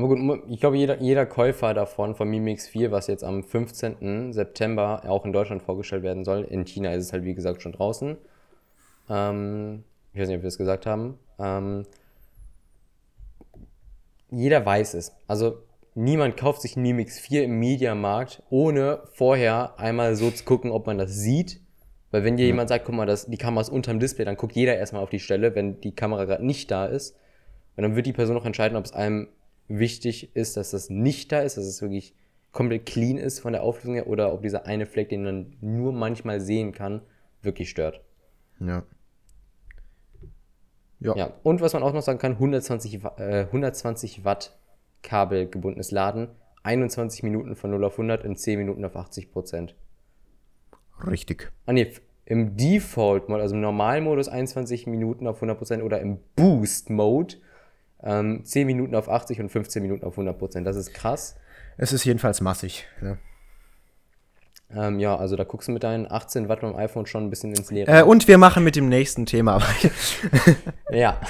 Aber 0.00 0.16
gut, 0.16 0.44
ich 0.48 0.60
glaube, 0.60 0.78
jeder, 0.78 0.98
jeder 1.02 1.26
Käufer 1.26 1.74
davon, 1.74 2.14
von 2.14 2.26
Mi 2.26 2.40
Mix 2.40 2.66
4, 2.68 2.90
was 2.90 3.06
jetzt 3.06 3.22
am 3.22 3.42
15. 3.44 4.32
September 4.32 5.02
auch 5.06 5.26
in 5.26 5.32
Deutschland 5.34 5.62
vorgestellt 5.62 6.02
werden 6.02 6.24
soll, 6.24 6.42
in 6.44 6.64
China 6.64 6.94
ist 6.94 7.04
es 7.04 7.12
halt 7.12 7.24
wie 7.24 7.34
gesagt 7.34 7.60
schon 7.60 7.72
draußen. 7.72 8.16
Ähm, 9.10 9.84
ich 10.14 10.20
weiß 10.20 10.28
nicht, 10.28 10.38
ob 10.38 10.42
wir 10.42 10.48
es 10.48 10.56
gesagt 10.56 10.86
haben. 10.86 11.18
Ähm, 11.38 11.84
jeder 14.30 14.64
weiß 14.64 14.94
es. 14.94 15.12
Also 15.26 15.58
niemand 15.94 16.38
kauft 16.38 16.62
sich 16.62 16.78
einen 16.78 16.96
Mix 16.96 17.18
4 17.18 17.44
im 17.44 17.58
Mediamarkt, 17.58 18.42
ohne 18.48 19.02
vorher 19.12 19.78
einmal 19.78 20.16
so 20.16 20.30
zu 20.30 20.44
gucken, 20.44 20.70
ob 20.70 20.86
man 20.86 20.96
das 20.96 21.12
sieht. 21.12 21.60
Weil 22.10 22.24
wenn 22.24 22.38
dir 22.38 22.46
jemand 22.46 22.70
sagt, 22.70 22.86
guck 22.86 22.94
mal, 22.94 23.04
das, 23.04 23.26
die 23.26 23.36
Kamera 23.36 23.60
ist 23.60 23.68
unterm 23.68 24.00
Display, 24.00 24.24
dann 24.24 24.38
guckt 24.38 24.56
jeder 24.56 24.78
erstmal 24.78 25.02
auf 25.02 25.10
die 25.10 25.20
Stelle, 25.20 25.54
wenn 25.54 25.78
die 25.82 25.94
Kamera 25.94 26.24
gerade 26.24 26.46
nicht 26.46 26.70
da 26.70 26.86
ist. 26.86 27.18
Und 27.76 27.82
dann 27.82 27.96
wird 27.96 28.06
die 28.06 28.14
Person 28.14 28.38
auch 28.38 28.46
entscheiden, 28.46 28.78
ob 28.78 28.86
es 28.86 28.94
einem 28.94 29.28
wichtig 29.70 30.34
ist, 30.36 30.56
dass 30.56 30.70
das 30.72 30.90
nicht 30.90 31.32
da 31.32 31.40
ist, 31.40 31.56
dass 31.56 31.64
es 31.64 31.80
wirklich 31.80 32.14
komplett 32.52 32.84
clean 32.86 33.16
ist 33.16 33.38
von 33.40 33.52
der 33.52 33.62
Auflösung 33.62 33.94
her, 33.94 34.08
oder 34.08 34.32
ob 34.32 34.42
dieser 34.42 34.66
eine 34.66 34.86
Fleck, 34.86 35.08
den 35.08 35.22
man 35.24 35.56
nur 35.60 35.92
manchmal 35.92 36.40
sehen 36.40 36.72
kann, 36.72 37.00
wirklich 37.42 37.70
stört. 37.70 38.02
Ja. 38.60 38.82
Ja, 41.16 41.32
und 41.44 41.62
was 41.62 41.72
man 41.72 41.82
auch 41.82 41.94
noch 41.94 42.02
sagen 42.02 42.18
kann, 42.18 42.32
120, 42.32 43.02
Wa- 43.02 43.16
äh, 43.18 43.46
120 43.46 44.24
Watt 44.24 44.58
kabelgebundenes 45.02 45.92
Laden, 45.92 46.28
21 46.62 47.22
Minuten 47.22 47.56
von 47.56 47.70
0 47.70 47.84
auf 47.84 47.94
100 47.94 48.22
in 48.24 48.36
10 48.36 48.58
Minuten 48.58 48.84
auf 48.84 48.96
80 48.96 49.32
Prozent. 49.32 49.74
Richtig. 51.06 51.50
Ah 51.64 51.72
nee, 51.72 51.90
im 52.26 52.54
Default-Mode, 52.56 53.40
also 53.40 53.54
im 53.54 53.62
Normalmodus 53.62 54.28
21 54.28 54.86
Minuten 54.86 55.26
auf 55.26 55.36
100 55.36 55.56
Prozent 55.56 55.82
oder 55.82 56.00
im 56.00 56.18
Boost-Mode 56.36 57.36
ähm, 58.02 58.44
10 58.44 58.66
Minuten 58.66 58.94
auf 58.94 59.08
80 59.08 59.40
und 59.40 59.48
15 59.50 59.82
Minuten 59.82 60.04
auf 60.04 60.14
100 60.14 60.38
Prozent. 60.38 60.66
Das 60.66 60.76
ist 60.76 60.94
krass. 60.94 61.36
Es 61.76 61.92
ist 61.92 62.04
jedenfalls 62.04 62.40
massig. 62.40 62.86
Ne? 63.00 63.18
Ähm, 64.74 65.00
ja, 65.00 65.16
also 65.16 65.36
da 65.36 65.44
guckst 65.44 65.68
du 65.68 65.72
mit 65.72 65.82
deinen 65.82 66.10
18 66.10 66.48
Watt 66.48 66.60
beim 66.60 66.76
iPhone 66.76 67.06
schon 67.06 67.24
ein 67.24 67.30
bisschen 67.30 67.52
ins 67.54 67.70
Leere. 67.70 68.00
Äh, 68.00 68.02
und 68.02 68.28
wir 68.28 68.38
machen 68.38 68.62
mit 68.62 68.76
dem 68.76 68.88
nächsten 68.88 69.26
Thema 69.26 69.60
weiter. 69.60 69.90
ja. 70.92 71.20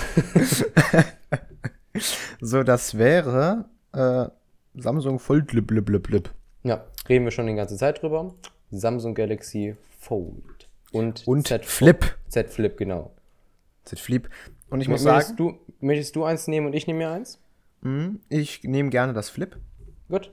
so, 2.40 2.62
das 2.62 2.98
wäre 2.98 3.64
äh, 3.92 4.26
Samsung 4.74 5.18
Fold 5.18 5.46
blip, 5.46 5.66
blip, 5.66 6.02
blip. 6.02 6.30
ja, 6.64 6.84
reden 7.08 7.24
wir 7.24 7.32
schon 7.32 7.46
die 7.46 7.54
ganze 7.54 7.76
Zeit 7.76 8.02
drüber. 8.02 8.34
Samsung 8.70 9.14
Galaxy 9.14 9.76
Fold. 9.98 10.68
Und, 10.92 11.26
Und 11.26 11.46
Z 11.46 11.64
Flip. 11.64 12.16
Z 12.28 12.50
Flip, 12.50 12.76
genau. 12.76 13.12
Z 13.84 13.98
Flip. 13.98 14.28
Und 14.68 14.80
ich 14.80 14.88
muss 14.88 15.02
sagen, 15.02 15.36
du, 15.36 15.58
möchtest 15.80 16.16
du 16.16 16.24
eins 16.24 16.46
nehmen 16.46 16.66
und 16.66 16.74
ich 16.74 16.86
nehme 16.86 17.00
mir 17.00 17.10
eins? 17.10 17.38
ich 18.28 18.62
nehme 18.62 18.90
gerne 18.90 19.14
das 19.14 19.30
Flip. 19.30 19.56
Gut. 20.10 20.30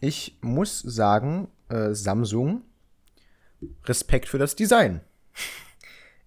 Ich 0.00 0.38
muss 0.40 0.80
sagen, 0.80 1.48
äh, 1.68 1.94
Samsung, 1.94 2.62
Respekt 3.84 4.28
für 4.28 4.38
das 4.38 4.56
Design. 4.56 5.00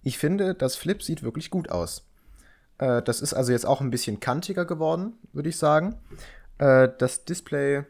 Ich 0.04 0.18
finde, 0.18 0.56
das 0.56 0.74
Flip 0.74 1.00
sieht 1.00 1.22
wirklich 1.22 1.48
gut 1.48 1.70
aus. 1.70 2.08
Äh, 2.78 3.02
das 3.02 3.20
ist 3.20 3.34
also 3.34 3.52
jetzt 3.52 3.64
auch 3.64 3.80
ein 3.80 3.92
bisschen 3.92 4.18
kantiger 4.18 4.64
geworden, 4.64 5.12
würde 5.32 5.48
ich 5.48 5.56
sagen. 5.56 5.94
Äh, 6.58 6.88
das 6.98 7.24
Display, 7.24 7.84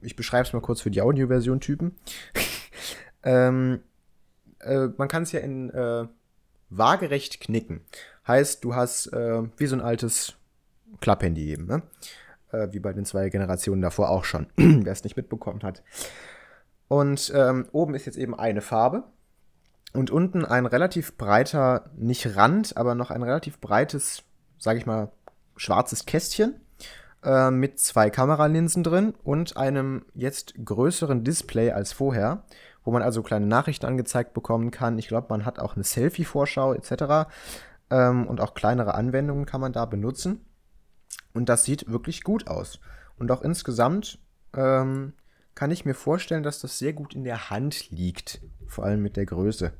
ich 0.00 0.16
beschreibe 0.16 0.48
es 0.48 0.52
mal 0.52 0.60
kurz 0.60 0.80
für 0.80 0.90
die 0.90 1.00
Audioversion-Typen. 1.00 1.94
ähm, 3.22 3.82
äh, 4.58 4.88
man 4.96 5.06
kann 5.06 5.22
es 5.22 5.30
ja 5.30 5.38
in 5.38 5.70
äh, 5.70 6.08
waagerecht 6.70 7.40
knicken. 7.40 7.82
Heißt, 8.26 8.62
du 8.64 8.74
hast 8.74 9.08
äh, 9.08 9.42
wie 9.56 9.66
so 9.66 9.76
ein 9.76 9.80
altes 9.80 10.34
Klapphandy 11.00 11.50
eben, 11.50 11.66
ne? 11.66 11.82
Äh, 12.52 12.68
wie 12.72 12.80
bei 12.80 12.92
den 12.92 13.04
zwei 13.04 13.28
Generationen 13.28 13.82
davor 13.82 14.10
auch 14.10 14.24
schon, 14.24 14.46
wer 14.56 14.92
es 14.92 15.04
nicht 15.04 15.16
mitbekommen 15.16 15.62
hat. 15.62 15.82
Und 16.88 17.32
ähm, 17.34 17.66
oben 17.72 17.94
ist 17.94 18.04
jetzt 18.06 18.18
eben 18.18 18.38
eine 18.38 18.60
Farbe 18.60 19.04
und 19.94 20.10
unten 20.10 20.44
ein 20.44 20.66
relativ 20.66 21.16
breiter, 21.16 21.90
nicht 21.96 22.36
Rand, 22.36 22.76
aber 22.76 22.94
noch 22.94 23.10
ein 23.10 23.22
relativ 23.22 23.58
breites, 23.60 24.22
sage 24.58 24.78
ich 24.78 24.86
mal, 24.86 25.10
schwarzes 25.56 26.06
Kästchen 26.06 26.60
äh, 27.24 27.50
mit 27.50 27.78
zwei 27.78 28.10
Kameralinsen 28.10 28.82
drin 28.82 29.14
und 29.22 29.56
einem 29.56 30.04
jetzt 30.14 30.54
größeren 30.62 31.24
Display 31.24 31.70
als 31.70 31.92
vorher, 31.92 32.44
wo 32.84 32.90
man 32.90 33.02
also 33.02 33.22
kleine 33.22 33.46
Nachrichten 33.46 33.86
angezeigt 33.86 34.34
bekommen 34.34 34.70
kann. 34.70 34.98
Ich 34.98 35.08
glaube, 35.08 35.28
man 35.30 35.44
hat 35.44 35.58
auch 35.58 35.76
eine 35.76 35.84
Selfie-Vorschau 35.84 36.74
etc. 36.74 37.30
Ähm, 37.92 38.26
und 38.26 38.40
auch 38.40 38.54
kleinere 38.54 38.94
Anwendungen 38.94 39.44
kann 39.44 39.60
man 39.60 39.74
da 39.74 39.84
benutzen. 39.84 40.40
Und 41.34 41.50
das 41.50 41.64
sieht 41.64 41.90
wirklich 41.92 42.22
gut 42.24 42.48
aus. 42.48 42.80
Und 43.18 43.30
auch 43.30 43.42
insgesamt 43.42 44.18
ähm, 44.56 45.12
kann 45.54 45.70
ich 45.70 45.84
mir 45.84 45.94
vorstellen, 45.94 46.42
dass 46.42 46.60
das 46.60 46.78
sehr 46.78 46.94
gut 46.94 47.14
in 47.14 47.24
der 47.24 47.50
Hand 47.50 47.90
liegt. 47.90 48.40
Vor 48.66 48.84
allem 48.84 49.02
mit 49.02 49.18
der 49.18 49.26
Größe. 49.26 49.74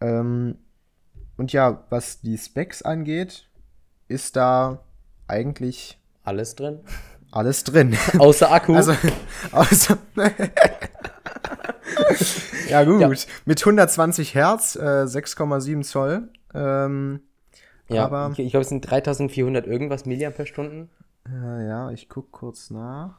Ähm, 0.00 0.58
und 1.36 1.52
ja, 1.52 1.84
was 1.90 2.20
die 2.20 2.36
Specs 2.36 2.82
angeht, 2.82 3.48
ist 4.08 4.34
da 4.34 4.82
eigentlich 5.28 6.00
Alles 6.24 6.56
drin. 6.56 6.80
alles 7.30 7.62
drin. 7.62 7.96
Außer 8.18 8.50
Akku. 8.50 8.74
Also, 8.74 8.94
außer. 9.52 9.96
ja, 12.68 12.84
gut. 12.84 13.00
Ja. 13.00 13.08
Mit 13.44 13.60
120 13.60 14.34
Hertz, 14.34 14.76
äh, 14.76 15.04
6,7 15.04 15.82
Zoll. 15.82 16.28
Ähm, 16.54 17.20
ja, 17.88 18.04
aber- 18.04 18.30
ich, 18.32 18.38
ich 18.38 18.50
glaube, 18.52 18.62
es 18.62 18.68
sind 18.68 18.80
3400 18.82 19.66
irgendwas 19.66 20.06
Milliampere-Stunden. 20.06 20.88
äh, 21.28 21.66
ja, 21.68 21.90
ich 21.90 22.08
gucke 22.08 22.28
kurz 22.30 22.70
nach. 22.70 23.18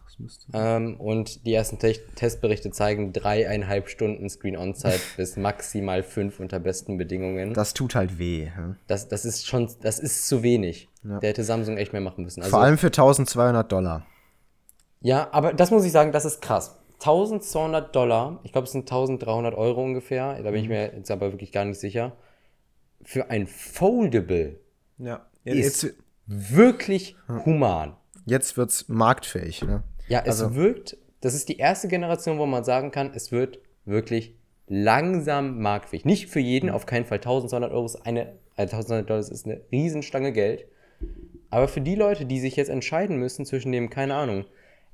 Ähm, 0.53 0.99
und 0.99 1.45
die 1.45 1.53
ersten 1.53 1.79
Te 1.79 1.93
Testberichte 2.15 2.69
zeigen 2.71 3.13
dreieinhalb 3.13 3.89
Stunden 3.89 4.29
Screen-On-Zeit 4.29 4.99
bis 5.17 5.37
maximal 5.37 6.03
fünf 6.03 6.39
unter 6.39 6.59
besten 6.59 6.97
Bedingungen. 6.97 7.53
das 7.53 7.73
tut 7.73 7.95
halt 7.95 8.19
weh. 8.19 8.49
hm? 8.55 8.75
Das, 8.87 9.07
das 9.07 9.25
ist 9.25 9.47
schon, 9.47 9.69
das 9.81 9.99
ist 9.99 10.27
zu 10.27 10.43
wenig. 10.43 10.89
Ja. 11.03 11.19
Der 11.19 11.29
hätte 11.29 11.43
Samsung 11.43 11.77
echt 11.77 11.93
mehr 11.93 12.01
machen 12.01 12.23
müssen. 12.23 12.41
Also, 12.41 12.51
Vor 12.51 12.61
allem 12.63 12.77
für 12.77 12.87
1200 12.87 13.71
Dollar. 13.71 14.05
ja, 15.01 15.27
aber 15.31 15.53
das 15.53 15.71
muss 15.71 15.83
ich 15.83 15.91
sagen, 15.91 16.11
das 16.11 16.25
ist 16.25 16.41
krass. 16.41 16.77
1200 16.99 17.93
Dollar, 17.95 18.39
ich 18.43 18.51
glaube, 18.53 18.65
es 18.65 18.71
sind 18.71 18.81
1300 18.89 19.55
Euro 19.55 19.83
ungefähr, 19.83 20.35
da 20.35 20.43
bin 20.43 20.53
Mhm. 20.53 20.57
ich 20.57 20.69
mir 20.69 20.93
jetzt 20.95 21.11
aber 21.11 21.31
wirklich 21.33 21.51
gar 21.51 21.65
nicht 21.65 21.79
sicher. 21.79 22.13
Für 23.03 23.29
ein 23.29 23.47
Foldable 23.47 24.59
Ja. 24.97 25.25
ist 25.43 25.83
Jetzt, 25.83 25.95
wirklich 26.27 27.15
human. 27.45 27.95
jetzt 28.25 28.55
wird's 28.57 28.87
marktfähig. 28.87 29.61
Ne? 29.63 29.83
Ja, 30.07 30.21
es 30.25 30.41
Also- 30.41 30.55
wirkt, 30.55 30.97
das 31.21 31.33
ist 31.33 31.49
die 31.49 31.57
erste 31.57 31.87
Generation, 31.87 32.37
wo 32.39 32.45
man 32.45 32.63
sagen 32.63 32.91
kann, 32.91 33.11
es 33.13 33.31
wird 33.31 33.59
wirklich 33.85 34.35
langsam 34.67 35.59
marktfähig. 35.61 36.05
Nicht 36.05 36.29
für 36.29 36.39
jeden, 36.39 36.69
auf 36.69 36.85
keinen 36.85 37.05
Fall. 37.05 37.19
1200 37.19 37.71
Euro 37.71 37.85
ist 37.85 37.97
eine, 38.05 38.33
äh, 38.55 38.65
1200 38.67 39.09
Dollar 39.09 39.19
ist 39.19 39.45
eine 39.45 39.61
Riesenstange 39.71 40.31
Geld. 40.31 40.65
Aber 41.49 41.67
für 41.67 41.81
die 41.81 41.95
Leute, 41.95 42.25
die 42.25 42.39
sich 42.39 42.55
jetzt 42.55 42.69
entscheiden 42.69 43.17
müssen 43.17 43.45
zwischen 43.45 43.71
dem, 43.71 43.89
keine 43.89 44.15
Ahnung, 44.15 44.45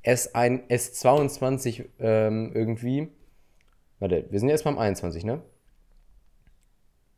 S1, 0.04 0.62
S22 0.68 1.84
ähm, 2.00 2.52
irgendwie, 2.54 3.08
warte, 3.98 4.26
wir 4.30 4.38
sind 4.40 4.48
jetzt 4.48 4.64
beim 4.64 4.78
21, 4.78 5.24
ne? 5.24 5.40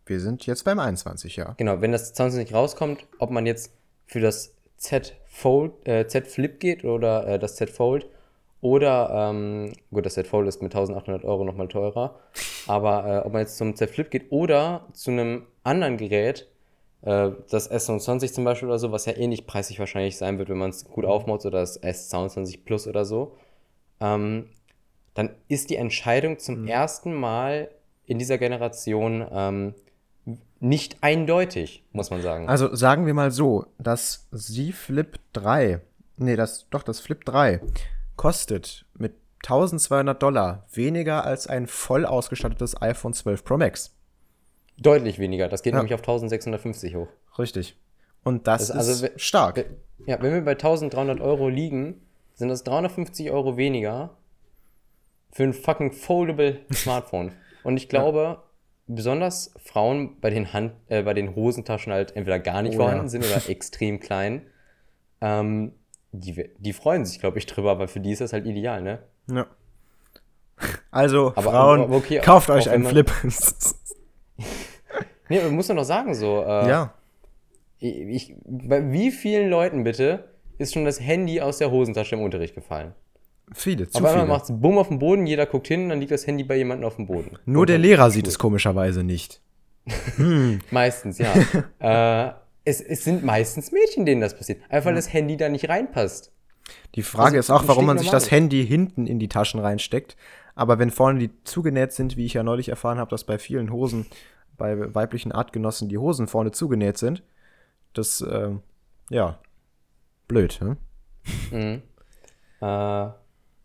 Wir 0.06 0.20
sind 0.20 0.46
jetzt 0.46 0.64
beim 0.64 0.78
21, 0.78 1.36
ja. 1.36 1.54
Genau, 1.56 1.80
wenn 1.80 1.92
das 1.92 2.12
22 2.12 2.54
rauskommt, 2.54 3.06
ob 3.18 3.30
man 3.30 3.46
jetzt 3.46 3.72
für 4.06 4.20
das 4.20 4.54
Z 4.76 5.14
Fold, 5.26 5.72
äh, 5.86 6.06
Z 6.06 6.26
Flip 6.26 6.58
geht 6.58 6.84
oder 6.84 7.26
äh, 7.26 7.38
das 7.38 7.56
Z 7.56 7.70
Fold 7.70 8.08
oder, 8.60 9.30
ähm, 9.30 9.72
gut, 9.90 10.06
das 10.06 10.14
Z 10.14 10.26
Fold 10.26 10.48
ist 10.48 10.60
mit 10.60 10.74
1800 10.74 11.24
Euro 11.24 11.44
nochmal 11.44 11.68
teurer, 11.68 12.18
aber 12.66 13.06
äh, 13.06 13.26
ob 13.26 13.32
man 13.32 13.42
jetzt 13.42 13.56
zum 13.56 13.76
Z 13.76 13.90
Flip 13.90 14.10
geht 14.10 14.30
oder 14.30 14.86
zu 14.92 15.10
einem 15.10 15.46
anderen 15.62 15.96
Gerät, 15.96 16.48
äh, 17.02 17.30
das 17.50 17.70
S29 17.70 18.32
zum 18.32 18.44
Beispiel 18.44 18.68
oder 18.68 18.78
so, 18.78 18.92
was 18.92 19.06
ja 19.06 19.16
ähnlich 19.16 19.46
preisig 19.46 19.78
wahrscheinlich 19.78 20.16
sein 20.16 20.38
wird, 20.38 20.48
wenn 20.48 20.58
man 20.58 20.70
es 20.70 20.84
gut 20.84 21.04
aufmaut, 21.04 21.44
oder 21.46 21.60
das 21.60 21.82
S22 21.82 22.64
Plus 22.64 22.86
oder 22.86 23.04
so, 23.04 23.36
ähm, 24.00 24.48
dann 25.14 25.30
ist 25.48 25.70
die 25.70 25.76
Entscheidung 25.76 26.38
zum 26.38 26.66
ersten 26.66 27.14
Mal 27.14 27.68
in 28.06 28.18
dieser 28.18 28.38
Generation 28.38 29.26
ähm, 29.30 29.74
nicht 30.62 30.98
eindeutig, 31.02 31.84
muss 31.92 32.10
man 32.10 32.22
sagen. 32.22 32.48
Also 32.48 32.74
sagen 32.74 33.04
wir 33.06 33.14
mal 33.14 33.30
so, 33.32 33.66
das 33.78 34.28
Z 34.32 34.72
Flip 34.74 35.18
3, 35.32 35.80
nee, 36.18 36.36
das, 36.36 36.68
doch, 36.70 36.82
das 36.84 37.00
Flip 37.00 37.22
3 37.24 37.60
kostet 38.16 38.84
mit 38.94 39.14
1200 39.44 40.22
Dollar 40.22 40.66
weniger 40.72 41.24
als 41.24 41.48
ein 41.48 41.66
voll 41.66 42.06
ausgestattetes 42.06 42.80
iPhone 42.80 43.12
12 43.12 43.44
Pro 43.44 43.56
Max. 43.56 43.94
Deutlich 44.78 45.18
weniger. 45.18 45.48
Das 45.48 45.62
geht 45.62 45.72
Ja. 45.72 45.78
nämlich 45.80 45.94
auf 45.94 46.00
1650 46.00 46.94
hoch. 46.94 47.08
Richtig. 47.38 47.76
Und 48.22 48.46
das, 48.46 48.68
Das- 48.68 48.76
also 48.76 48.92
ist 48.92 49.02
we- 49.02 49.18
stark. 49.18 49.64
Ja, 50.06 50.22
wenn 50.22 50.32
wir 50.32 50.42
bei 50.44 50.52
1300 50.54 51.20
Euro 51.20 51.48
liegen, 51.48 52.02
sind 52.34 52.48
das 52.48 52.62
350 52.62 53.30
Euro 53.32 53.56
weniger 53.56 54.16
für 55.32 55.42
ein 55.42 55.52
fucking 55.54 55.90
foldable 55.92 56.60
Smartphone. 56.72 57.32
Und 57.64 57.76
ich 57.76 57.88
glaube, 57.88 58.42
besonders 58.86 59.54
Frauen 59.64 60.20
bei 60.20 60.30
den 60.30 60.52
Hand, 60.52 60.72
äh, 60.88 61.02
bei 61.02 61.14
den 61.14 61.34
Hosentaschen 61.34 61.92
halt 61.92 62.14
entweder 62.16 62.38
gar 62.38 62.62
nicht 62.62 62.74
Oh, 62.74 62.78
vorhanden 62.82 63.04
ja. 63.04 63.08
sind 63.08 63.24
oder 63.24 63.48
extrem 63.48 64.00
klein, 64.00 64.42
ähm, 65.20 65.72
die, 66.12 66.50
die 66.58 66.72
freuen 66.72 67.04
sich, 67.06 67.20
glaube 67.20 67.38
ich, 67.38 67.46
drüber, 67.46 67.78
weil 67.78 67.88
für 67.88 68.00
die 68.00 68.10
ist 68.12 68.20
das 68.20 68.32
halt 68.32 68.44
ideal, 68.46 68.82
ne? 68.82 68.98
Ja. 69.30 69.46
Also, 70.90 71.28
Aber- 71.36 71.50
Frauen, 71.50 71.80
aber 71.82 71.96
okay, 71.96 72.20
kauft 72.20 72.50
auch 72.50 72.56
euch 72.56 72.66
wenn 72.66 72.72
einen 72.74 72.86
Flip. 72.86 73.10
Nee, 75.28 75.40
man 75.40 75.52
muss 75.54 75.68
doch 75.68 75.74
noch 75.74 75.84
sagen, 75.84 76.14
so, 76.14 76.42
äh, 76.42 76.68
ja. 76.68 76.92
ich, 77.78 78.34
bei 78.44 78.92
wie 78.92 79.10
vielen 79.10 79.48
Leuten 79.48 79.82
bitte 79.82 80.24
ist 80.58 80.74
schon 80.74 80.84
das 80.84 81.00
Handy 81.00 81.40
aus 81.40 81.56
der 81.58 81.70
Hosentasche 81.70 82.16
im 82.16 82.20
Unterricht 82.22 82.54
gefallen. 82.54 82.94
Viele, 83.54 83.88
zu 83.88 83.98
Aber 83.98 84.08
einmal 84.08 84.24
viele. 84.24 84.32
macht 84.34 84.44
es 84.44 84.60
Bumm 84.60 84.78
auf 84.78 84.88
dem 84.88 84.98
Boden, 84.98 85.26
jeder 85.26 85.46
guckt 85.46 85.68
hin, 85.68 85.88
dann 85.88 86.00
liegt 86.00 86.12
das 86.12 86.26
Handy 86.26 86.44
bei 86.44 86.56
jemandem 86.56 86.86
auf 86.86 86.96
dem 86.96 87.06
Boden. 87.06 87.38
Nur 87.44 87.66
der 87.66 87.78
Lehrer 87.78 88.10
sieht 88.10 88.26
es 88.26 88.38
komischerweise 88.38 89.02
nicht. 89.02 89.40
Meistens, 90.70 91.18
ja. 91.18 91.32
äh, 92.28 92.32
es, 92.64 92.80
es 92.80 93.04
sind 93.04 93.24
meistens 93.24 93.72
Mädchen, 93.72 94.06
denen 94.06 94.20
das 94.20 94.36
passiert. 94.36 94.60
Einfach, 94.68 94.86
weil 94.86 94.94
das 94.94 95.12
Handy 95.12 95.36
da 95.36 95.48
nicht 95.48 95.68
reinpasst. 95.68 96.32
Die 96.94 97.02
Frage 97.02 97.38
Also, 97.38 97.38
ist 97.38 97.50
auch, 97.50 97.66
warum 97.66 97.86
man 97.86 97.98
sich 97.98 98.10
das. 98.10 98.30
Handy 98.30 98.64
hinten 98.64 99.06
in 99.06 99.18
die 99.18 99.28
Taschen 99.28 99.58
reinsteckt. 99.60 100.16
Aber 100.54 100.78
wenn 100.78 100.90
vorne 100.90 101.18
die 101.18 101.30
zugenäht 101.44 101.92
sind, 101.92 102.16
wie 102.16 102.26
ich 102.26 102.34
ja 102.34 102.42
neulich 102.42 102.68
erfahren 102.68 102.98
habe, 102.98 103.10
dass 103.10 103.24
bei 103.24 103.38
vielen 103.38 103.72
Hosen, 103.72 104.06
bei 104.56 104.94
weiblichen 104.94 105.32
Artgenossen 105.32 105.88
die 105.88 105.98
Hosen 105.98 106.28
vorne 106.28 106.52
zugenäht 106.52 106.98
sind, 106.98 107.22
das, 107.94 108.20
ähm, 108.20 108.60
ja, 109.10 109.38
blöd, 110.28 110.60
ne? 110.62 110.76
Mhm. 111.50 111.82
Äh, 112.60 113.10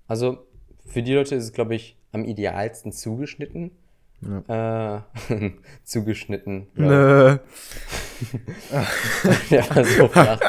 also, 0.08 0.46
für 0.86 1.04
die 1.04 1.14
Leute 1.14 1.36
ist 1.36 1.44
es, 1.44 1.54
glaube 1.54 1.76
ich, 1.76 1.98
am 2.12 2.24
idealsten 2.26 2.92
zugeschnitten. 2.92 3.72
Äh, 4.48 5.00
zugeschnitten. 5.84 6.68
Ja. 6.76 6.86
Nö. 6.86 7.38
Der 9.52 9.86
so 9.86 10.08
flach. 10.08 10.40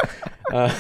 äh, 0.53 0.71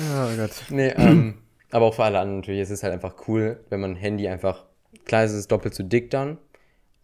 Oh 0.00 0.36
Gott. 0.36 0.50
nee, 0.70 0.88
ähm, 0.88 1.38
aber 1.70 1.86
auch 1.86 1.94
für 1.94 2.04
alle 2.04 2.18
anderen 2.18 2.40
natürlich. 2.40 2.60
Es 2.60 2.70
ist 2.70 2.82
halt 2.82 2.92
einfach 2.92 3.14
cool, 3.28 3.60
wenn 3.68 3.80
man 3.80 3.92
ein 3.92 3.96
Handy 3.96 4.28
einfach. 4.28 4.64
Klar, 5.04 5.24
es 5.24 5.32
ist 5.32 5.50
doppelt 5.52 5.74
so 5.74 5.82
dick 5.82 6.10
dann. 6.10 6.38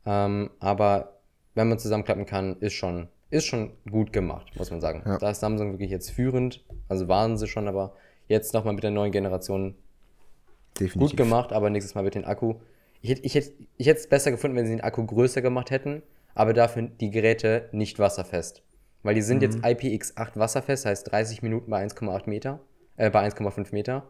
Ähm, 0.04 0.50
aber 0.60 1.18
wenn 1.54 1.68
man 1.68 1.78
zusammenklappen 1.78 2.26
kann, 2.26 2.56
ist 2.60 2.74
schon, 2.74 3.08
ist 3.30 3.46
schon 3.46 3.72
gut 3.90 4.12
gemacht, 4.12 4.46
muss 4.56 4.70
man 4.70 4.80
sagen. 4.80 5.02
Ja. 5.04 5.18
Da 5.18 5.30
ist 5.30 5.40
Samsung 5.40 5.72
wirklich 5.72 5.90
jetzt 5.90 6.10
führend. 6.10 6.64
Also 6.88 7.08
waren 7.08 7.36
sie 7.36 7.48
schon, 7.48 7.68
aber 7.68 7.94
jetzt 8.28 8.54
nochmal 8.54 8.74
mit 8.74 8.84
der 8.84 8.90
neuen 8.90 9.12
Generation 9.12 9.74
Definitiv. 10.78 11.00
gut 11.00 11.16
gemacht, 11.16 11.52
aber 11.52 11.70
nächstes 11.70 11.94
Mal 11.94 12.04
wird 12.04 12.14
den 12.14 12.24
Akku. 12.24 12.56
Ich 13.00 13.10
hätte 13.10 13.22
ich 13.22 13.34
hätt, 13.34 13.52
ich 13.76 13.86
hätte 13.86 14.00
es 14.00 14.08
besser 14.08 14.30
gefunden, 14.30 14.56
wenn 14.56 14.66
sie 14.66 14.72
den 14.72 14.80
Akku 14.80 15.04
größer 15.04 15.42
gemacht 15.42 15.70
hätten, 15.70 16.02
aber 16.34 16.52
dafür 16.52 16.82
die 16.82 17.10
Geräte 17.10 17.68
nicht 17.72 17.98
wasserfest. 17.98 18.62
Weil 19.02 19.14
die 19.14 19.22
sind 19.22 19.42
jetzt 19.42 19.58
IPX8 19.58 20.36
wasserfest, 20.36 20.86
heißt 20.86 21.10
30 21.10 21.42
Minuten 21.42 21.70
bei 21.70 21.84
1,8 21.84 22.28
Meter, 22.28 22.60
äh, 22.96 23.10
bei 23.10 23.20
1,5 23.20 23.72
Meter. 23.72 24.08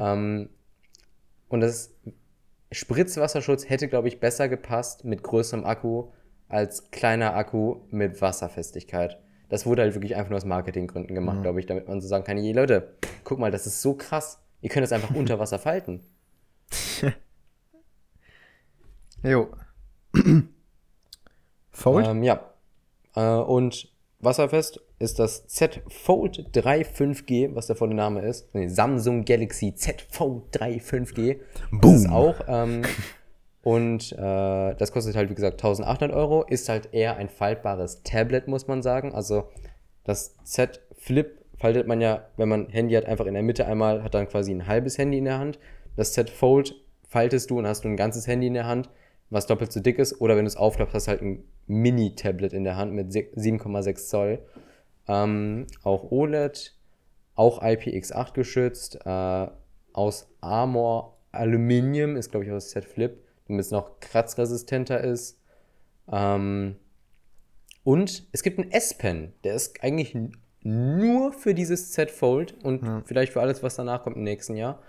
Ähm, 0.00 0.48
und 1.48 1.60
das 1.60 1.94
Spritzwasserschutz 2.70 3.68
hätte, 3.68 3.88
glaube 3.88 4.08
ich, 4.08 4.20
besser 4.20 4.48
gepasst 4.48 5.04
mit 5.04 5.22
größerem 5.22 5.64
Akku 5.64 6.10
als 6.48 6.90
kleiner 6.90 7.34
Akku 7.34 7.80
mit 7.90 8.20
Wasserfestigkeit. 8.20 9.18
Das 9.48 9.66
wurde 9.66 9.82
halt 9.82 9.94
wirklich 9.94 10.14
einfach 10.16 10.30
nur 10.30 10.36
aus 10.36 10.44
Marketinggründen 10.44 11.14
gemacht, 11.14 11.42
glaube 11.42 11.60
ich, 11.60 11.66
damit 11.66 11.88
man 11.88 12.00
so 12.00 12.08
sagen 12.08 12.24
kann, 12.24 12.36
je 12.36 12.52
Leute, 12.52 12.94
guck 13.24 13.38
mal, 13.38 13.50
das 13.50 13.66
ist 13.66 13.80
so 13.80 13.94
krass. 13.94 14.40
Ihr 14.60 14.68
könnt 14.68 14.84
das 14.84 14.92
einfach 14.92 15.14
unter 15.14 15.38
Wasser 15.38 15.58
falten. 15.58 16.00
Jo. 19.22 19.48
Fold? 21.70 22.06
Ähm, 22.06 22.22
ja. 22.22 22.52
Äh, 23.16 23.34
und 23.34 23.92
wasserfest 24.20 24.80
ist 24.98 25.18
das 25.18 25.46
Z 25.46 25.82
Fold 25.88 26.48
3 26.52 26.82
5G, 26.82 27.54
was 27.54 27.66
der 27.66 27.76
volle 27.76 27.94
Name 27.94 28.20
ist. 28.20 28.54
Nee, 28.54 28.68
Samsung 28.68 29.24
Galaxy 29.24 29.74
Z 29.74 30.02
Fold 30.10 30.44
3 30.52 30.76
5G. 30.76 31.38
Das 31.80 31.94
ist 31.94 32.04
Boom. 32.04 32.12
auch. 32.12 32.40
Ähm, 32.46 32.82
und 33.68 34.12
äh, 34.12 34.74
das 34.76 34.92
kostet 34.92 35.14
halt, 35.14 35.28
wie 35.28 35.34
gesagt, 35.34 35.62
1800 35.62 36.10
Euro. 36.16 36.42
Ist 36.44 36.70
halt 36.70 36.94
eher 36.94 37.18
ein 37.18 37.28
faltbares 37.28 38.02
Tablet, 38.02 38.48
muss 38.48 38.66
man 38.66 38.82
sagen. 38.82 39.12
Also 39.14 39.48
das 40.04 40.36
Z 40.44 40.80
Flip 40.96 41.44
faltet 41.58 41.86
man 41.86 42.00
ja, 42.00 42.28
wenn 42.38 42.48
man 42.48 42.70
Handy 42.70 42.94
hat, 42.94 43.04
einfach 43.04 43.26
in 43.26 43.34
der 43.34 43.42
Mitte 43.42 43.66
einmal, 43.66 44.02
hat 44.02 44.14
dann 44.14 44.26
quasi 44.26 44.52
ein 44.52 44.66
halbes 44.66 44.96
Handy 44.96 45.18
in 45.18 45.26
der 45.26 45.38
Hand. 45.38 45.58
Das 45.96 46.14
Z 46.14 46.30
Fold 46.30 46.74
faltest 47.08 47.50
du 47.50 47.58
und 47.58 47.66
hast 47.66 47.84
du 47.84 47.88
ein 47.88 47.96
ganzes 47.98 48.26
Handy 48.26 48.46
in 48.46 48.54
der 48.54 48.64
Hand, 48.66 48.88
was 49.28 49.46
doppelt 49.46 49.70
so 49.70 49.80
dick 49.80 49.98
ist. 49.98 50.18
Oder 50.20 50.34
wenn 50.36 50.44
du 50.46 50.48
es 50.48 50.56
aufklappst, 50.56 50.94
hast 50.94 51.06
du 51.06 51.10
halt 51.10 51.20
ein 51.20 51.44
Mini-Tablet 51.66 52.54
in 52.54 52.64
der 52.64 52.76
Hand 52.76 52.94
mit 52.94 53.12
se- 53.12 53.28
7,6 53.36 54.08
Zoll. 54.08 54.38
Ähm, 55.08 55.66
auch 55.82 56.10
OLED, 56.10 56.74
auch 57.34 57.62
IPX8 57.62 58.32
geschützt, 58.32 58.98
äh, 59.04 59.46
aus 59.92 60.30
Armor 60.40 61.18
Aluminium, 61.32 62.16
ist 62.16 62.30
glaube 62.30 62.46
ich 62.46 62.50
auch 62.50 62.54
das 62.56 62.70
Z 62.70 62.86
Flip, 62.86 63.22
damit 63.48 63.64
es 63.64 63.70
noch 63.70 64.00
kratzresistenter 64.00 65.00
ist. 65.00 65.40
Ähm, 66.10 66.76
und 67.84 68.28
es 68.32 68.42
gibt 68.42 68.58
einen 68.58 68.70
S-Pen, 68.70 69.32
der 69.44 69.54
ist 69.54 69.82
eigentlich 69.82 70.16
nur 70.62 71.32
für 71.32 71.54
dieses 71.54 71.92
Z 71.92 72.10
Fold 72.10 72.54
und 72.62 73.06
vielleicht 73.06 73.32
für 73.32 73.40
alles, 73.40 73.62
was 73.62 73.76
danach 73.76 74.02
kommt 74.02 74.16
im 74.16 74.24
nächsten 74.24 74.56
Jahr. 74.56 74.82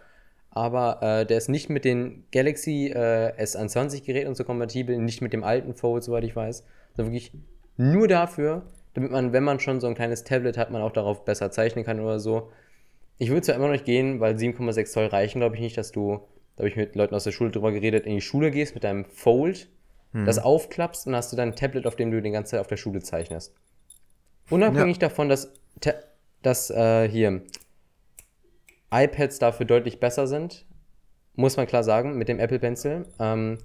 Aber 0.52 1.02
äh, 1.02 1.26
der 1.26 1.38
ist 1.38 1.48
nicht 1.48 1.70
mit 1.70 1.86
den 1.86 2.26
Galaxy 2.32 2.88
äh, 2.88 3.34
S21 3.42 4.04
Geräten 4.04 4.30
und 4.30 4.36
so 4.36 4.44
kompatibel, 4.44 4.98
nicht 4.98 5.22
mit 5.22 5.32
dem 5.32 5.44
alten 5.44 5.76
Fold, 5.76 6.04
soweit 6.04 6.24
ich 6.24 6.36
weiß. 6.36 6.66
Sondern 6.96 7.14
wirklich 7.14 7.32
nur 7.78 8.08
dafür, 8.08 8.64
damit 8.94 9.12
man, 9.12 9.32
wenn 9.32 9.44
man 9.44 9.60
schon 9.60 9.80
so 9.80 9.88
ein 9.88 9.96
kleines 9.96 10.24
Tablet 10.24 10.58
hat, 10.58 10.72
man 10.72 10.82
auch 10.82 10.92
darauf 10.92 11.24
besser 11.24 11.52
zeichnen 11.52 11.86
kann 11.86 12.00
oder 12.00 12.20
so. 12.20 12.52
Ich 13.18 13.30
würde 13.30 13.42
zwar 13.42 13.56
immer 13.56 13.66
noch 13.66 13.74
nicht 13.74 13.86
gehen, 13.86 14.20
weil 14.20 14.36
7,6 14.36 14.86
Zoll 14.86 15.06
reichen, 15.06 15.40
glaube 15.40 15.56
ich 15.56 15.62
nicht, 15.62 15.78
dass 15.78 15.92
du, 15.92 16.22
da 16.60 16.64
habe 16.64 16.70
ich 16.72 16.76
mit 16.76 16.94
Leuten 16.94 17.16
aus 17.16 17.24
der 17.24 17.32
Schule 17.32 17.52
drüber 17.52 17.72
geredet, 17.72 18.06
in 18.06 18.16
die 18.16 18.22
Schule 18.22 18.52
gehst 18.52 18.74
mit 18.76 18.84
deinem 18.84 19.06
Fold, 19.06 19.70
das 20.26 20.40
aufklappst 20.40 21.08
und 21.08 21.16
hast 21.16 21.32
du 21.32 21.38
dann 21.38 21.50
ein 21.50 21.56
Tablet, 21.56 21.88
auf 21.88 21.96
dem 21.96 22.12
du 22.12 22.22
die 22.22 22.32
ganze 22.32 22.52
Zeit 22.52 22.60
auf 22.60 22.68
der 22.68 22.76
Schule 22.76 23.00
zeichnest. 23.00 23.56
Unabhängig 24.50 25.00
davon, 25.00 25.30
dass, 25.30 25.54
dass 26.42 26.70
äh, 26.70 27.08
hier 27.08 27.44
iPads 28.92 29.40
dafür 29.40 29.66
deutlich 29.66 30.02
besser 30.02 30.28
sind, 30.28 30.66
muss 31.36 31.56
man 31.56 31.66
klar 31.66 31.86
sagen, 31.86 32.18
mit 32.18 32.28
dem 32.28 32.40
Apple 32.40 32.60
Pencil. 32.60 33.06
Ähm, 33.22 33.60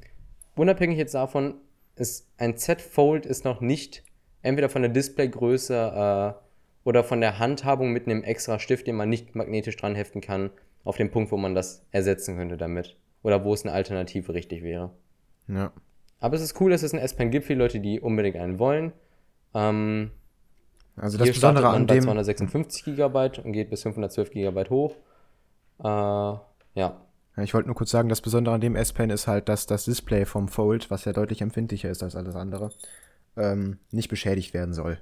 unabhängig 0.54 0.98
jetzt 0.98 1.14
davon, 1.14 1.54
ist 1.96 2.28
ein 2.38 2.56
Z 2.56 2.80
Fold 2.80 3.26
ist 3.26 3.44
noch 3.44 3.60
nicht 3.60 4.04
entweder 4.42 4.68
von 4.68 4.82
der 4.82 4.92
Displaygröße 4.92 5.74
äh, 5.74 6.88
oder 6.88 7.02
von 7.02 7.20
der 7.20 7.40
Handhabung 7.40 7.90
mit 7.90 8.06
einem 8.06 8.22
extra 8.22 8.60
Stift, 8.60 8.86
den 8.86 8.94
man 8.94 9.08
nicht 9.08 9.34
magnetisch 9.34 9.76
dran 9.76 9.96
heften 9.96 10.20
kann, 10.20 10.50
auf 10.84 10.96
den 10.96 11.10
Punkt, 11.10 11.32
wo 11.32 11.36
man 11.36 11.54
das 11.54 11.84
ersetzen 11.90 12.36
könnte 12.36 12.56
damit. 12.56 12.96
Oder 13.22 13.44
wo 13.44 13.54
es 13.54 13.64
eine 13.64 13.72
Alternative 13.72 14.34
richtig 14.34 14.62
wäre. 14.62 14.90
Ja. 15.48 15.72
Aber 16.20 16.36
es 16.36 16.42
ist 16.42 16.60
cool, 16.60 16.70
dass 16.70 16.82
es 16.82 16.92
einen 16.92 17.02
S-Pen 17.02 17.30
gibt 17.30 17.46
für 17.46 17.54
Leute, 17.54 17.80
die 17.80 18.00
unbedingt 18.00 18.36
einen 18.36 18.58
wollen. 18.58 18.92
Ähm, 19.54 20.10
Also 20.96 21.18
das 21.18 21.28
Besondere 21.28 21.68
an 21.68 21.86
dem. 21.86 22.02
256 22.02 22.96
GB 22.96 23.30
und 23.42 23.52
geht 23.52 23.70
bis 23.70 23.82
512 23.82 24.30
GB 24.30 24.70
hoch. 24.70 24.96
Äh, 25.80 25.84
ja. 25.84 26.44
Ja, 26.74 27.42
ich 27.42 27.52
wollte 27.52 27.66
nur 27.68 27.74
kurz 27.76 27.90
sagen, 27.90 28.08
das 28.08 28.20
Besondere 28.20 28.54
an 28.54 28.60
dem 28.60 28.76
S-Pen 28.76 29.10
ist 29.10 29.26
halt, 29.26 29.48
dass 29.48 29.66
das 29.66 29.84
Display 29.86 30.24
vom 30.24 30.48
Fold, 30.48 30.90
was 30.90 31.04
ja 31.04 31.12
deutlich 31.12 31.42
empfindlicher 31.42 31.90
ist 31.90 32.02
als 32.02 32.14
alles 32.14 32.36
andere, 32.36 32.70
ähm, 33.36 33.78
nicht 33.90 34.08
beschädigt 34.08 34.54
werden 34.54 34.72
soll. 34.72 34.98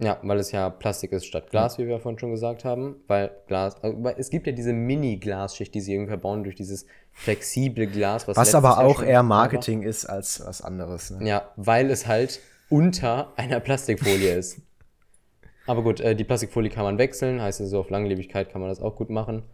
Ja, 0.00 0.18
weil 0.22 0.38
es 0.38 0.50
ja 0.50 0.70
Plastik 0.70 1.12
ist 1.12 1.24
statt 1.24 1.50
Glas, 1.50 1.78
wie 1.78 1.86
wir 1.86 2.00
vorhin 2.00 2.18
schon 2.18 2.32
gesagt 2.32 2.64
haben. 2.64 2.96
Weil 3.06 3.30
Glas, 3.46 3.82
also, 3.82 3.96
es 4.16 4.28
gibt 4.28 4.46
ja 4.46 4.52
diese 4.52 4.72
Mini-Glasschicht, 4.72 5.72
die 5.72 5.80
sie 5.80 5.92
irgendwie 5.92 6.08
verbauen 6.08 6.42
durch 6.42 6.56
dieses 6.56 6.86
flexible 7.12 7.86
Glas. 7.86 8.26
Was 8.26 8.36
letztes 8.36 8.56
aber 8.56 8.78
auch 8.78 9.00
eher 9.02 9.12
da 9.12 9.18
war. 9.18 9.22
Marketing 9.22 9.82
ist 9.82 10.06
als 10.06 10.44
was 10.44 10.62
anderes. 10.62 11.10
Ne? 11.10 11.28
Ja, 11.28 11.48
weil 11.56 11.90
es 11.90 12.08
halt 12.08 12.40
unter 12.68 13.32
einer 13.36 13.60
Plastikfolie 13.60 14.34
ist. 14.34 14.60
Aber 15.66 15.82
gut, 15.82 16.00
äh, 16.00 16.14
die 16.14 16.24
Plastikfolie 16.24 16.70
kann 16.70 16.84
man 16.84 16.98
wechseln, 16.98 17.40
heißt 17.40 17.62
also 17.62 17.80
auf 17.80 17.88
Langlebigkeit 17.88 18.50
kann 18.50 18.60
man 18.60 18.68
das 18.68 18.80
auch 18.80 18.96
gut 18.96 19.08
machen. 19.08 19.44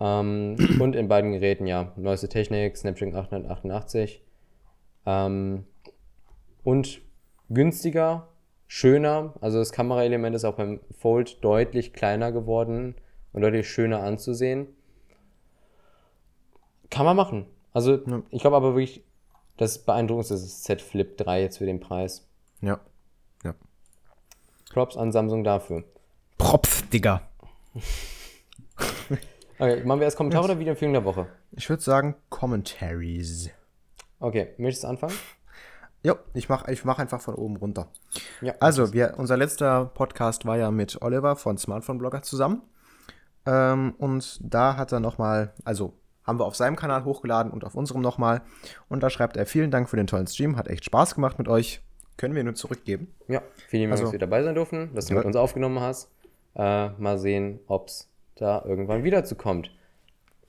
Ähm, 0.00 0.56
und 0.80 0.96
in 0.96 1.08
beiden 1.08 1.32
Geräten, 1.32 1.66
ja, 1.66 1.92
neueste 1.96 2.28
Technik, 2.28 2.76
Snapdragon 2.76 3.14
888. 3.14 4.22
Ähm, 5.06 5.64
und 6.64 7.00
günstiger, 7.50 8.28
schöner. 8.68 9.34
Also 9.40 9.58
das 9.58 9.72
Kameraelement 9.72 10.36
ist 10.36 10.44
auch 10.44 10.54
beim 10.54 10.80
Fold 10.96 11.42
deutlich 11.42 11.92
kleiner 11.92 12.30
geworden 12.30 12.94
und 13.32 13.42
deutlich 13.42 13.68
schöner 13.68 14.02
anzusehen. 14.02 14.68
Kann 16.90 17.04
man 17.04 17.16
machen. 17.16 17.46
Also 17.72 17.98
ich 18.30 18.40
glaube 18.40 18.56
aber 18.56 18.74
wirklich, 18.74 19.02
das 19.56 19.78
Beeindruckendste 19.78 20.34
ist 20.34 20.44
das 20.44 20.62
Z 20.62 20.80
Flip 20.80 21.16
3 21.16 21.42
jetzt 21.42 21.58
für 21.58 21.66
den 21.66 21.80
Preis. 21.80 22.28
Ja. 22.60 22.80
ja. 23.42 23.54
Props 24.72 24.96
an 24.96 25.10
Samsung 25.10 25.42
dafür. 25.42 25.82
Propf, 26.36 26.88
Digga. 26.90 27.22
Okay, 29.60 29.82
machen 29.82 29.98
wir 29.98 30.04
erst 30.04 30.16
Kommentare 30.16 30.44
oder 30.44 30.58
Videoempfehlung 30.60 30.92
der 30.92 31.04
Woche? 31.04 31.26
Ich 31.50 31.68
würde 31.68 31.82
sagen 31.82 32.14
Commentaries. 32.28 33.50
Okay, 34.20 34.54
möchtest 34.56 34.84
du 34.84 34.88
anfangen? 34.88 35.14
Jo, 36.02 36.14
ich 36.32 36.48
mach, 36.48 36.68
ich 36.68 36.84
mach 36.84 36.98
einfach 36.98 37.20
von 37.20 37.34
oben 37.34 37.56
runter. 37.56 37.88
Ja. 38.40 38.54
Also, 38.60 38.92
wir, 38.92 39.14
unser 39.16 39.36
letzter 39.36 39.86
Podcast 39.86 40.46
war 40.46 40.56
ja 40.56 40.70
mit 40.70 41.02
Oliver 41.02 41.34
von 41.36 41.58
Smartphone 41.58 41.98
Blogger 41.98 42.22
zusammen. 42.22 42.62
Ähm, 43.46 43.94
und 43.98 44.38
da 44.42 44.76
hat 44.76 44.92
er 44.92 45.00
nochmal, 45.00 45.52
also 45.64 45.94
haben 46.24 46.38
wir 46.38 46.44
auf 46.44 46.54
seinem 46.56 46.76
Kanal 46.76 47.04
hochgeladen 47.04 47.50
und 47.50 47.64
auf 47.64 47.74
unserem 47.74 48.00
nochmal. 48.02 48.42
Und 48.88 49.02
da 49.02 49.10
schreibt 49.10 49.36
er, 49.36 49.46
vielen 49.46 49.70
Dank 49.70 49.88
für 49.88 49.96
den 49.96 50.06
tollen 50.06 50.26
Stream, 50.26 50.56
hat 50.56 50.68
echt 50.68 50.84
Spaß 50.84 51.14
gemacht 51.14 51.38
mit 51.38 51.48
euch. 51.48 51.80
können 52.16 52.34
wir 52.34 52.42
nur 52.42 52.54
zurückgeben. 52.56 53.14
Ja, 53.28 53.42
vielen 53.68 53.84
Dank, 53.84 53.92
Also- 53.92 54.04
dass 54.04 54.12
wir 54.12 54.18
dabei 54.18 54.42
sein 54.42 54.54
durften, 54.56 54.92
dass 54.92 55.06
du 55.06 55.12
Ja. 55.14 55.18
mit 55.18 55.26
uns 55.26 55.36
aufgenommen 55.36 55.78
hast. 55.80 56.10
Äh, 56.56 56.88
mal 56.98 57.16
sehen, 57.18 57.60
ob 57.68 57.86
es 57.88 58.08
da 58.34 58.64
irgendwann 58.64 59.04
wieder 59.04 59.24
zu 59.24 59.36
kommt. 59.36 59.70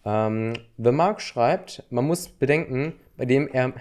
Ähm, 0.04 0.54
The 0.78 0.92
Mark 0.92 1.22
schreibt, 1.22 1.84
man 1.92 2.06
muss 2.06 2.28
bedenken, 2.28 2.94
bei 3.18 3.26
dem 3.26 3.48
Her 3.50 3.74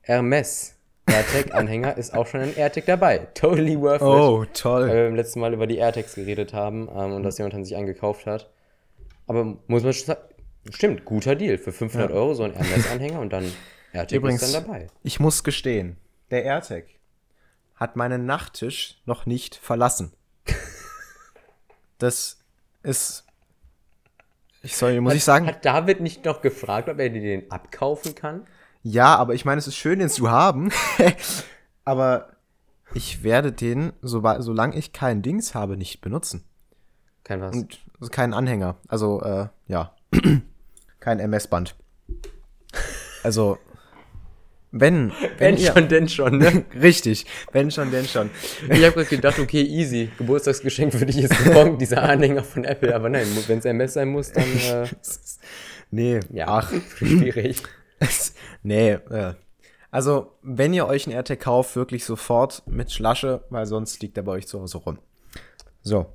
Hermes 0.00 0.74
AirTag-Anhänger 1.08 1.96
ist 1.96 2.14
auch 2.14 2.26
schon 2.26 2.40
ein 2.40 2.56
AirTag 2.56 2.86
dabei. 2.86 3.28
Totally 3.34 3.78
worth 3.80 3.96
it. 3.96 4.02
Oh, 4.02 4.40
Weil 4.40 4.46
toll. 4.52 4.86
wir 4.88 5.04
beim 5.04 5.16
letzten 5.16 5.40
Mal 5.40 5.52
über 5.54 5.66
die 5.66 5.76
AirTags 5.78 6.14
geredet 6.14 6.52
haben 6.52 6.88
ähm, 6.94 7.12
und 7.12 7.22
dass 7.22 7.38
jemand 7.38 7.54
dann 7.54 7.64
sich 7.64 7.76
eingekauft 7.76 8.26
hat. 8.26 8.50
Aber 9.26 9.44
muss 9.66 9.82
man 9.82 9.92
schon 9.92 10.06
sagen, 10.06 10.20
stimmt, 10.70 11.04
guter 11.04 11.34
Deal. 11.34 11.58
Für 11.58 11.72
500 11.72 12.10
Euro 12.12 12.34
so 12.34 12.44
ein 12.44 12.52
Hermes-Anhänger 12.54 13.20
und 13.20 13.32
dann 13.32 13.50
AirTag 13.92 14.16
Übrigens, 14.16 14.42
ist 14.42 14.54
dann 14.54 14.64
dabei. 14.64 14.86
ich 15.02 15.20
muss 15.20 15.44
gestehen, 15.44 15.96
der 16.30 16.44
AirTag 16.44 16.84
hat 17.74 17.96
meinen 17.96 18.26
Nachttisch 18.26 19.00
noch 19.06 19.24
nicht 19.26 19.54
verlassen. 19.54 20.12
Das 21.98 22.38
ist. 22.82 23.24
Ich 24.62 24.76
soll, 24.76 25.00
muss 25.00 25.14
ich 25.14 25.24
sagen, 25.24 25.46
Hat 25.46 25.64
David 25.64 26.00
nicht 26.00 26.24
noch 26.24 26.42
gefragt, 26.42 26.88
ob 26.88 26.98
er 26.98 27.10
dir 27.10 27.20
den 27.20 27.50
abkaufen 27.50 28.14
kann? 28.14 28.46
Ja, 28.88 29.16
aber 29.16 29.34
ich 29.34 29.44
meine, 29.44 29.58
es 29.58 29.66
ist 29.66 29.76
schön, 29.76 29.98
den 29.98 30.08
zu 30.08 30.30
haben. 30.30 30.70
aber 31.84 32.30
ich 32.94 33.22
werde 33.22 33.52
den, 33.52 33.92
so, 34.00 34.22
solange 34.38 34.76
ich 34.76 34.92
kein 34.92 35.22
Dings 35.22 35.54
habe, 35.54 35.76
nicht 35.76 36.00
benutzen. 36.00 36.44
Kein 37.24 37.40
was. 37.40 37.54
Und 37.54 37.80
also 38.00 38.10
keinen 38.10 38.32
Anhänger. 38.32 38.76
Also, 38.88 39.20
äh, 39.22 39.48
ja. 39.66 39.94
kein 41.00 41.20
MS-Band. 41.20 41.76
Also, 43.22 43.58
wenn, 44.70 45.12
wenn, 45.38 45.56
Wenn 45.56 45.58
schon, 45.58 45.88
denn 45.88 46.08
schon, 46.08 46.38
ne? 46.38 46.64
Richtig, 46.80 47.24
wenn 47.52 47.70
schon, 47.70 47.90
denn 47.90 48.06
schon. 48.06 48.30
Ich 48.68 48.84
habe 48.84 48.92
gerade 48.92 49.04
gedacht, 49.04 49.38
okay, 49.38 49.62
easy. 49.62 50.10
Geburtstagsgeschenk 50.18 50.92
für 50.92 51.06
dich 51.06 51.18
ist 51.18 51.44
gekommen, 51.44 51.78
dieser 51.80 52.02
Anhänger 52.02 52.44
von 52.44 52.64
Apple. 52.64 52.94
Aber 52.94 53.08
nein, 53.08 53.26
wenn 53.46 53.58
es 53.58 53.64
MS 53.64 53.94
sein 53.94 54.08
muss, 54.08 54.32
dann 54.32 54.44
äh, 54.44 54.86
Nee, 55.90 56.20
ja, 56.30 56.48
ach. 56.48 56.72
schwierig. 56.96 57.62
Nee, 58.62 58.92
äh. 58.92 59.34
Also, 59.90 60.34
wenn 60.42 60.74
ihr 60.74 60.86
euch 60.86 61.06
einen 61.06 61.16
AirTag 61.16 61.40
kauft, 61.40 61.74
wirklich 61.74 62.04
sofort 62.04 62.62
mit 62.66 62.92
Schlasche, 62.92 63.44
weil 63.48 63.64
sonst 63.64 64.02
liegt 64.02 64.16
er 64.18 64.22
bei 64.22 64.32
euch 64.32 64.46
zu 64.46 64.60
Hause 64.60 64.78
rum. 64.78 64.98
So. 65.82 66.12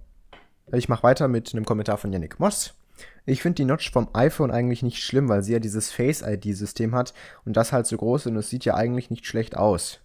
Ich 0.71 0.89
mache 0.89 1.03
weiter 1.03 1.27
mit 1.27 1.53
einem 1.53 1.65
Kommentar 1.65 1.97
von 1.97 2.13
Yannick 2.13 2.39
Moss. 2.39 2.75
Ich 3.25 3.41
finde 3.41 3.55
die 3.55 3.65
Notch 3.65 3.91
vom 3.91 4.09
iPhone 4.13 4.51
eigentlich 4.51 4.83
nicht 4.83 5.01
schlimm, 5.01 5.29
weil 5.29 5.43
sie 5.43 5.53
ja 5.53 5.59
dieses 5.59 5.91
Face-ID-System 5.91 6.93
hat 6.93 7.13
und 7.45 7.57
das 7.57 7.71
halt 7.71 7.87
so 7.87 7.97
groß 7.97 8.27
und 8.27 8.35
es 8.37 8.49
sieht 8.49 8.65
ja 8.65 8.75
eigentlich 8.75 9.09
nicht 9.09 9.25
schlecht 9.25 9.57
aus. 9.57 9.99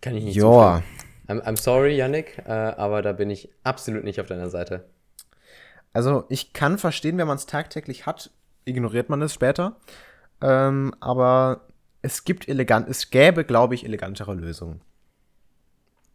Kann 0.00 0.14
ich 0.14 0.24
nicht 0.24 0.36
Ja. 0.36 0.82
I'm, 1.28 1.42
I'm 1.42 1.58
sorry, 1.58 1.96
Yannick, 1.96 2.38
äh, 2.46 2.50
aber 2.50 3.02
da 3.02 3.12
bin 3.12 3.30
ich 3.30 3.50
absolut 3.62 4.04
nicht 4.04 4.20
auf 4.20 4.26
deiner 4.26 4.50
Seite. 4.50 4.84
also 5.92 6.24
ich 6.28 6.52
kann 6.52 6.78
verstehen, 6.78 7.18
wenn 7.18 7.28
man 7.28 7.36
es 7.36 7.46
tagtäglich 7.46 8.06
hat, 8.06 8.30
ignoriert 8.64 9.08
man 9.08 9.22
es 9.22 9.34
später. 9.34 9.76
Ähm, 10.40 10.94
aber 11.00 11.62
es 12.02 12.24
gibt 12.24 12.48
elegant, 12.48 12.88
es 12.88 13.10
gäbe, 13.10 13.44
glaube 13.44 13.74
ich, 13.74 13.84
elegantere 13.84 14.34
Lösungen. 14.34 14.80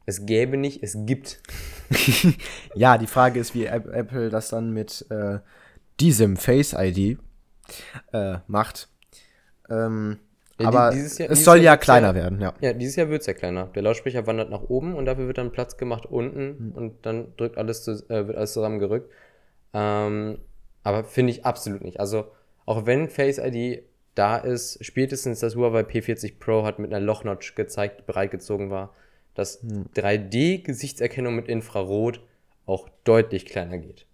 Es 0.05 0.25
gäbe 0.25 0.57
nicht, 0.57 0.83
es 0.83 0.97
gibt. 1.05 1.41
Ja, 2.75 2.97
die 2.97 3.07
Frage 3.07 3.39
ist, 3.39 3.53
wie 3.55 3.65
App- 3.65 3.87
Apple 3.87 4.29
das 4.29 4.49
dann 4.49 4.71
mit 4.71 5.05
äh, 5.09 5.39
diesem 5.99 6.35
Face 6.37 6.73
ID 6.77 7.17
äh, 8.13 8.37
macht. 8.47 8.89
Ähm, 9.69 10.19
Ja, 10.59 10.67
aber 10.67 10.89
die- 10.91 10.97
dieses 10.97 11.17
Jahr- 11.17 11.29
es 11.31 11.43
soll 11.45 11.57
Jahr 11.57 11.75
ja 11.75 11.77
kleiner 11.77 12.07
ja- 12.09 12.15
werden, 12.15 12.41
ja. 12.41 12.53
Ja, 12.61 12.73
dieses 12.73 12.95
Jahr 12.97 13.09
wird 13.09 13.21
es 13.21 13.27
ja 13.27 13.33
kleiner. 13.33 13.65
Der 13.67 13.81
Lautsprecher 13.83 14.27
wandert 14.27 14.49
nach 14.49 14.61
oben 14.63 14.95
und 14.95 15.05
dafür 15.05 15.27
wird 15.27 15.37
dann 15.37 15.51
Platz 15.51 15.77
gemacht 15.77 16.05
unten 16.05 16.71
und 16.73 17.05
dann 17.05 17.35
drückt 17.37 17.57
alles 17.57 17.83
zu, 17.83 17.91
äh, 18.09 18.27
wird 18.27 18.37
alles 18.37 18.53
zusammengerückt. 18.53 19.11
Ähm, 19.73 20.39
aber 20.83 21.03
finde 21.03 21.31
ich 21.31 21.45
absolut 21.45 21.83
nicht. 21.83 21.99
Also, 21.99 22.31
auch 22.67 22.85
wenn 22.85 23.09
Face 23.09 23.39
ID 23.39 23.83
da 24.13 24.37
ist, 24.37 24.83
spätestens 24.85 25.39
das 25.39 25.55
Huawei 25.55 25.81
P40 25.81 26.37
Pro 26.37 26.63
hat 26.63 26.77
mit 26.77 26.93
einer 26.93 27.03
Lochnotch 27.03 27.55
gezeigt, 27.55 28.05
bereitgezogen 28.05 28.69
war, 28.69 28.93
dass 29.33 29.61
Hm. 29.61 29.85
3D-Gesichtserkennung 29.95 31.35
mit 31.35 31.47
Infrarot 31.47 32.21
auch 32.65 32.89
deutlich 33.03 33.45
kleiner 33.45 33.77
geht. 33.79 34.05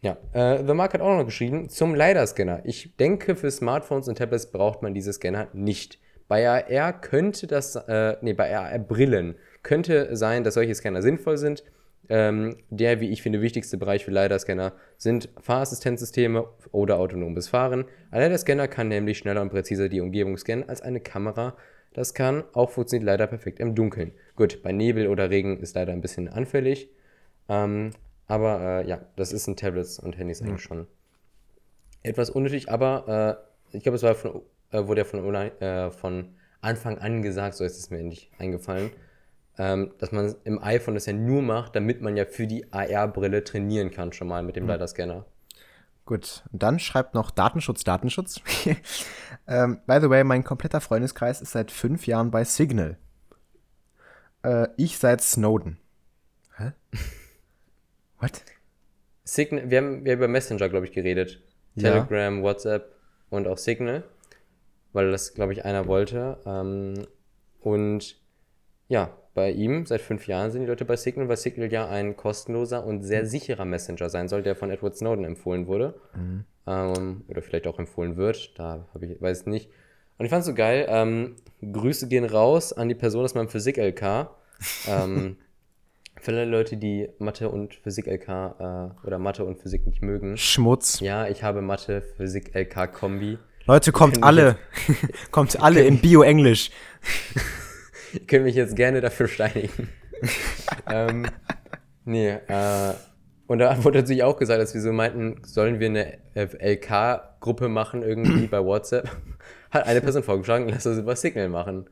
Ja, 0.00 0.16
äh, 0.32 0.64
The 0.66 0.74
Mark 0.74 0.94
hat 0.94 1.00
auch 1.00 1.16
noch 1.16 1.24
geschrieben, 1.24 1.68
zum 1.68 1.94
LiDAR-Scanner. 1.94 2.62
Ich 2.64 2.96
denke, 2.96 3.36
für 3.36 3.50
Smartphones 3.52 4.08
und 4.08 4.18
Tablets 4.18 4.50
braucht 4.50 4.82
man 4.82 4.94
diese 4.94 5.12
Scanner 5.12 5.46
nicht. 5.52 6.00
Bei 6.26 6.48
AR 6.48 6.92
könnte 7.00 7.46
das, 7.46 7.76
äh, 7.76 8.16
nee, 8.20 8.32
bei 8.32 8.56
AR-Brillen 8.56 9.36
könnte 9.62 10.16
sein, 10.16 10.42
dass 10.42 10.54
solche 10.54 10.74
Scanner 10.74 11.02
sinnvoll 11.02 11.38
sind. 11.38 11.62
Ähm, 12.08 12.56
der, 12.68 13.00
wie 13.00 13.10
ich 13.10 13.22
finde, 13.22 13.40
wichtigste 13.40 13.78
Bereich 13.78 14.04
für 14.04 14.10
LiDAR-Scanner 14.10 14.72
sind 14.98 15.28
Fahrassistenzsysteme 15.40 16.46
oder 16.72 16.98
autonomes 16.98 17.48
Fahren. 17.48 17.84
Ein 18.10 18.22
LiDAR-Scanner 18.22 18.68
kann 18.68 18.88
nämlich 18.88 19.18
schneller 19.18 19.40
und 19.40 19.50
präziser 19.50 19.88
die 19.88 20.00
Umgebung 20.00 20.36
scannen 20.36 20.68
als 20.68 20.82
eine 20.82 21.00
Kamera. 21.00 21.56
Das 21.92 22.14
kann 22.14 22.44
auch 22.54 22.70
funktioniert 22.70 23.06
leider 23.06 23.26
perfekt 23.26 23.60
im 23.60 23.74
Dunkeln. 23.74 24.12
Gut, 24.34 24.62
bei 24.62 24.72
Nebel 24.72 25.08
oder 25.08 25.30
Regen 25.30 25.60
ist 25.60 25.76
leider 25.76 25.92
ein 25.92 26.00
bisschen 26.00 26.28
anfällig. 26.28 26.90
Ähm, 27.48 27.90
aber 28.26 28.60
äh, 28.60 28.88
ja, 28.88 29.00
das 29.16 29.32
ist 29.32 29.46
in 29.46 29.56
Tablets 29.56 29.98
und 29.98 30.16
Handys 30.16 30.42
eigentlich 30.42 30.62
schon 30.62 30.86
etwas 32.02 32.30
unnötig, 32.30 32.70
aber 32.70 33.44
äh, 33.72 33.76
ich 33.76 33.82
glaube, 33.82 33.96
es 33.96 34.02
war 34.02 34.14
von, 34.14 34.42
äh, 34.70 34.86
wurde 34.86 35.02
ja 35.02 35.04
von, 35.04 35.34
äh, 35.34 35.90
von 35.90 36.34
Anfang 36.60 36.98
an 36.98 37.22
gesagt, 37.22 37.54
so 37.54 37.64
ist 37.64 37.78
es 37.78 37.90
mir 37.90 37.98
endlich 37.98 38.30
eingefallen, 38.38 38.90
ähm, 39.58 39.92
dass 39.98 40.12
man 40.12 40.34
im 40.44 40.62
iPhone 40.62 40.94
das 40.94 41.06
ja 41.06 41.12
nur 41.12 41.42
macht, 41.42 41.76
damit 41.76 42.00
man 42.00 42.16
ja 42.16 42.24
für 42.24 42.46
die 42.46 42.72
AR-Brille 42.72 43.44
trainieren 43.44 43.90
kann, 43.90 44.12
schon 44.12 44.28
mal 44.28 44.42
mit 44.42 44.56
dem 44.56 44.66
LiDAR-Scanner. 44.66 45.26
Gut, 46.04 46.42
und 46.52 46.62
dann 46.62 46.78
schreibt 46.78 47.14
noch 47.14 47.30
Datenschutz, 47.30 47.84
Datenschutz. 47.84 48.40
ähm, 49.46 49.80
by 49.86 49.98
the 50.00 50.10
way, 50.10 50.24
mein 50.24 50.42
kompletter 50.42 50.80
Freundeskreis 50.80 51.40
ist 51.40 51.52
seit 51.52 51.70
fünf 51.70 52.06
Jahren 52.06 52.30
bei 52.30 52.44
Signal. 52.44 52.96
Äh, 54.42 54.68
ich 54.76 54.98
seit 54.98 55.20
Snowden. 55.20 55.78
Hä? 56.56 56.72
What? 58.18 58.42
Signal, 59.24 59.70
wir 59.70 59.78
haben, 59.78 60.04
wir 60.04 60.12
haben 60.12 60.18
über 60.18 60.28
Messenger, 60.28 60.68
glaube 60.68 60.86
ich, 60.86 60.92
geredet. 60.92 61.40
Ja. 61.76 61.90
Telegram, 61.90 62.42
WhatsApp 62.42 62.96
und 63.30 63.46
auch 63.46 63.58
Signal, 63.58 64.02
weil 64.92 65.10
das, 65.10 65.34
glaube 65.34 65.52
ich, 65.52 65.64
einer 65.64 65.86
wollte. 65.86 66.38
Ähm, 66.44 67.06
und 67.60 68.20
ja, 68.88 69.16
bei 69.34 69.50
ihm 69.50 69.86
seit 69.86 70.00
fünf 70.00 70.26
Jahren 70.26 70.50
sind 70.50 70.62
die 70.62 70.66
Leute 70.66 70.84
bei 70.84 70.96
Signal, 70.96 71.28
weil 71.28 71.36
Signal 71.36 71.72
ja 71.72 71.88
ein 71.88 72.16
kostenloser 72.16 72.84
und 72.84 73.02
sehr 73.02 73.26
sicherer 73.26 73.64
Messenger 73.64 74.10
sein 74.10 74.28
soll, 74.28 74.42
der 74.42 74.56
von 74.56 74.70
Edward 74.70 74.96
Snowden 74.96 75.24
empfohlen 75.24 75.66
wurde. 75.66 75.94
Ähm, 76.66 77.24
oder 77.28 77.42
vielleicht 77.42 77.66
auch 77.66 77.78
empfohlen 77.78 78.16
wird, 78.16 78.58
da 78.58 78.86
habe 78.94 79.06
ich, 79.06 79.20
weiß 79.20 79.46
nicht. 79.46 79.70
Und 80.18 80.26
ich 80.26 80.30
fand 80.30 80.40
es 80.42 80.46
so 80.46 80.54
geil. 80.54 80.86
Ähm, 80.88 81.36
Grüße 81.60 82.08
gehen 82.08 82.24
raus 82.24 82.72
an 82.72 82.88
die 82.88 82.94
Person 82.94 83.24
aus 83.24 83.34
meinem 83.34 83.48
Physik-LK. 83.48 84.30
ähm, 84.86 85.36
für 86.20 86.32
alle 86.32 86.44
Leute, 86.44 86.76
die 86.76 87.08
Mathe 87.18 87.48
und 87.48 87.74
Physik-LK 87.74 88.28
äh, 88.28 89.06
oder 89.06 89.18
Mathe 89.18 89.44
und 89.44 89.58
Physik 89.58 89.86
nicht 89.86 90.02
mögen. 90.02 90.36
Schmutz. 90.36 91.00
Ja, 91.00 91.26
ich 91.26 91.42
habe 91.42 91.62
Mathe, 91.62 92.02
Physik, 92.02 92.54
LK 92.54 92.92
Kombi. 92.92 93.38
Leute, 93.66 93.92
kommt 93.92 94.22
alle. 94.22 94.56
kommt 95.30 95.60
alle 95.60 95.82
in 95.84 95.98
Bio-Englisch. 96.00 96.70
Ihr 98.20 98.26
könnt 98.26 98.44
mich 98.44 98.54
jetzt 98.54 98.76
gerne 98.76 99.00
dafür 99.00 99.28
steinigen. 99.28 99.88
ähm, 100.90 101.26
nee, 102.04 102.30
äh, 102.30 102.94
und 103.46 103.58
da 103.58 103.84
wurde 103.84 103.98
natürlich 103.98 104.22
auch 104.22 104.38
gesagt, 104.38 104.60
dass 104.60 104.74
wir 104.74 104.80
so 104.80 104.92
meinten, 104.92 105.42
sollen 105.44 105.80
wir 105.80 105.88
eine 105.88 106.18
LK-Gruppe 106.34 107.68
machen 107.68 108.02
irgendwie 108.02 108.46
bei 108.46 108.64
WhatsApp? 108.64 109.10
Hat 109.70 109.86
eine 109.86 110.00
Person 110.00 110.22
vorgeschlagen, 110.22 110.68
lass 110.68 110.84
das 110.84 110.98
über 110.98 111.16
Signal 111.16 111.48
machen. 111.48 111.86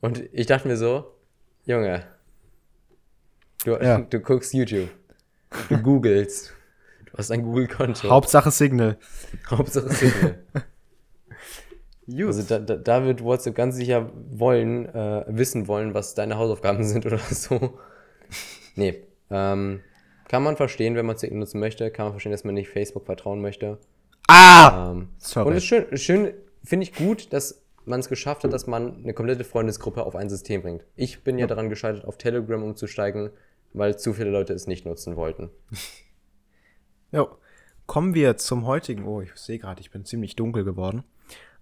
Und 0.00 0.22
ich 0.32 0.46
dachte 0.46 0.68
mir 0.68 0.76
so, 0.76 1.14
Junge, 1.64 2.04
du, 3.64 3.72
Ja. 3.72 3.98
du 4.10 4.20
guckst 4.20 4.54
YouTube, 4.54 4.88
du 5.68 5.78
googelst, 5.78 6.54
du 7.06 7.18
hast 7.18 7.30
ein 7.30 7.42
Google-Konto. 7.42 8.08
Hauptsache 8.08 8.50
Signal. 8.50 8.96
Hauptsache 9.50 9.90
Signal. 9.90 10.42
Also 12.26 12.42
da, 12.42 12.58
da, 12.58 12.76
da 12.76 13.04
wird 13.04 13.22
WhatsApp 13.22 13.54
ganz 13.54 13.76
sicher 13.76 14.10
wollen, 14.30 14.86
äh, 14.86 15.24
wissen 15.28 15.68
wollen, 15.68 15.94
was 15.94 16.14
deine 16.14 16.38
Hausaufgaben 16.38 16.84
sind 16.84 17.04
oder 17.06 17.18
so. 17.18 17.78
Nee. 18.76 19.02
Ähm, 19.30 19.80
kann 20.28 20.42
man 20.42 20.56
verstehen, 20.56 20.94
wenn 20.94 21.06
man 21.06 21.16
Signal 21.16 21.40
nutzen 21.40 21.60
möchte. 21.60 21.90
Kann 21.90 22.06
man 22.06 22.12
verstehen, 22.12 22.32
dass 22.32 22.44
man 22.44 22.54
nicht 22.54 22.68
Facebook 22.68 23.06
vertrauen 23.06 23.40
möchte. 23.40 23.78
Ah! 24.28 24.92
Ähm, 24.92 25.08
Sorry. 25.18 25.48
und 25.48 25.52
es 25.54 25.62
ist 25.64 25.68
schön, 25.68 25.96
schön 25.96 26.34
finde 26.62 26.84
ich 26.84 26.94
gut, 26.94 27.32
dass 27.32 27.62
man 27.84 28.00
es 28.00 28.08
geschafft 28.08 28.44
hat, 28.44 28.52
dass 28.52 28.66
man 28.66 29.02
eine 29.02 29.14
komplette 29.14 29.44
Freundesgruppe 29.44 30.04
auf 30.04 30.14
ein 30.14 30.28
System 30.28 30.62
bringt. 30.62 30.84
Ich 30.96 31.24
bin 31.24 31.38
ja, 31.38 31.46
daran 31.46 31.70
gescheitert, 31.70 32.04
auf 32.04 32.18
Telegram 32.18 32.62
umzusteigen, 32.62 33.30
weil 33.72 33.98
zu 33.98 34.12
viele 34.12 34.30
Leute 34.30 34.52
es 34.52 34.66
nicht 34.66 34.86
nutzen 34.86 35.16
wollten. 35.16 35.50
Jo. 37.10 37.28
Kommen 37.86 38.12
wir 38.12 38.36
zum 38.36 38.66
heutigen. 38.66 39.06
Oh, 39.06 39.22
ich 39.22 39.34
sehe 39.34 39.58
gerade, 39.58 39.80
ich 39.80 39.90
bin 39.90 40.04
ziemlich 40.04 40.36
dunkel 40.36 40.62
geworden. 40.62 41.04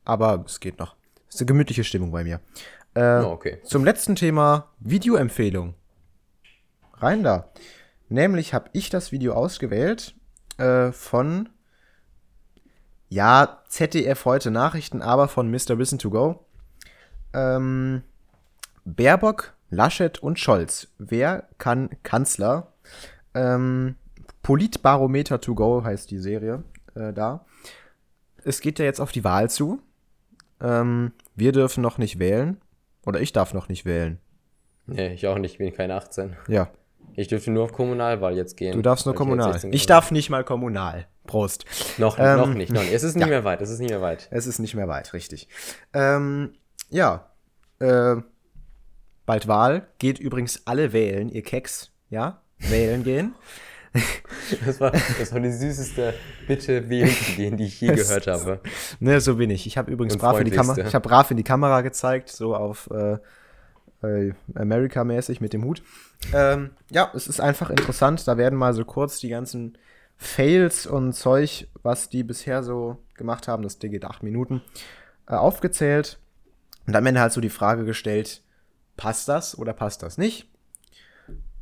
Aber 0.07 0.43
es 0.47 0.61
geht 0.61 0.79
noch. 0.79 0.97
Ist 1.29 1.41
eine 1.41 1.47
gemütliche 1.47 1.85
Stimmung 1.85 2.11
bei 2.13 2.25
mir. 2.25 2.41
Äh, 2.95 3.21
Oh, 3.23 3.33
okay. 3.33 3.59
Zum 3.65 3.85
letzten 3.85 4.17
Thema 4.17 4.71
Videoempfehlung. 4.79 5.75
Rein 6.95 7.23
da. 7.23 7.51
Nämlich 8.09 8.55
habe 8.55 8.71
ich 8.73 8.89
das 8.89 9.13
Video 9.13 9.35
ausgewählt 9.35 10.15
äh, 10.57 10.93
von, 10.93 11.51
ja, 13.11 13.63
ZDF 13.69 14.25
heute 14.25 14.51
Nachrichten, 14.51 15.03
aber 15.03 15.29
von 15.29 15.51
Mr. 15.51 15.75
Listen 15.77 15.99
to 15.99 16.09
Go. 16.09 16.47
Ähm, 17.35 18.03
Baerbock, 18.85 19.53
Laschet 19.69 20.21
und 20.21 20.39
Scholz. 20.39 20.89
Wer 20.99 21.49
kann 21.59 21.91
Kanzler? 22.05 22.73
Ähm, 23.35 23.97
Politbarometer 24.43 25.41
to 25.41 25.55
go 25.57 25.83
heißt 25.85 26.11
die 26.11 26.19
Serie 26.19 26.63
äh, 26.95 27.13
da. 27.13 27.45
Es 28.45 28.61
geht 28.61 28.79
ja 28.79 28.85
jetzt 28.85 29.01
auf 29.01 29.11
die 29.11 29.25
Wahl 29.25 29.51
zu. 29.51 29.83
Ähm, 30.61 31.13
wir 31.35 31.53
dürfen 31.53 31.83
noch 31.83 31.99
nicht 31.99 32.19
wählen. 32.19 32.61
Oder 33.05 33.21
ich 33.21 33.33
darf 33.33 33.55
noch 33.55 33.69
nicht 33.69 33.85
wählen. 33.85 34.19
Nee, 34.87 35.15
ich 35.15 35.27
auch 35.27 35.39
nicht, 35.39 35.53
ich 35.53 35.59
bin 35.59 35.73
keine 35.73 35.95
18. 35.95 36.37
Ja, 36.49 36.71
Ich 37.15 37.29
dürfte 37.29 37.51
nur 37.51 37.65
auf 37.65 37.73
Kommunalwahl 37.73 38.37
jetzt 38.37 38.57
gehen. 38.57 38.73
du 38.73 38.83
darfst 38.83 39.07
nur 39.07 39.15
ich 39.15 39.19
kommunal. 39.19 39.53
16 39.53 39.73
Ich 39.73 39.87
darf 39.87 40.11
nicht 40.11 40.31
mal 40.31 40.45
kommunal. 40.45 41.07
Prost. 41.27 41.65
Noch, 41.99 42.19
Ähm, 42.19 42.37
noch 42.39 42.55
nicht, 42.55 42.73
noch 42.73 42.83
nicht. 42.83 42.93
Es 42.93 43.03
ist 43.03 43.15
nicht 43.17 43.23
ja. 43.23 43.29
mehr 43.29 43.45
weit, 43.45 43.61
es 43.61 43.71
ist 43.71 43.81
nicht 43.81 43.91
mehr 43.91 44.01
weit. 44.01 44.29
Es 44.31 44.47
ist 44.47 44.59
nicht 44.61 44.75
mehr 44.75 44.87
weit, 44.89 45.13
richtig. 45.13 45.49
Ähm, 45.93 46.53
ja, 46.89 47.31
äh, 47.81 48.17
bald 49.25 49.49
Wahl. 49.49 49.89
Geht 49.99 50.19
übrigens 50.21 50.67
alle 50.67 50.93
wählen, 50.93 51.29
ihr 51.29 51.43
Keks. 51.43 51.91
Ja, 52.11 52.41
wählen 52.59 53.03
gehen. 53.03 53.35
Das 54.65 54.81
war, 54.81 54.93
das 54.93 55.33
war 55.33 55.41
die 55.41 55.53
süßeste 55.53 56.15
Bitte 56.47 56.89
wählen 56.89 57.11
zu 57.11 57.33
gehen, 57.33 57.57
die 57.57 57.65
ich 57.65 57.81
je 57.81 57.89
gehört 57.95 58.27
habe. 58.27 58.61
Ne, 59.01 59.21
so 59.21 59.37
bin 59.37 59.51
ich. 59.51 59.67
Ich 59.67 59.77
habe 59.77 59.91
übrigens 59.91 60.17
brav 60.17 60.39
in 60.39 60.45
die 60.45 60.51
Kamera, 60.51 60.79
ich 60.79 60.95
habe 60.95 61.09
brav 61.09 61.31
in 61.31 61.37
die 61.37 61.43
Kamera 61.43 61.81
gezeigt, 61.81 62.29
so 62.29 62.55
auf 62.55 62.89
äh, 62.91 63.19
äh, 64.03 64.33
America-mäßig 64.55 65.41
mit 65.41 65.53
dem 65.53 65.65
Hut. 65.65 65.83
Ähm, 66.33 66.71
ja, 66.91 67.11
es 67.15 67.27
ist 67.27 67.41
einfach 67.41 67.71
interessant. 67.71 68.27
Da 68.27 68.37
werden 68.37 68.59
mal 68.59 68.75
so 68.75 68.85
kurz 68.85 69.19
die 69.19 69.29
ganzen 69.29 69.77
Fails 70.17 70.87
und 70.87 71.13
Zeug, 71.13 71.69
was 71.83 72.09
die 72.09 72.23
bisher 72.23 72.63
so 72.63 72.99
gemacht 73.15 73.49
haben, 73.49 73.63
das 73.63 73.79
Ding 73.79 73.91
geht 73.91 74.05
acht 74.05 74.23
Minuten, 74.23 74.63
äh, 75.29 75.35
aufgezählt. 75.35 76.19
Und 76.87 76.95
am 76.95 77.05
Ende 77.07 77.21
halt 77.21 77.33
so 77.33 77.41
die 77.41 77.51
Frage 77.51 77.85
gestellt, 77.85 78.43
passt 78.97 79.29
das 79.29 79.59
oder 79.59 79.73
passt 79.73 80.03
das 80.03 80.19
nicht? 80.19 80.49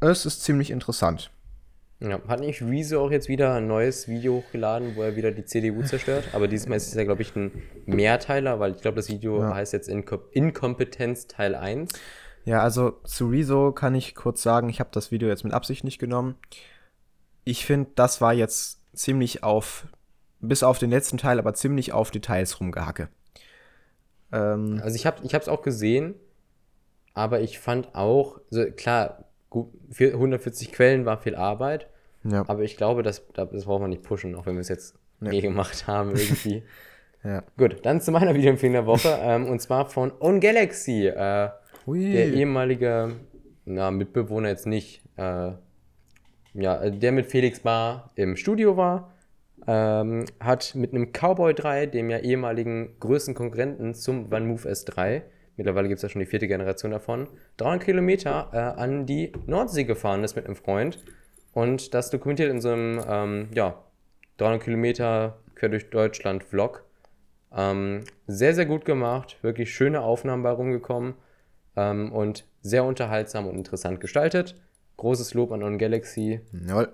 Es 0.01 0.27
ist 0.27 0.43
ziemlich 0.43 0.71
interessant. 0.71 1.31
Ja, 2.01 2.21
hat 2.29 2.41
nicht 2.41 2.61
Rezo 2.61 3.01
auch 3.05 3.11
jetzt 3.11 3.29
wieder 3.29 3.55
ein 3.55 3.67
neues 3.67 4.09
Video 4.09 4.35
hochgeladen, 4.35 4.97
wo 4.97 5.03
er 5.03 5.17
wieder 5.17 5.31
die 5.31 5.45
CDU 5.45 5.83
zerstört? 5.85 6.25
Aber 6.33 6.49
diesmal 6.49 6.77
ist 6.77 6.89
es 6.89 6.95
ja, 6.95 7.05
glaube 7.05 7.23
ich, 7.23 7.35
ein 7.37 7.63
Mehrteiler, 7.87 8.61
weil 8.61 8.73
ich 8.73 8.83
glaube, 8.83 8.97
das 8.97 9.09
Video 9.09 9.41
Ja. 9.41 9.55
heißt 9.55 9.73
jetzt 9.73 9.89
Inko 9.89 10.19
Inkompetenz 10.33 11.27
Teil 11.29 11.55
1. 11.55 11.93
Ja, 12.45 12.61
also 12.63 12.91
zu 13.05 13.29
Rezo 13.29 13.73
kann 13.73 13.95
ich 13.95 14.15
kurz 14.15 14.43
sagen, 14.43 14.69
ich 14.69 14.81
habe 14.81 14.91
das 14.93 15.11
Video 15.11 15.29
jetzt 15.29 15.45
mit 15.45 15.55
Absicht 15.55 15.85
nicht 15.85 15.99
genommen. 15.99 16.35
Ich 17.45 17.65
finde, 17.65 17.91
das 17.95 18.21
war 18.21 18.35
jetzt 18.35 18.81
ziemlich 18.95 19.43
auf, 19.43 19.87
bis 20.41 20.63
auf 20.63 20.79
den 20.79 20.91
letzten 20.91 21.17
Teil, 21.17 21.39
aber 21.39 21.55
ziemlich 21.55 21.93
auf 21.93 22.11
Details 22.11 22.61
rumgehacke. 22.61 23.09
Ähm, 24.33 24.81
Also 24.83 24.97
ich 24.97 25.07
habe 25.07 25.23
es 25.23 25.49
auch 25.49 25.63
gesehen, 25.63 26.17
aber 27.15 27.41
ich 27.41 27.59
fand 27.61 27.95
auch, 27.95 28.41
also 28.51 28.71
klar, 28.73 29.25
gut, 29.55 29.69
vier- 29.91 30.13
140 30.15 30.73
Quellen 30.73 31.05
war 31.05 31.19
viel 31.19 31.37
Arbeit, 31.37 31.87
ja, 32.25 32.43
aber 32.49 32.63
ich 32.63 32.77
glaube, 32.77 33.03
das, 33.03 33.23
das 33.35 33.65
braucht 33.65 33.81
man 33.83 33.91
nicht 33.91 34.03
pushen, 34.03 34.35
auch 34.35 34.47
wenn 34.47 34.55
wir 34.55 34.61
es 34.63 34.69
jetzt 34.69 34.97
Ja. 35.21 35.31
nie 35.31 35.41
gemacht 35.41 35.87
haben 35.87 36.11
irgendwie. 36.11 36.63
ja. 37.25 37.43
Gut, 37.57 37.85
dann 37.85 38.01
zu 38.01 38.11
meiner 38.13 38.35
Videoempfehlung 38.35 38.73
der 38.75 38.87
Woche, 38.87 39.17
ähm, 39.23 39.47
und 39.47 39.61
zwar 39.61 39.87
von 39.87 40.13
On 40.21 40.41
Galaxy. 40.41 41.07
Äh, 41.07 41.51
der 41.87 42.33
ehemalige 42.33 43.13
na, 43.67 43.91
Mitbewohner 43.91 44.49
jetzt 44.49 44.67
nicht, 44.67 45.03
äh, 45.17 45.53
ja, 46.55 46.91
der 46.91 47.13
mit 47.13 47.27
Felix 47.27 47.61
Bar 47.61 48.11
im 48.15 48.37
Studio 48.37 48.77
war, 48.77 49.13
ähm, 49.67 50.25
hat 50.41 50.75
mit 50.75 50.93
einem 50.95 51.13
Cowboy 51.13 51.55
3, 51.55 51.87
dem 51.87 52.11
ja 52.11 52.19
ehemaligen 52.19 52.97
größten 53.01 53.35
Konkurrenten 53.35 53.95
zum 53.95 54.33
One 54.33 54.47
Move 54.47 54.69
S3, 54.69 55.23
mittlerweile 55.57 55.89
gibt 55.89 55.99
es 55.99 56.03
ja 56.03 56.09
schon 56.09 56.21
die 56.21 56.27
vierte 56.27 56.49
Generation 56.49 56.91
davon, 56.91 57.29
300 57.59 57.85
Kilometer 57.85 58.51
äh, 58.53 58.81
an 58.81 59.07
die 59.07 59.33
Nordsee 59.47 59.85
gefahren 59.85 60.25
ist 60.25 60.37
mit 60.37 60.47
einem 60.47 60.57
Freund 60.57 61.05
und 61.53 61.95
das 61.95 62.11
dokumentiert 62.11 62.51
in 62.51 62.61
so 62.61 62.71
einem, 62.71 63.01
ähm, 63.09 63.49
ja, 63.55 63.83
300 64.39 64.63
Kilometer 64.63 65.39
quer 65.55 65.69
durch 65.69 65.91
Deutschland 65.91 66.43
Vlog. 66.43 66.85
Ähm, 67.57 68.05
sehr, 68.27 68.55
sehr 68.55 68.67
gut 68.67 68.85
gemacht, 68.85 69.39
wirklich 69.43 69.73
schöne 69.73 70.01
Aufnahmen 70.01 70.43
bei 70.43 70.51
rumgekommen 70.51 71.15
ähm, 71.77 72.13
und 72.13 72.45
sehr 72.63 72.85
unterhaltsam 72.85 73.47
und 73.47 73.57
interessant 73.57 74.01
gestaltet. 74.01 74.61
Großes 74.97 75.35
Lob 75.35 75.53
an 75.53 75.63
On 75.63 75.79
Galaxy. 75.79 76.41
Jawohl. 76.67 76.93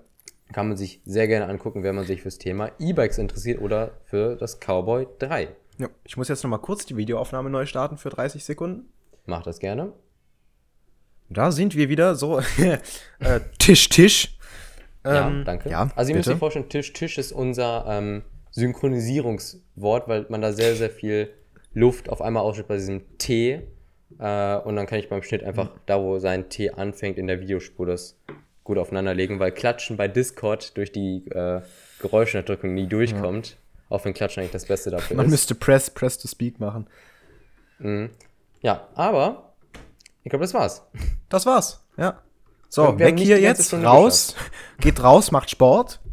Kann 0.52 0.68
man 0.68 0.76
sich 0.76 1.00
sehr 1.04 1.28
gerne 1.28 1.46
angucken, 1.46 1.84
wenn 1.84 1.94
man 1.94 2.04
sich 2.04 2.22
fürs 2.22 2.38
Thema 2.38 2.72
E-Bikes 2.78 3.18
interessiert 3.18 3.60
oder 3.60 3.92
für 4.04 4.36
das 4.36 4.58
Cowboy 4.58 5.06
3. 5.20 5.48
Ja, 5.80 5.88
ich 6.04 6.16
muss 6.16 6.28
jetzt 6.28 6.42
noch 6.44 6.50
mal 6.50 6.58
kurz 6.58 6.84
die 6.84 6.96
Videoaufnahme 6.96 7.48
neu 7.48 7.64
starten 7.64 7.96
für 7.96 8.10
30 8.10 8.44
Sekunden. 8.44 8.92
Macht 9.24 9.46
das 9.46 9.58
gerne. 9.60 9.92
Da 11.30 11.52
sind 11.52 11.74
wir 11.74 11.88
wieder 11.88 12.16
so 12.16 12.40
äh, 13.18 13.40
Tisch, 13.58 13.88
Tisch. 13.88 14.36
ja, 15.04 15.28
Ähm, 15.28 15.44
danke. 15.44 15.70
Ja, 15.70 15.90
also 15.96 16.10
ihr 16.10 16.16
müsst 16.16 16.26
bitte. 16.26 16.34
euch 16.34 16.38
vorstellen, 16.38 16.68
Tisch, 16.68 16.92
Tisch 16.92 17.16
ist 17.16 17.32
unser 17.32 17.86
ähm, 17.88 18.22
Synchronisierungswort, 18.50 20.08
weil 20.08 20.26
man 20.28 20.42
da 20.42 20.52
sehr, 20.52 20.74
sehr 20.76 20.90
viel 20.90 21.30
Luft 21.72 22.10
auf 22.10 22.20
einmal 22.20 22.42
ausschüttet 22.42 22.68
bei 22.68 22.76
diesem 22.76 23.16
T. 23.16 23.62
Äh, 24.18 24.56
und 24.58 24.76
dann 24.76 24.86
kann 24.86 24.98
ich 24.98 25.08
beim 25.08 25.22
Schnitt 25.22 25.44
einfach 25.44 25.70
da, 25.86 26.02
wo 26.02 26.18
sein 26.18 26.50
T 26.50 26.70
anfängt, 26.70 27.16
in 27.16 27.26
der 27.26 27.40
Videospur 27.40 27.86
das 27.86 28.18
gut 28.64 28.76
aufeinanderlegen, 28.76 29.38
weil 29.38 29.52
Klatschen 29.52 29.96
bei 29.96 30.08
Discord 30.08 30.76
durch 30.76 30.92
die 30.92 31.26
äh, 31.30 31.62
Geräuschunterdrückung 32.00 32.74
nie 32.74 32.86
durchkommt. 32.86 33.56
Auch 33.90 34.02
wenn 34.06 34.14
Klatschen 34.14 34.40
eigentlich 34.40 34.52
das 34.52 34.64
Beste 34.64 34.90
dafür 34.90 35.16
Man 35.16 35.26
ist. 35.26 35.32
müsste 35.32 35.54
Press, 35.54 35.90
Press 35.90 36.16
to 36.16 36.26
Speak 36.28 36.58
machen. 36.58 36.86
Ja, 38.62 38.88
aber 38.94 39.52
ich 40.22 40.30
glaube, 40.30 40.44
das 40.44 40.54
war's. 40.54 40.82
Das 41.28 41.44
war's, 41.44 41.84
ja. 41.98 42.18
So, 42.68 42.98
weg 42.98 43.18
hier 43.18 43.40
jetzt, 43.40 43.74
raus. 43.74 44.34
Geht 44.78 45.02
raus, 45.02 45.30
macht 45.30 45.50
Sport. 45.50 46.00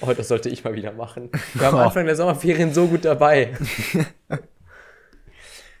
Oh, 0.00 0.12
das 0.12 0.26
sollte 0.26 0.48
ich 0.48 0.64
mal 0.64 0.74
wieder 0.74 0.90
machen. 0.90 1.30
Wir 1.54 1.68
haben 1.68 1.76
Anfang 1.78 2.06
der 2.06 2.16
Sommerferien 2.16 2.74
so 2.74 2.88
gut 2.88 3.04
dabei. 3.04 3.56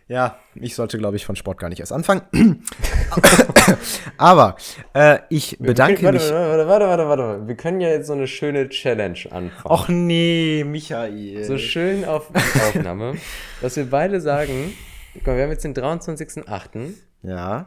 Ja, 0.08 0.38
ich 0.54 0.76
sollte, 0.76 0.98
glaube 0.98 1.16
ich, 1.16 1.26
von 1.26 1.34
Sport 1.34 1.58
gar 1.58 1.68
nicht 1.68 1.80
erst 1.80 1.92
anfangen. 1.92 2.22
Aber 4.18 4.56
äh, 4.94 5.18
ich 5.30 5.58
bedanke 5.58 6.04
warte, 6.04 6.18
mich. 6.18 6.30
Warte, 6.30 6.68
warte, 6.68 6.86
warte, 6.86 7.08
warte, 7.08 7.22
warte. 7.22 7.48
Wir 7.48 7.56
können 7.56 7.80
ja 7.80 7.88
jetzt 7.88 8.06
so 8.06 8.12
eine 8.12 8.28
schöne 8.28 8.68
Challenge 8.68 9.18
anfangen. 9.30 9.64
Och 9.64 9.88
nee, 9.88 10.64
Michael. 10.64 11.42
so 11.42 11.58
schön 11.58 12.04
auf 12.04 12.30
Aufnahme, 12.68 13.14
dass 13.62 13.76
wir 13.76 13.90
beide 13.90 14.20
sagen, 14.20 14.72
guck 15.14 15.26
mal, 15.26 15.36
wir 15.36 15.42
haben 15.42 15.50
jetzt 15.50 15.64
den 15.64 15.74
23.08. 15.74 16.94
ja. 17.22 17.66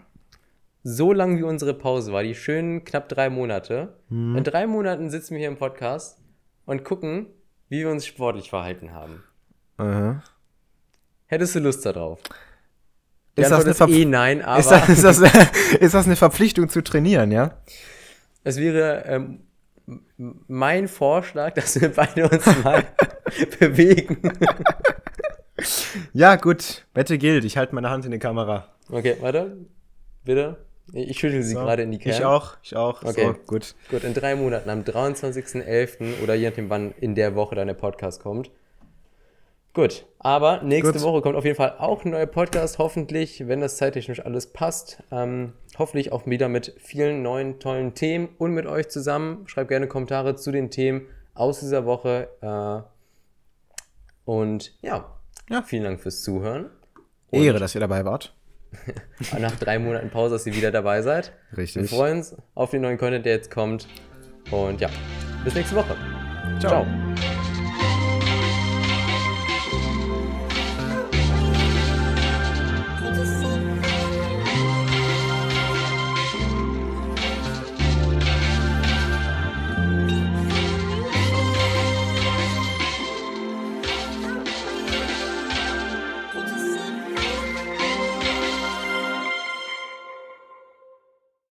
So 0.81 1.11
lang 1.11 1.37
wie 1.37 1.43
unsere 1.43 1.73
Pause 1.73 2.13
war, 2.13 2.23
die 2.23 2.35
schönen 2.35 2.85
knapp 2.85 3.09
drei 3.09 3.29
Monate. 3.29 3.97
Mhm. 4.07 4.37
In 4.37 4.43
drei 4.45 4.65
Monaten 4.65 5.09
sitzen 5.09 5.31
wir 5.31 5.39
hier 5.39 5.49
im 5.49 5.57
Podcast 5.57 6.21
und 6.65 6.85
gucken, 6.85 7.27
wie 7.67 7.79
wir 7.79 7.89
uns 7.89 8.05
sportlich 8.05 8.49
verhalten 8.49 8.93
haben. 8.93 9.21
Aha. 9.75 10.23
Hättest 11.29 11.55
du 11.55 11.59
Lust 11.59 11.85
darauf? 11.85 12.19
Die 13.37 13.43
Ist 13.43 13.51
das, 13.51 13.63
eine 13.63 13.73
Verpf- 13.73 13.93
eh 13.95 14.05
nein, 14.05 14.41
aber 14.41 14.59
ist, 14.59 14.69
das, 14.71 14.89
ist, 14.89 15.03
das, 15.03 15.19
ist 15.79 15.93
das 15.93 16.05
eine 16.07 16.15
Verpflichtung 16.15 16.67
zu 16.69 16.81
trainieren, 16.81 17.31
ja? 17.31 17.57
es 18.43 18.57
wäre 18.57 19.03
ähm, 19.05 19.41
mein 20.47 20.87
Vorschlag, 20.87 21.53
dass 21.55 21.79
wir 21.79 21.89
beide 21.93 22.27
uns 22.29 22.45
mal 22.63 22.83
bewegen. 23.59 24.17
Ja, 26.13 26.35
gut. 26.35 26.85
Wette 26.93 27.17
gilt. 27.17 27.45
Ich 27.45 27.57
halte 27.57 27.75
meine 27.75 27.89
Hand 27.89 28.05
in 28.05 28.11
die 28.11 28.19
Kamera. 28.19 28.67
Okay, 28.89 29.17
warte. 29.21 29.57
Bitte. 30.25 30.57
Ich 30.93 31.19
schüttel 31.19 31.43
sie 31.43 31.53
So. 31.53 31.59
gerade 31.59 31.83
in 31.83 31.91
die 31.91 31.99
Cam. 31.99 32.11
Ich 32.11 32.25
auch, 32.25 32.57
ich 32.63 32.75
auch. 32.75 33.03
Okay. 33.03 33.25
So, 33.27 33.33
gut. 33.45 33.75
Gut, 33.91 34.03
in 34.03 34.13
drei 34.15 34.35
Monaten, 34.35 34.69
am 34.69 34.81
23.11. 34.81 36.23
oder 36.23 36.33
je 36.33 36.49
nachdem, 36.49 36.69
wann 36.69 36.93
in 36.99 37.13
der 37.13 37.35
Woche 37.35 37.53
dann 37.55 37.67
der 37.67 37.75
Podcast 37.75 38.21
kommt. 38.23 38.49
Gut, 39.73 40.05
aber 40.17 40.61
nächste 40.63 40.93
Gut. 40.93 41.01
Woche 41.03 41.21
kommt 41.21 41.35
auf 41.35 41.45
jeden 41.45 41.55
Fall 41.55 41.75
auch 41.77 42.03
ein 42.03 42.11
neuer 42.11 42.25
Podcast, 42.25 42.79
hoffentlich, 42.79 43.47
wenn 43.47 43.61
das 43.61 43.77
zeittechnisch 43.77 44.19
alles 44.25 44.47
passt. 44.51 45.03
Ähm, 45.11 45.53
hoffentlich 45.77 46.11
auch 46.11 46.25
wieder 46.25 46.49
mit 46.49 46.73
vielen 46.79 47.21
neuen, 47.21 47.59
tollen 47.59 47.93
Themen 47.93 48.29
und 48.39 48.51
mit 48.53 48.65
euch 48.65 48.89
zusammen. 48.89 49.47
Schreibt 49.47 49.69
gerne 49.69 49.87
Kommentare 49.87 50.35
zu 50.35 50.51
den 50.51 50.71
Themen 50.71 51.05
aus 51.35 51.59
dieser 51.59 51.85
Woche. 51.85 52.27
Äh, 52.41 52.81
und 54.25 54.73
ja, 54.81 55.15
Ja. 55.49 55.61
vielen 55.63 55.83
Dank 55.83 56.01
fürs 56.01 56.21
Zuhören. 56.23 56.69
Und 57.31 57.43
Ehre, 57.43 57.59
dass 57.59 57.75
ihr 57.75 57.81
dabei 57.81 58.03
wart. 58.05 58.33
nach 59.39 59.55
drei 59.57 59.79
Monaten 59.79 60.09
Pause, 60.09 60.35
dass 60.35 60.45
ihr 60.45 60.55
wieder 60.55 60.71
dabei 60.71 61.01
seid. 61.01 61.31
Richtig. 61.57 61.83
Wir 61.83 61.89
freuen 61.89 62.17
uns 62.17 62.35
auf 62.55 62.71
den 62.71 62.81
neuen 62.81 62.97
Content, 62.97 63.25
der 63.25 63.33
jetzt 63.33 63.49
kommt. 63.51 63.87
Und 64.51 64.81
ja, 64.81 64.89
bis 65.43 65.53
nächste 65.55 65.75
Woche. 65.75 65.95
Ciao. 66.59 66.83
Ciao. 66.85 67.08